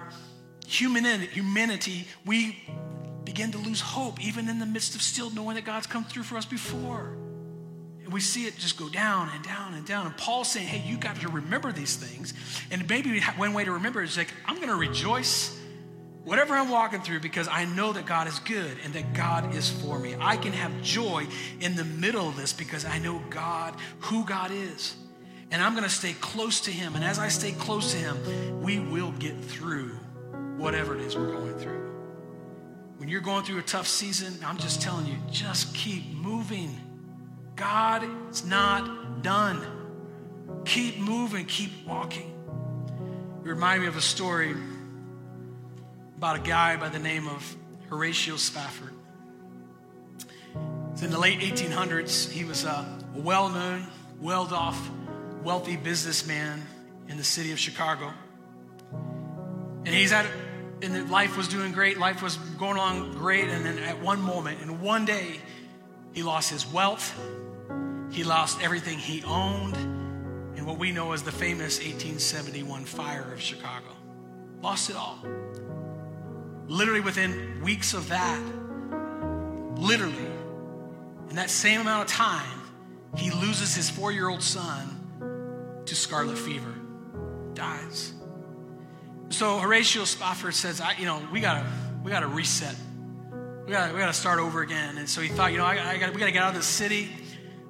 humanity, 0.66 2.06
we 2.24 2.62
begin 3.24 3.50
to 3.52 3.58
lose 3.58 3.80
hope 3.80 4.24
even 4.24 4.48
in 4.48 4.58
the 4.58 4.66
midst 4.66 4.94
of 4.94 5.02
still 5.02 5.30
knowing 5.30 5.56
that 5.56 5.64
God's 5.64 5.86
come 5.86 6.04
through 6.04 6.24
for 6.24 6.36
us 6.36 6.46
before. 6.46 7.16
We 8.10 8.20
see 8.20 8.46
it 8.46 8.56
just 8.56 8.76
go 8.76 8.88
down 8.88 9.30
and 9.34 9.44
down 9.44 9.74
and 9.74 9.84
down. 9.84 10.06
And 10.06 10.16
Paul's 10.16 10.50
saying, 10.50 10.66
hey, 10.66 10.88
you 10.88 10.96
got 10.96 11.16
to 11.20 11.28
remember 11.28 11.72
these 11.72 11.96
things. 11.96 12.34
And 12.70 12.88
maybe 12.88 13.20
one 13.36 13.52
way 13.52 13.64
to 13.64 13.72
remember 13.72 14.02
is 14.02 14.16
like, 14.16 14.32
I'm 14.46 14.56
going 14.56 14.68
to 14.68 14.76
rejoice 14.76 15.58
whatever 16.24 16.54
I'm 16.54 16.70
walking 16.70 17.02
through 17.02 17.20
because 17.20 17.46
I 17.48 17.64
know 17.64 17.92
that 17.92 18.04
God 18.04 18.26
is 18.26 18.38
good 18.40 18.76
and 18.84 18.92
that 18.94 19.14
God 19.14 19.54
is 19.54 19.70
for 19.70 19.98
me. 19.98 20.16
I 20.20 20.36
can 20.36 20.52
have 20.52 20.82
joy 20.82 21.26
in 21.60 21.76
the 21.76 21.84
middle 21.84 22.28
of 22.28 22.36
this 22.36 22.52
because 22.52 22.84
I 22.84 22.98
know 22.98 23.22
God, 23.30 23.74
who 24.00 24.24
God 24.24 24.50
is. 24.50 24.96
And 25.52 25.62
I'm 25.62 25.72
going 25.72 25.84
to 25.84 25.90
stay 25.90 26.14
close 26.14 26.60
to 26.62 26.72
Him. 26.72 26.96
And 26.96 27.04
as 27.04 27.20
I 27.20 27.28
stay 27.28 27.52
close 27.52 27.92
to 27.92 27.98
Him, 27.98 28.60
we 28.60 28.80
will 28.80 29.12
get 29.12 29.42
through 29.44 29.90
whatever 30.56 30.96
it 30.96 31.02
is 31.02 31.16
we're 31.16 31.30
going 31.30 31.56
through. 31.58 31.92
When 32.96 33.08
you're 33.08 33.20
going 33.20 33.44
through 33.44 33.58
a 33.58 33.62
tough 33.62 33.86
season, 33.86 34.34
I'm 34.44 34.58
just 34.58 34.82
telling 34.82 35.06
you, 35.06 35.16
just 35.30 35.74
keep 35.74 36.10
moving. 36.12 36.80
God 37.56 38.06
is 38.30 38.44
not 38.44 39.22
done. 39.22 39.60
Keep 40.64 40.98
moving, 40.98 41.46
keep 41.46 41.70
walking. 41.86 42.32
You 43.42 43.50
remind 43.50 43.82
me 43.82 43.88
of 43.88 43.96
a 43.96 44.00
story 44.00 44.54
about 46.18 46.36
a 46.36 46.42
guy 46.42 46.76
by 46.76 46.88
the 46.88 46.98
name 46.98 47.26
of 47.26 47.56
Horatio 47.88 48.36
Spafford. 48.36 48.92
in 51.02 51.10
the 51.10 51.18
late 51.18 51.40
1800s. 51.40 52.30
He 52.30 52.44
was 52.44 52.64
a 52.64 52.86
well 53.14 53.48
known, 53.48 53.86
well 54.20 54.52
off, 54.52 54.90
wealthy 55.42 55.76
businessman 55.76 56.62
in 57.08 57.16
the 57.16 57.24
city 57.24 57.52
of 57.52 57.58
Chicago. 57.58 58.12
And 59.84 59.88
he's 59.94 60.12
at 60.12 60.26
and 60.82 61.10
life 61.10 61.36
was 61.36 61.48
doing 61.48 61.72
great, 61.72 61.98
life 61.98 62.22
was 62.22 62.36
going 62.36 62.78
on 62.78 63.12
great, 63.12 63.48
and 63.48 63.64
then 63.64 63.78
at 63.78 64.00
one 64.00 64.20
moment, 64.20 64.60
in 64.60 64.80
one 64.80 65.04
day, 65.04 65.40
he 66.12 66.22
lost 66.22 66.50
his 66.50 66.66
wealth, 66.66 67.18
he 68.16 68.24
lost 68.24 68.62
everything 68.62 68.98
he 68.98 69.22
owned 69.24 69.76
in 70.56 70.64
what 70.64 70.78
we 70.78 70.90
know 70.90 71.12
as 71.12 71.22
the 71.22 71.30
famous 71.30 71.76
1871 71.76 72.86
fire 72.86 73.30
of 73.30 73.42
Chicago. 73.42 73.88
Lost 74.62 74.88
it 74.88 74.96
all. 74.96 75.18
Literally 76.66 77.00
within 77.00 77.60
weeks 77.62 77.92
of 77.92 78.08
that, 78.08 78.40
literally, 79.76 80.16
in 81.28 81.36
that 81.36 81.50
same 81.50 81.82
amount 81.82 82.08
of 82.08 82.16
time, 82.16 82.62
he 83.16 83.30
loses 83.30 83.74
his 83.74 83.90
four 83.90 84.10
year 84.10 84.30
old 84.30 84.42
son 84.42 85.82
to 85.84 85.94
scarlet 85.94 86.38
fever, 86.38 86.74
dies. 87.52 88.14
So 89.28 89.58
Horatio 89.58 90.04
Spafford 90.04 90.54
says, 90.54 90.80
I, 90.80 90.94
you 90.96 91.04
know, 91.04 91.20
we 91.30 91.40
gotta, 91.40 91.66
we 92.02 92.10
gotta 92.10 92.28
reset. 92.28 92.76
We 93.66 93.72
gotta, 93.72 93.92
we 93.92 94.00
gotta 94.00 94.14
start 94.14 94.38
over 94.38 94.62
again. 94.62 94.96
And 94.96 95.06
so 95.06 95.20
he 95.20 95.28
thought, 95.28 95.52
you 95.52 95.58
know, 95.58 95.66
I, 95.66 95.90
I 95.90 95.98
gotta, 95.98 96.12
we 96.12 96.18
gotta 96.18 96.32
get 96.32 96.42
out 96.42 96.54
of 96.54 96.56
the 96.56 96.62
city 96.62 97.10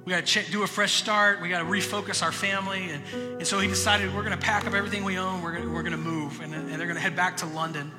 we 0.07 0.11
got 0.11 0.25
to 0.25 0.51
do 0.53 0.63
a 0.63 0.69
fresh 0.69 0.93
start. 0.95 1.43
We 1.43 1.49
got 1.49 1.59
to 1.59 1.65
refocus 1.65 2.23
our 2.23 2.31
family. 2.31 2.91
And, 2.91 3.03
and 3.39 3.47
so 3.47 3.59
he 3.59 3.67
decided 3.67 4.15
we're 4.15 4.23
going 4.23 4.39
to 4.39 4.43
pack 4.43 4.65
up 4.65 4.73
everything 4.73 5.03
we 5.03 5.19
own. 5.19 5.43
We're 5.43 5.57
going 5.57 5.73
we're 5.73 5.83
to 5.83 5.97
move. 5.97 6.41
And, 6.41 6.55
and 6.55 6.71
they're 6.71 6.87
going 6.87 6.95
to 6.95 7.01
head 7.01 7.17
back 7.17 7.39
to 7.39 7.47
London. 7.47 7.91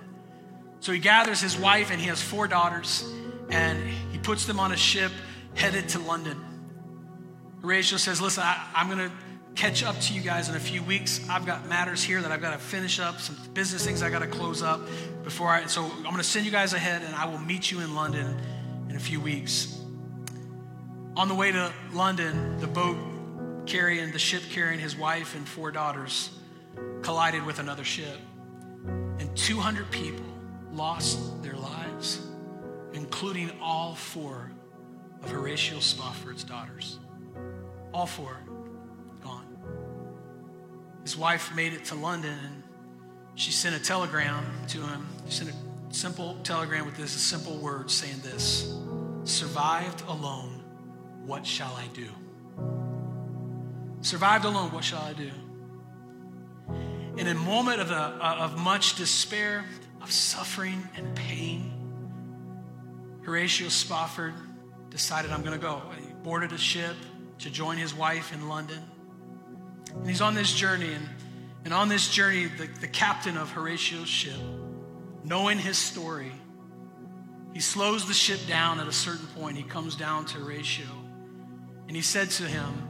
So 0.79 0.93
he 0.93 0.99
gathers 0.99 1.41
his 1.41 1.57
wife 1.57 1.91
and 1.91 1.99
he 1.99 2.07
has 2.07 2.21
four 2.21 2.47
daughters. 2.47 3.03
And 3.49 3.85
he 4.13 4.17
puts 4.19 4.45
them 4.45 4.57
on 4.57 4.71
a 4.71 4.77
ship 4.77 5.11
headed 5.55 5.89
to 5.89 5.99
London. 5.99 6.41
Horatio 7.61 7.97
says, 7.97 8.21
Listen, 8.21 8.43
I, 8.43 8.65
I'm 8.73 8.87
going 8.87 9.09
to 9.09 9.11
catch 9.55 9.83
up 9.83 9.99
to 9.99 10.13
you 10.13 10.21
guys 10.21 10.47
in 10.47 10.55
a 10.55 10.59
few 10.61 10.81
weeks. 10.83 11.27
I've 11.29 11.45
got 11.45 11.67
matters 11.67 12.01
here 12.01 12.21
that 12.21 12.31
I've 12.31 12.41
got 12.41 12.53
to 12.53 12.57
finish 12.57 13.01
up, 13.01 13.19
some 13.19 13.35
business 13.53 13.83
things 13.85 14.01
I 14.01 14.09
got 14.09 14.19
to 14.19 14.27
close 14.27 14.61
up 14.61 14.79
before 15.25 15.49
I. 15.49 15.65
So 15.65 15.83
I'm 15.83 16.03
going 16.03 16.17
to 16.17 16.23
send 16.23 16.45
you 16.45 16.53
guys 16.53 16.71
ahead 16.71 17.01
and 17.01 17.13
I 17.13 17.25
will 17.25 17.39
meet 17.39 17.69
you 17.69 17.81
in 17.81 17.95
London 17.95 18.39
in 18.89 18.95
a 18.95 18.99
few 18.99 19.19
weeks. 19.19 19.77
On 21.17 21.27
the 21.27 21.33
way 21.33 21.51
to 21.51 21.73
London, 21.93 22.59
the 22.59 22.67
boat 22.67 22.95
carrying, 23.65 24.11
the 24.11 24.19
ship 24.19 24.43
carrying 24.51 24.79
his 24.79 24.95
wife 24.95 25.35
and 25.35 25.47
four 25.47 25.71
daughters 25.71 26.29
collided 27.01 27.43
with 27.43 27.57
another 27.57 27.83
ship. 27.83 28.19
And 28.85 29.35
200 29.35 29.89
people 29.89 30.23
lost 30.71 31.41
their 31.41 31.55
lives, 31.55 32.21
including 32.93 33.49
all 33.59 33.95
four 33.95 34.51
of 35.23 35.31
Horatio 35.31 35.79
Spafford's 35.79 36.43
daughters. 36.43 36.99
All 37.95 38.05
four 38.05 38.37
gone. 39.23 39.57
His 41.01 41.17
wife 41.17 41.55
made 41.55 41.73
it 41.73 41.85
to 41.85 41.95
London 41.95 42.37
and 42.43 42.63
she 43.33 43.51
sent 43.51 43.75
a 43.75 43.79
telegram 43.79 44.45
to 44.67 44.81
him. 44.81 45.07
She 45.25 45.31
sent 45.31 45.49
a 45.49 45.93
simple 45.93 46.37
telegram 46.43 46.85
with 46.85 46.95
this 46.95 47.15
a 47.15 47.19
simple 47.19 47.57
word 47.57 47.89
saying 47.89 48.19
this 48.19 48.71
survived 49.23 50.03
alone 50.07 50.56
what 51.27 51.45
shall 51.45 51.75
I 51.75 51.85
do? 51.93 52.07
Survived 54.01 54.45
alone, 54.45 54.71
what 54.71 54.83
shall 54.83 55.01
I 55.01 55.13
do? 55.13 55.29
In 57.17 57.27
a 57.27 57.35
moment 57.35 57.81
of, 57.81 57.91
a, 57.91 57.95
of 57.95 58.57
much 58.57 58.95
despair, 58.95 59.65
of 60.01 60.11
suffering 60.11 60.87
and 60.95 61.13
pain, 61.15 61.73
Horatio 63.23 63.67
Spafford 63.67 64.33
decided, 64.89 65.31
I'm 65.31 65.41
going 65.41 65.59
to 65.59 65.61
go. 65.61 65.81
He 65.99 66.13
boarded 66.23 66.53
a 66.53 66.57
ship 66.57 66.95
to 67.39 67.49
join 67.49 67.77
his 67.77 67.93
wife 67.93 68.33
in 68.33 68.47
London. 68.47 68.81
And 69.93 70.07
he's 70.07 70.21
on 70.21 70.33
this 70.33 70.53
journey, 70.53 70.93
and, 70.93 71.09
and 71.65 71.73
on 71.73 71.89
this 71.89 72.07
journey, 72.07 72.45
the, 72.45 72.67
the 72.79 72.87
captain 72.87 73.35
of 73.35 73.51
Horatio's 73.51 74.07
ship, 74.07 74.39
knowing 75.25 75.57
his 75.57 75.77
story, 75.77 76.31
he 77.53 77.59
slows 77.59 78.07
the 78.07 78.13
ship 78.13 78.39
down 78.47 78.79
at 78.79 78.87
a 78.87 78.93
certain 78.93 79.27
point. 79.27 79.57
He 79.57 79.63
comes 79.63 79.95
down 79.95 80.25
to 80.27 80.37
Horatio, 80.37 80.85
and 81.87 81.95
he 81.95 82.01
said 82.01 82.29
to 82.31 82.43
him, 82.43 82.87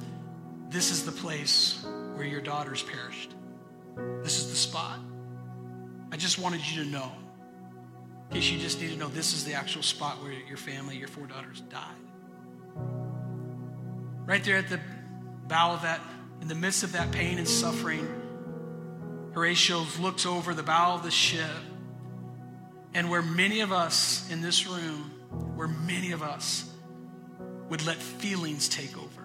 This 0.70 0.91
is 0.91 1.06
the 1.06 1.12
place 1.12 1.86
where 2.16 2.26
your 2.26 2.41
daughters 2.41 2.84
perished. 2.84 3.34
This 4.24 4.39
is 4.39 4.50
the 4.50 4.56
spot. 4.56 5.00
I 6.12 6.18
just 6.18 6.39
wanted 6.39 6.68
you 6.70 6.84
to 6.84 6.89
know. 6.89 7.12
In 8.30 8.36
case 8.36 8.50
you 8.50 8.60
just 8.60 8.82
need 8.82 8.91
to 8.91 8.98
know, 8.98 9.08
this 9.08 9.34
is 9.34 9.45
the 9.45 9.54
actual 9.54 9.84
spot 9.84 10.22
where 10.22 10.32
your 10.32 10.58
family, 10.58 10.98
your 10.98 11.08
four 11.08 11.28
daughters 11.28 11.62
died. 11.62 11.95
Right 14.26 14.43
there 14.43 14.58
at 14.58 14.68
the 14.68 14.80
bow 15.48 15.74
of 15.74 15.84
that, 15.84 16.02
in 16.41 16.48
the 16.48 16.56
midst 16.56 16.84
of 16.84 16.91
that 16.93 17.12
pain 17.12 17.38
and 17.38 17.48
suffering, 17.48 18.06
Horatio 19.34 19.86
looks 20.00 20.26
over 20.26 20.54
the 20.54 20.64
bow 20.64 20.95
of 20.95 21.04
the 21.04 21.12
ship. 21.12 21.45
And 22.93 23.10
where 23.10 23.22
many 23.22 23.60
of 23.62 23.72
us 23.72 24.30
in 24.32 24.41
this 24.41 24.68
room, 24.68 25.12
where 25.56 25.68
many 25.68 26.12
of 26.12 26.24
us 26.24 26.70
would 27.70 27.86
let 27.86 27.97
feelings 27.97 28.70
take 28.70 28.97
over, 28.97 29.22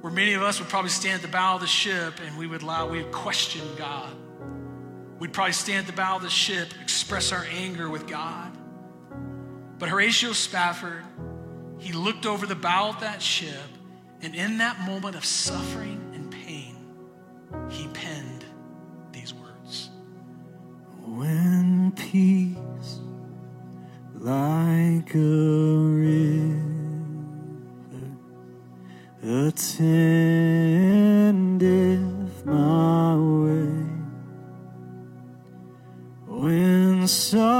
where 0.00 0.12
many 0.12 0.34
of 0.34 0.42
us 0.42 0.58
would 0.58 0.68
probably 0.68 0.90
stand 0.90 1.16
at 1.16 1.22
the 1.22 1.28
bow 1.28 1.54
of 1.54 1.60
the 1.60 1.66
ship 1.66 2.20
and 2.24 2.36
we 2.36 2.46
would 2.46 2.62
allow, 2.62 2.88
we 2.88 3.02
would 3.02 3.12
question 3.12 3.62
God. 3.76 4.14
We'd 5.18 5.32
probably 5.32 5.52
stand 5.52 5.80
at 5.80 5.86
the 5.86 5.96
bow 5.96 6.16
of 6.16 6.22
the 6.22 6.30
ship, 6.30 6.68
express 6.82 7.32
our 7.32 7.46
anger 7.50 7.88
with 7.88 8.06
God. 8.06 8.56
But 9.78 9.88
Horatio 9.88 10.32
Spafford, 10.32 11.04
he 11.78 11.92
looked 11.92 12.26
over 12.26 12.46
the 12.46 12.54
bow 12.54 12.90
of 12.90 13.00
that 13.00 13.22
ship, 13.22 13.50
and 14.22 14.34
in 14.34 14.58
that 14.58 14.80
moment 14.80 15.16
of 15.16 15.24
suffering 15.24 16.12
and 16.14 16.30
pain, 16.30 16.76
he 17.68 17.88
penned 17.88 18.44
these 19.12 19.34
words 19.34 19.90
When 21.06 21.92
peace, 21.92 23.00
like 24.14 25.14
a 25.14 25.18
river, 25.18 26.73
attendeth 29.26 29.80
my 32.44 33.16
way, 33.16 33.72
when 36.28 37.08
sorrow 37.08 37.53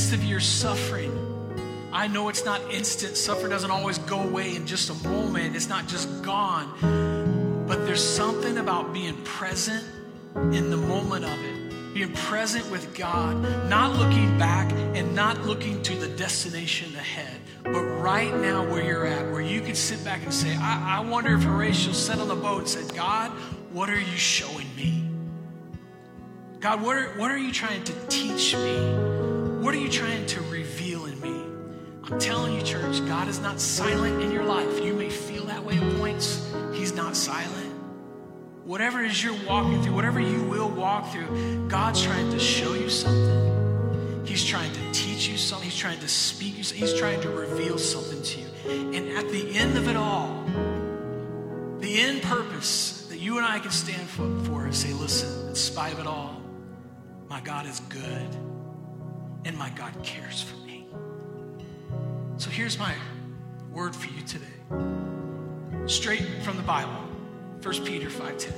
midst 0.00 0.14
of 0.14 0.24
your 0.24 0.40
suffering, 0.40 1.12
I 1.92 2.06
know 2.06 2.30
it's 2.30 2.42
not 2.42 2.72
instant. 2.72 3.18
Suffering 3.18 3.50
doesn't 3.50 3.70
always 3.70 3.98
go 3.98 4.18
away 4.18 4.56
in 4.56 4.66
just 4.66 4.88
a 4.88 5.08
moment, 5.08 5.54
it's 5.54 5.68
not 5.68 5.86
just 5.88 6.22
gone. 6.22 7.66
But 7.68 7.84
there's 7.84 8.02
something 8.02 8.56
about 8.56 8.94
being 8.94 9.14
present 9.24 9.84
in 10.54 10.70
the 10.70 10.76
moment 10.78 11.26
of 11.26 11.38
it, 11.44 11.92
being 11.92 12.14
present 12.14 12.70
with 12.70 12.96
God, 12.96 13.68
not 13.68 13.94
looking 13.96 14.38
back 14.38 14.72
and 14.72 15.14
not 15.14 15.42
looking 15.42 15.82
to 15.82 15.94
the 15.94 16.08
destination 16.08 16.96
ahead, 16.96 17.38
but 17.62 17.82
right 18.00 18.34
now 18.36 18.66
where 18.70 18.82
you're 18.82 19.04
at, 19.04 19.30
where 19.30 19.42
you 19.42 19.60
can 19.60 19.74
sit 19.74 20.02
back 20.02 20.22
and 20.22 20.32
say, 20.32 20.56
I, 20.56 20.96
I 20.96 21.00
wonder 21.00 21.34
if 21.34 21.42
Horatio 21.42 21.92
sat 21.92 22.18
on 22.18 22.28
the 22.28 22.36
boat 22.36 22.60
and 22.60 22.68
said, 22.68 22.94
God, 22.96 23.32
what 23.70 23.90
are 23.90 24.00
you 24.00 24.16
showing 24.16 24.74
me? 24.76 25.06
God, 26.58 26.80
what 26.80 26.96
are, 26.96 27.08
what 27.18 27.30
are 27.30 27.38
you 27.38 27.52
trying 27.52 27.84
to 27.84 27.92
teach 28.08 28.54
me? 28.54 29.19
What 29.60 29.74
are 29.74 29.78
you 29.78 29.90
trying 29.90 30.24
to 30.24 30.40
reveal 30.44 31.04
in 31.04 31.20
me? 31.20 31.44
I'm 32.04 32.18
telling 32.18 32.54
you, 32.54 32.62
church, 32.62 33.06
God 33.06 33.28
is 33.28 33.40
not 33.40 33.60
silent 33.60 34.22
in 34.22 34.32
your 34.32 34.42
life. 34.42 34.82
You 34.82 34.94
may 34.94 35.10
feel 35.10 35.44
that 35.44 35.62
way 35.62 35.76
at 35.76 35.98
points. 35.98 36.50
He's 36.72 36.94
not 36.94 37.14
silent. 37.14 37.74
Whatever 38.64 39.04
is 39.04 39.22
you're 39.22 39.36
walking 39.46 39.82
through, 39.82 39.94
whatever 39.94 40.18
you 40.18 40.44
will 40.44 40.70
walk 40.70 41.12
through, 41.12 41.68
God's 41.68 42.02
trying 42.02 42.30
to 42.30 42.38
show 42.38 42.72
you 42.72 42.88
something. 42.88 44.24
He's 44.24 44.42
trying 44.42 44.72
to 44.72 44.92
teach 44.92 45.28
you 45.28 45.36
something. 45.36 45.68
He's 45.68 45.78
trying 45.78 46.00
to 46.00 46.08
speak 46.08 46.56
you. 46.56 46.64
He's 46.64 46.98
trying 46.98 47.20
to 47.20 47.28
reveal 47.28 47.76
something 47.76 48.22
to 48.22 48.40
you. 48.40 48.94
And 48.94 49.10
at 49.18 49.28
the 49.30 49.58
end 49.58 49.76
of 49.76 49.88
it 49.88 49.96
all, 49.96 50.42
the 51.80 52.00
end 52.00 52.22
purpose 52.22 53.06
that 53.10 53.18
you 53.18 53.36
and 53.36 53.44
I 53.44 53.58
can 53.58 53.72
stand 53.72 54.08
for, 54.08 54.26
for 54.44 54.66
is 54.66 54.78
say, 54.78 54.94
listen, 54.94 55.50
in 55.50 55.54
spite 55.54 55.92
of 55.92 56.00
it 56.00 56.06
all, 56.06 56.40
my 57.28 57.42
God 57.42 57.66
is 57.66 57.80
good 57.80 58.49
and 59.44 59.56
my 59.56 59.70
God 59.70 59.92
cares 60.02 60.42
for 60.42 60.56
me. 60.66 60.86
So 62.36 62.50
here's 62.50 62.78
my 62.78 62.94
word 63.72 63.94
for 63.94 64.10
you 64.12 64.22
today. 64.22 64.46
Straight 65.86 66.24
from 66.42 66.56
the 66.56 66.62
Bible, 66.62 67.04
1 67.62 67.84
Peter 67.84 68.08
5:10. 68.08 68.52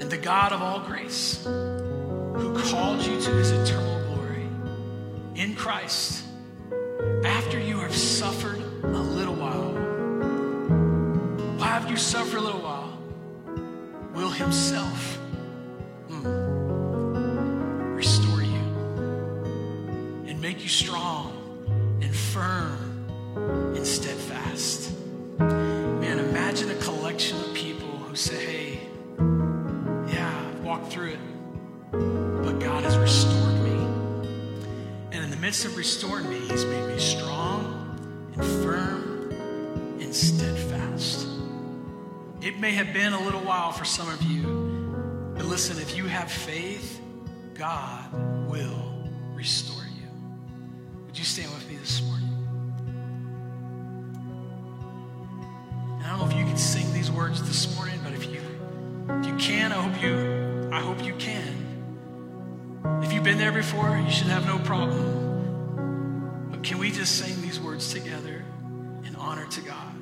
And 0.00 0.10
the 0.10 0.16
God 0.16 0.52
of 0.52 0.62
all 0.62 0.80
grace, 0.80 1.44
who 1.44 2.58
called 2.70 3.04
you 3.04 3.20
to 3.20 3.30
his 3.30 3.50
eternal 3.50 4.02
glory 4.06 4.48
in 5.34 5.54
Christ, 5.54 6.24
after 7.24 7.58
you 7.58 7.78
have 7.78 7.94
suffered 7.94 8.60
a 8.82 8.86
little 8.86 9.34
while, 9.34 9.72
why 11.58 11.66
have 11.66 11.90
you 11.90 11.96
suffered 11.96 12.38
a 12.38 12.40
little 12.40 12.60
while? 12.60 12.98
Will 14.14 14.30
himself 14.30 15.18
mm, 16.08 16.61
you 20.62 20.68
strong 20.68 21.98
and 22.00 22.14
firm 22.14 23.74
and 23.74 23.84
steadfast. 23.84 24.92
Man, 25.38 26.20
imagine 26.20 26.70
a 26.70 26.76
collection 26.76 27.40
of 27.40 27.52
people 27.52 27.88
who 27.88 28.14
say, 28.14 28.44
hey, 28.44 28.80
yeah, 30.14 30.50
I've 30.50 30.64
walked 30.64 30.92
through 30.92 31.10
it, 31.10 31.18
but 31.90 32.60
God 32.60 32.84
has 32.84 32.96
restored 32.96 33.60
me. 33.64 33.72
And 35.10 35.24
in 35.24 35.30
the 35.30 35.36
midst 35.36 35.64
of 35.64 35.76
restoring 35.76 36.30
me, 36.30 36.38
He's 36.38 36.64
made 36.64 36.86
me 36.86 36.98
strong 37.00 38.30
and 38.34 38.44
firm 38.64 39.30
and 40.00 40.14
steadfast. 40.14 41.26
It 42.40 42.60
may 42.60 42.70
have 42.70 42.92
been 42.92 43.12
a 43.12 43.20
little 43.20 43.42
while 43.42 43.72
for 43.72 43.84
some 43.84 44.08
of 44.08 44.22
you, 44.22 45.32
but 45.34 45.44
listen, 45.44 45.78
if 45.78 45.96
you 45.96 46.06
have 46.06 46.30
faith, 46.30 47.00
God 47.54 48.48
will 48.48 49.08
restore. 49.34 49.81
Would 51.12 51.18
you 51.18 51.26
stand 51.26 51.52
with 51.52 51.68
me 51.68 51.76
this 51.76 52.00
morning? 52.04 52.26
And 55.98 56.06
I 56.06 56.08
don't 56.08 56.20
know 56.20 56.26
if 56.26 56.34
you 56.34 56.46
can 56.46 56.56
sing 56.56 56.90
these 56.94 57.10
words 57.10 57.46
this 57.46 57.76
morning, 57.76 58.00
but 58.02 58.14
if 58.14 58.24
you 58.32 58.40
if 59.20 59.26
you 59.26 59.36
can, 59.36 59.72
I 59.72 59.82
hope 59.82 60.02
you 60.02 60.70
I 60.72 60.80
hope 60.80 61.04
you 61.04 61.14
can. 61.16 63.02
If 63.02 63.12
you've 63.12 63.24
been 63.24 63.36
there 63.36 63.52
before, 63.52 63.98
you 63.98 64.10
should 64.10 64.28
have 64.28 64.46
no 64.46 64.58
problem. 64.60 66.48
But 66.50 66.62
can 66.62 66.78
we 66.78 66.90
just 66.90 67.18
sing 67.18 67.42
these 67.42 67.60
words 67.60 67.92
together 67.92 68.42
in 69.04 69.14
honor 69.16 69.44
to 69.48 69.60
God? 69.60 69.94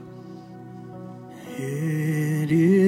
It 1.59 2.53
is 2.53 2.80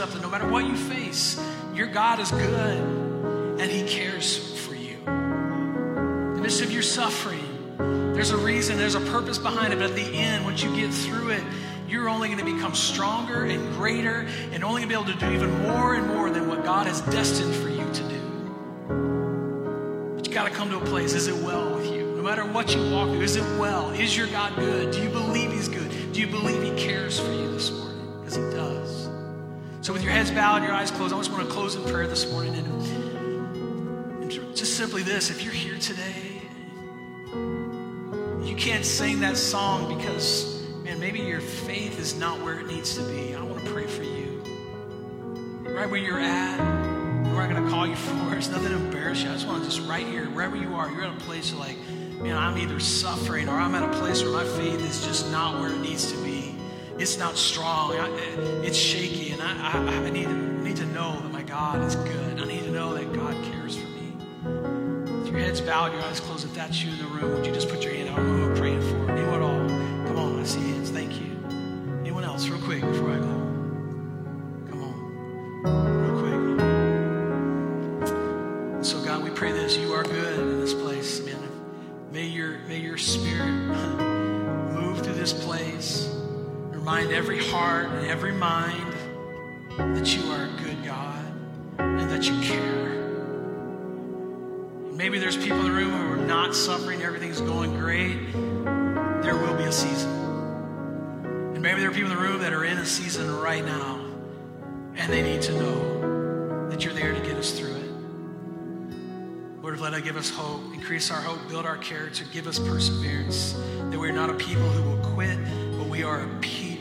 up. 0.00 0.12
And 0.12 0.22
no 0.22 0.30
matter 0.30 0.48
what 0.48 0.64
you 0.64 0.76
face, 0.76 1.40
your 1.74 1.86
God 1.86 2.20
is 2.20 2.30
good, 2.30 2.78
and 3.60 3.70
he 3.70 3.82
cares 3.86 4.58
for 4.66 4.74
you. 4.74 4.96
In 5.06 6.34
the 6.34 6.40
midst 6.40 6.62
of 6.62 6.72
your 6.72 6.82
suffering, 6.82 7.74
there's 8.14 8.30
a 8.30 8.36
reason, 8.36 8.78
there's 8.78 8.94
a 8.94 9.00
purpose 9.00 9.38
behind 9.38 9.72
it. 9.72 9.78
But 9.78 9.90
at 9.90 9.96
the 9.96 10.14
end, 10.14 10.44
once 10.44 10.62
you 10.62 10.74
get 10.74 10.92
through 10.92 11.30
it, 11.30 11.42
you're 11.88 12.08
only 12.08 12.28
going 12.28 12.38
to 12.38 12.44
become 12.44 12.74
stronger 12.74 13.44
and 13.44 13.72
greater 13.74 14.26
and 14.52 14.64
only 14.64 14.84
be 14.86 14.94
able 14.94 15.04
to 15.04 15.14
do 15.14 15.30
even 15.32 15.50
more 15.62 15.94
and 15.94 16.06
more 16.06 16.30
than 16.30 16.48
what 16.48 16.64
God 16.64 16.86
has 16.86 17.00
destined 17.02 17.54
for 17.54 17.68
you 17.68 17.84
to 17.92 18.02
do. 18.08 18.20
But 20.16 20.26
you 20.26 20.32
got 20.32 20.44
to 20.44 20.54
come 20.54 20.70
to 20.70 20.78
a 20.78 20.84
place 20.86 21.12
is 21.14 21.28
it 21.28 21.42
well 21.44 21.74
with 21.74 21.92
you? 21.92 22.14
No 22.16 22.22
matter 22.22 22.44
what 22.46 22.74
you 22.74 22.80
walk 22.90 23.08
through, 23.08 23.20
is 23.20 23.36
it 23.36 23.42
well? 23.58 23.90
Is 23.90 24.16
your 24.16 24.28
God 24.28 24.56
good? 24.56 24.92
Do 24.92 25.02
you 25.02 25.10
believe 25.10 25.52
He's 25.52 25.68
good? 25.68 26.12
Do 26.12 26.20
you 26.20 26.28
believe 26.28 26.62
He 26.62 26.82
cares 26.82 27.18
for 27.18 27.32
you 27.32 27.50
this 27.50 27.70
morning? 27.70 28.20
Because 28.20 28.36
He 28.36 28.42
does. 28.42 28.71
So, 29.82 29.92
with 29.92 30.04
your 30.04 30.12
heads 30.12 30.30
bowed 30.30 30.58
and 30.58 30.66
your 30.66 30.74
eyes 30.74 30.92
closed, 30.92 31.12
I 31.12 31.18
just 31.18 31.32
want 31.32 31.48
to 31.48 31.52
close 31.52 31.74
in 31.74 31.82
prayer 31.82 32.06
this 32.06 32.30
morning. 32.30 32.54
And, 32.54 34.22
and 34.22 34.30
just 34.30 34.76
simply 34.76 35.02
this 35.02 35.28
if 35.28 35.42
you're 35.42 35.52
here 35.52 35.76
today, 35.76 36.40
you 38.48 38.54
can't 38.54 38.84
sing 38.84 39.18
that 39.20 39.36
song 39.36 39.98
because, 39.98 40.62
man, 40.84 41.00
maybe 41.00 41.18
your 41.18 41.40
faith 41.40 41.98
is 41.98 42.14
not 42.14 42.40
where 42.42 42.60
it 42.60 42.68
needs 42.68 42.94
to 42.96 43.02
be. 43.02 43.34
I 43.34 43.42
want 43.42 43.64
to 43.64 43.70
pray 43.72 43.88
for 43.88 44.04
you. 44.04 44.44
Right 45.64 45.90
where 45.90 45.98
you're 45.98 46.20
at, 46.20 46.60
we're 47.26 47.44
not 47.44 47.50
going 47.50 47.64
to 47.64 47.68
call 47.68 47.84
you 47.84 47.96
for 47.96 48.34
it. 48.34 48.38
It's 48.38 48.50
nothing 48.50 48.68
to 48.68 48.76
embarrass 48.76 49.24
you. 49.24 49.30
I 49.30 49.32
just 49.32 49.48
want 49.48 49.64
to 49.64 49.68
just 49.68 49.84
right 49.88 50.06
here, 50.06 50.26
wherever 50.26 50.54
you 50.54 50.76
are, 50.76 50.88
you're 50.92 51.02
at 51.02 51.16
a 51.16 51.24
place 51.24 51.52
like, 51.54 51.76
man, 52.20 52.36
I'm 52.36 52.56
either 52.56 52.78
suffering 52.78 53.48
or 53.48 53.56
I'm 53.56 53.74
at 53.74 53.82
a 53.82 53.98
place 53.98 54.22
where 54.22 54.32
my 54.32 54.44
faith 54.44 54.80
is 54.80 55.04
just 55.04 55.28
not 55.32 55.60
where 55.60 55.72
it 55.72 55.80
needs 55.80 56.12
to 56.12 56.22
be. 56.22 56.31
It's 57.02 57.18
not 57.18 57.36
strong. 57.36 57.96
I, 57.96 58.08
it's 58.62 58.78
shaky, 58.78 59.32
and 59.32 59.42
I, 59.42 59.72
I, 59.72 59.78
I 60.06 60.10
need, 60.10 60.26
to, 60.26 60.62
need 60.62 60.76
to 60.76 60.86
know 60.86 61.18
that 61.20 61.32
my 61.32 61.42
God 61.42 61.82
is 61.82 61.96
good. 61.96 62.38
I 62.40 62.44
need 62.44 62.62
to 62.62 62.70
know 62.70 62.94
that 62.94 63.12
God 63.12 63.34
cares 63.42 63.76
for 63.76 63.88
me. 63.88 64.12
With 65.12 65.26
your 65.26 65.40
heads 65.40 65.60
bowed, 65.60 65.92
your 65.92 66.00
eyes 66.02 66.20
closed, 66.20 66.44
if 66.44 66.54
that's 66.54 66.80
you 66.80 66.92
in 66.92 66.98
the 66.98 67.06
room, 67.06 67.34
would 67.34 67.44
you 67.44 67.52
just 67.52 67.68
put 67.68 67.82
your 67.82 67.92
hand 67.92 68.08
out? 68.10 68.20
I'm 68.20 68.54
praying 68.54 68.82
for 68.82 69.10
anyone 69.10 69.34
at 69.34 69.42
all. 69.42 69.68
Come 70.06 70.16
on, 70.16 70.38
I 70.38 70.44
see 70.44 70.60
hands. 70.60 70.90
Thank 70.90 71.20
you. 71.20 71.26
Anyone 72.02 72.22
else, 72.22 72.46
real 72.46 72.60
quick, 72.60 72.82
before 72.82 73.10
I 73.10 73.16
go? 73.16 73.34
Come 74.70 74.84
on, 74.84 74.94
real 76.04 76.18
quick. 78.06 78.84
So 78.84 79.02
God, 79.04 79.24
we 79.24 79.30
pray 79.30 79.50
this. 79.50 79.76
You 79.76 79.92
are 79.92 80.04
good 80.04 80.38
in 80.38 80.60
this 80.60 80.72
place, 80.72 81.20
man. 81.26 81.48
May 82.12 82.26
your 82.28 82.58
may 82.68 82.78
your 82.78 82.96
spirit 82.96 83.98
Remind 86.92 87.14
every 87.14 87.38
heart 87.38 87.86
and 87.86 88.06
every 88.06 88.32
mind 88.32 88.92
that 89.78 90.14
you 90.14 90.30
are 90.30 90.44
a 90.44 90.62
good 90.62 90.84
God 90.84 91.24
and 91.78 92.10
that 92.10 92.28
you 92.28 92.38
care. 92.42 92.90
Maybe 94.92 95.18
there's 95.18 95.38
people 95.38 95.60
in 95.60 95.64
the 95.64 95.72
room 95.72 95.90
who 95.90 96.12
are 96.12 96.26
not 96.26 96.54
suffering, 96.54 97.00
everything's 97.00 97.40
going 97.40 97.78
great. 97.78 98.34
There 98.34 99.34
will 99.38 99.56
be 99.56 99.64
a 99.64 99.72
season. 99.72 100.10
And 101.54 101.62
maybe 101.62 101.80
there 101.80 101.88
are 101.88 101.94
people 101.94 102.10
in 102.10 102.16
the 102.18 102.22
room 102.22 102.42
that 102.42 102.52
are 102.52 102.66
in 102.66 102.76
a 102.76 102.84
season 102.84 103.40
right 103.40 103.64
now, 103.64 103.98
and 104.94 105.10
they 105.10 105.22
need 105.22 105.40
to 105.42 105.52
know 105.54 106.68
that 106.68 106.84
you're 106.84 106.92
there 106.92 107.14
to 107.14 107.20
get 107.20 107.38
us 107.38 107.58
through 107.58 107.74
it. 107.74 107.90
Lord, 109.62 109.80
let 109.80 109.94
it 109.94 110.04
give 110.04 110.18
us 110.18 110.28
hope, 110.28 110.60
increase 110.74 111.10
our 111.10 111.22
hope, 111.22 111.48
build 111.48 111.64
our 111.64 111.78
character, 111.78 112.26
give 112.34 112.46
us 112.46 112.58
perseverance. 112.58 113.54
That 113.88 113.98
we're 113.98 114.12
not 114.12 114.28
a 114.28 114.34
people 114.34 114.68
who 114.68 114.90
will 114.90 115.14
quit, 115.14 115.38
but 115.78 115.88
we 115.88 116.02
are 116.02 116.20
a 116.20 116.28
people 116.40 116.71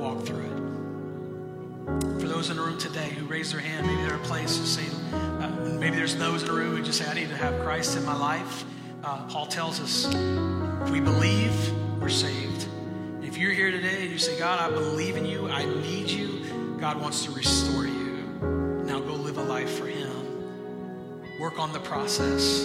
walk 0.00 0.24
through 0.24 0.40
it. 0.40 2.20
For 2.20 2.26
those 2.26 2.48
in 2.48 2.56
the 2.56 2.62
room 2.62 2.78
today 2.78 3.10
who 3.10 3.26
raise 3.26 3.52
their 3.52 3.60
hand, 3.60 3.86
maybe 3.86 4.02
they're 4.02 4.14
in 4.14 4.20
a 4.20 4.24
place 4.24 4.56
to 4.56 4.66
say, 4.66 4.86
uh, 5.12 5.48
maybe 5.78 5.96
there's 5.96 6.16
those 6.16 6.42
in 6.42 6.48
the 6.48 6.54
room 6.54 6.76
who 6.76 6.82
just 6.82 6.98
say, 6.98 7.06
I 7.06 7.14
need 7.14 7.28
to 7.28 7.36
have 7.36 7.60
Christ 7.60 7.96
in 7.96 8.04
my 8.04 8.16
life. 8.16 8.64
Uh, 9.04 9.26
Paul 9.28 9.46
tells 9.46 9.78
us, 9.80 10.06
if 10.82 10.90
we 10.90 11.00
believe, 11.00 11.54
we're 12.00 12.08
saved. 12.08 12.66
If 13.22 13.36
you 13.36 13.48
you're 13.48 13.52
here 13.52 13.70
today 13.70 14.02
and 14.02 14.10
you 14.10 14.18
say, 14.18 14.38
God, 14.38 14.58
I 14.58 14.74
believe 14.74 15.16
in 15.16 15.26
you, 15.26 15.48
I 15.48 15.64
need 15.64 16.10
you, 16.10 16.76
God 16.78 17.00
wants 17.00 17.24
to 17.24 17.30
restore 17.32 17.86
you. 17.86 18.22
Now 18.84 19.00
go 19.00 19.14
live 19.14 19.36
a 19.36 19.42
life 19.42 19.78
for 19.78 19.86
Him. 19.86 20.10
Work 21.38 21.58
on 21.58 21.72
the 21.72 21.80
process. 21.80 22.60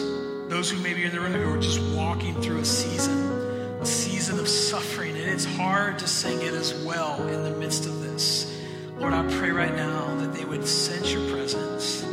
Those 0.50 0.70
who 0.70 0.80
may 0.82 0.94
be 0.94 1.04
in 1.04 1.12
the 1.12 1.20
room 1.20 1.34
who 1.34 1.54
are 1.54 1.62
just 1.62 1.82
walking 1.96 2.42
through 2.42 2.60
a 2.60 2.66
season, 2.66 3.45
season 3.86 4.40
of 4.40 4.48
suffering, 4.48 5.16
and 5.16 5.30
it's 5.30 5.46
hard 5.46 6.00
to 6.00 6.08
sing 6.08 6.42
it 6.42 6.54
as 6.54 6.74
well 6.84 7.22
in 7.28 7.44
the 7.44 7.52
midst 7.52 7.86
of 7.86 8.02
this. 8.02 8.62
Lord, 8.98 9.14
I 9.14 9.24
pray 9.38 9.52
right 9.52 9.76
now 9.76 10.16
that 10.16 10.34
they 10.34 10.46
would 10.46 10.66
sense 10.66 11.12
your 11.12 11.30
presence 11.30 12.04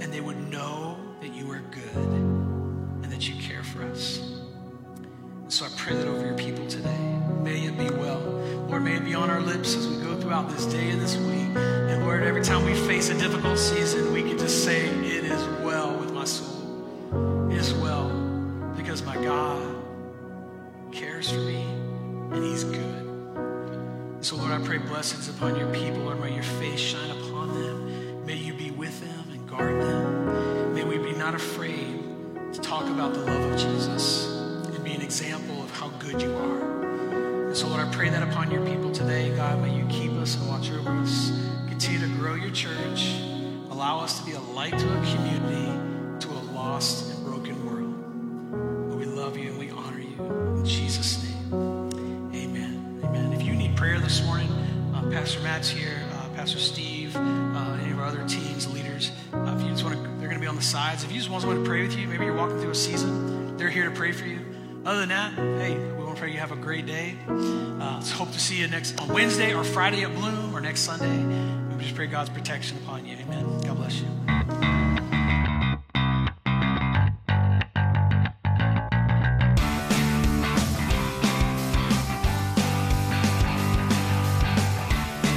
and 0.00 0.12
they 0.12 0.20
would 0.20 0.50
know 0.50 0.98
that 1.20 1.34
you 1.34 1.50
are 1.50 1.62
good 1.70 1.96
and 1.96 3.04
that 3.04 3.28
you 3.28 3.34
care 3.42 3.62
for 3.62 3.82
us. 3.82 4.40
So 5.48 5.64
I 5.64 5.68
pray 5.76 5.94
that 5.94 6.08
over 6.08 6.24
your 6.24 6.36
people 6.36 6.66
today. 6.66 7.18
May 7.42 7.66
it 7.66 7.76
be 7.76 7.90
well. 7.90 8.20
Lord, 8.68 8.82
may 8.82 8.96
it 8.96 9.04
be 9.04 9.14
on 9.14 9.30
our 9.30 9.40
lips 9.40 9.74
as 9.74 9.86
we 9.86 10.02
go 10.02 10.18
throughout 10.20 10.48
this 10.48 10.66
day 10.66 10.90
and 10.90 11.00
this 11.00 11.16
week. 11.16 11.56
And 11.56 12.04
Lord, 12.04 12.22
every 12.22 12.42
time 12.42 12.64
we 12.64 12.74
face 12.74 13.10
a 13.10 13.18
difficult 13.18 13.58
season, 13.58 14.12
we 14.12 14.22
can 14.22 14.38
just 14.38 14.64
say, 14.64 14.86
It 14.86 15.24
is 15.24 15.42
well 15.62 15.96
with 15.98 16.12
my 16.12 16.24
soul. 16.24 17.48
It 17.50 17.58
is 17.58 17.74
well 17.74 18.08
because 18.76 19.02
my 19.02 19.16
God 19.22 19.75
cares 21.16 21.30
for 21.30 21.38
me 21.38 21.62
and 21.62 22.44
He's 22.44 22.64
good. 22.64 24.24
So, 24.24 24.36
Lord, 24.36 24.52
I 24.52 24.62
pray 24.62 24.76
blessings 24.76 25.30
upon 25.30 25.56
your 25.56 25.72
people. 25.72 26.00
Lord, 26.00 26.20
may 26.20 26.34
your 26.34 26.42
face 26.42 26.78
shine 26.78 27.10
upon 27.10 27.54
them. 27.54 28.26
May 28.26 28.36
you 28.36 28.52
be 28.52 28.70
with 28.70 29.00
them 29.00 29.24
and 29.30 29.48
guard 29.48 29.80
them. 29.80 30.74
May 30.74 30.84
we 30.84 30.98
be 30.98 31.12
not 31.12 31.34
afraid 31.34 32.02
to 32.52 32.60
talk 32.60 32.84
about 32.84 33.14
the 33.14 33.20
love 33.20 33.52
of 33.52 33.58
Jesus 33.58 34.26
and 34.66 34.84
be 34.84 34.92
an 34.92 35.00
example 35.00 35.62
of 35.62 35.70
how 35.70 35.88
good 36.00 36.20
you 36.20 36.34
are. 36.36 37.46
And 37.46 37.56
so, 37.56 37.68
Lord, 37.68 37.80
I 37.80 37.90
pray 37.92 38.10
that 38.10 38.22
upon 38.22 38.50
your 38.50 38.66
people 38.66 38.92
today. 38.92 39.34
God, 39.34 39.62
may 39.62 39.74
you 39.74 39.86
keep 39.86 40.12
us 40.12 40.36
and 40.36 40.46
watch 40.48 40.70
over 40.70 40.90
us. 40.90 41.32
Continue 41.66 42.06
to 42.06 42.14
grow 42.16 42.34
your 42.34 42.50
church. 42.50 43.14
Allow 43.70 44.00
us 44.00 44.20
to 44.20 44.26
be 44.26 44.32
a 44.32 44.40
light 44.40 44.78
to 44.78 44.86
a 44.86 45.14
community, 45.14 46.26
to 46.26 46.28
a 46.28 46.42
lost 46.52 47.15
Pastor 56.46 56.60
Steve, 56.60 57.16
uh, 57.16 57.76
any 57.82 57.90
of 57.90 57.98
our 57.98 58.04
other 58.04 58.24
teams, 58.28 58.72
leaders. 58.72 59.10
Uh, 59.32 59.56
if 59.58 59.64
you 59.64 59.70
just 59.70 59.82
want 59.82 59.96
to, 59.96 60.02
they're 60.20 60.28
going 60.28 60.34
to 60.34 60.40
be 60.40 60.46
on 60.46 60.54
the 60.54 60.62
sides. 60.62 61.02
If 61.02 61.10
you 61.10 61.18
just 61.18 61.28
want 61.28 61.42
someone 61.42 61.60
to 61.60 61.68
pray 61.68 61.82
with 61.82 61.98
you, 61.98 62.06
maybe 62.06 62.24
you're 62.24 62.36
walking 62.36 62.60
through 62.60 62.70
a 62.70 62.74
season, 62.76 63.56
they're 63.56 63.68
here 63.68 63.86
to 63.86 63.90
pray 63.90 64.12
for 64.12 64.26
you. 64.26 64.38
Other 64.84 65.00
than 65.00 65.08
that, 65.08 65.32
hey, 65.34 65.76
we 65.76 66.04
want 66.04 66.14
to 66.14 66.20
pray 66.20 66.30
you 66.30 66.38
have 66.38 66.52
a 66.52 66.56
great 66.56 66.86
day. 66.86 67.16
Uh, 67.26 67.96
let's 67.96 68.12
hope 68.12 68.30
to 68.30 68.38
see 68.38 68.60
you 68.60 68.68
next 68.68 68.96
on 69.00 69.08
Wednesday 69.08 69.54
or 69.54 69.64
Friday 69.64 70.04
at 70.04 70.14
Bloom 70.14 70.54
or 70.54 70.60
next 70.60 70.82
Sunday. 70.82 71.74
We 71.74 71.82
just 71.82 71.96
pray 71.96 72.06
God's 72.06 72.30
protection 72.30 72.76
upon 72.76 73.06
you. 73.06 73.16
Amen. 73.16 73.62
God 73.62 73.76
bless 73.78 74.00
you. 74.00 74.75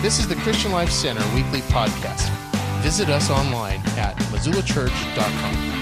This 0.10 0.18
is 0.18 0.28
the 0.28 0.38
Christian 0.38 0.72
Life 0.72 0.90
Center 0.90 1.22
weekly 1.36 1.62
podcast. 1.62 2.32
Visit 2.82 3.10
us 3.10 3.30
online 3.30 3.80
at 3.96 4.16
missoulachurch.com. 4.32 5.79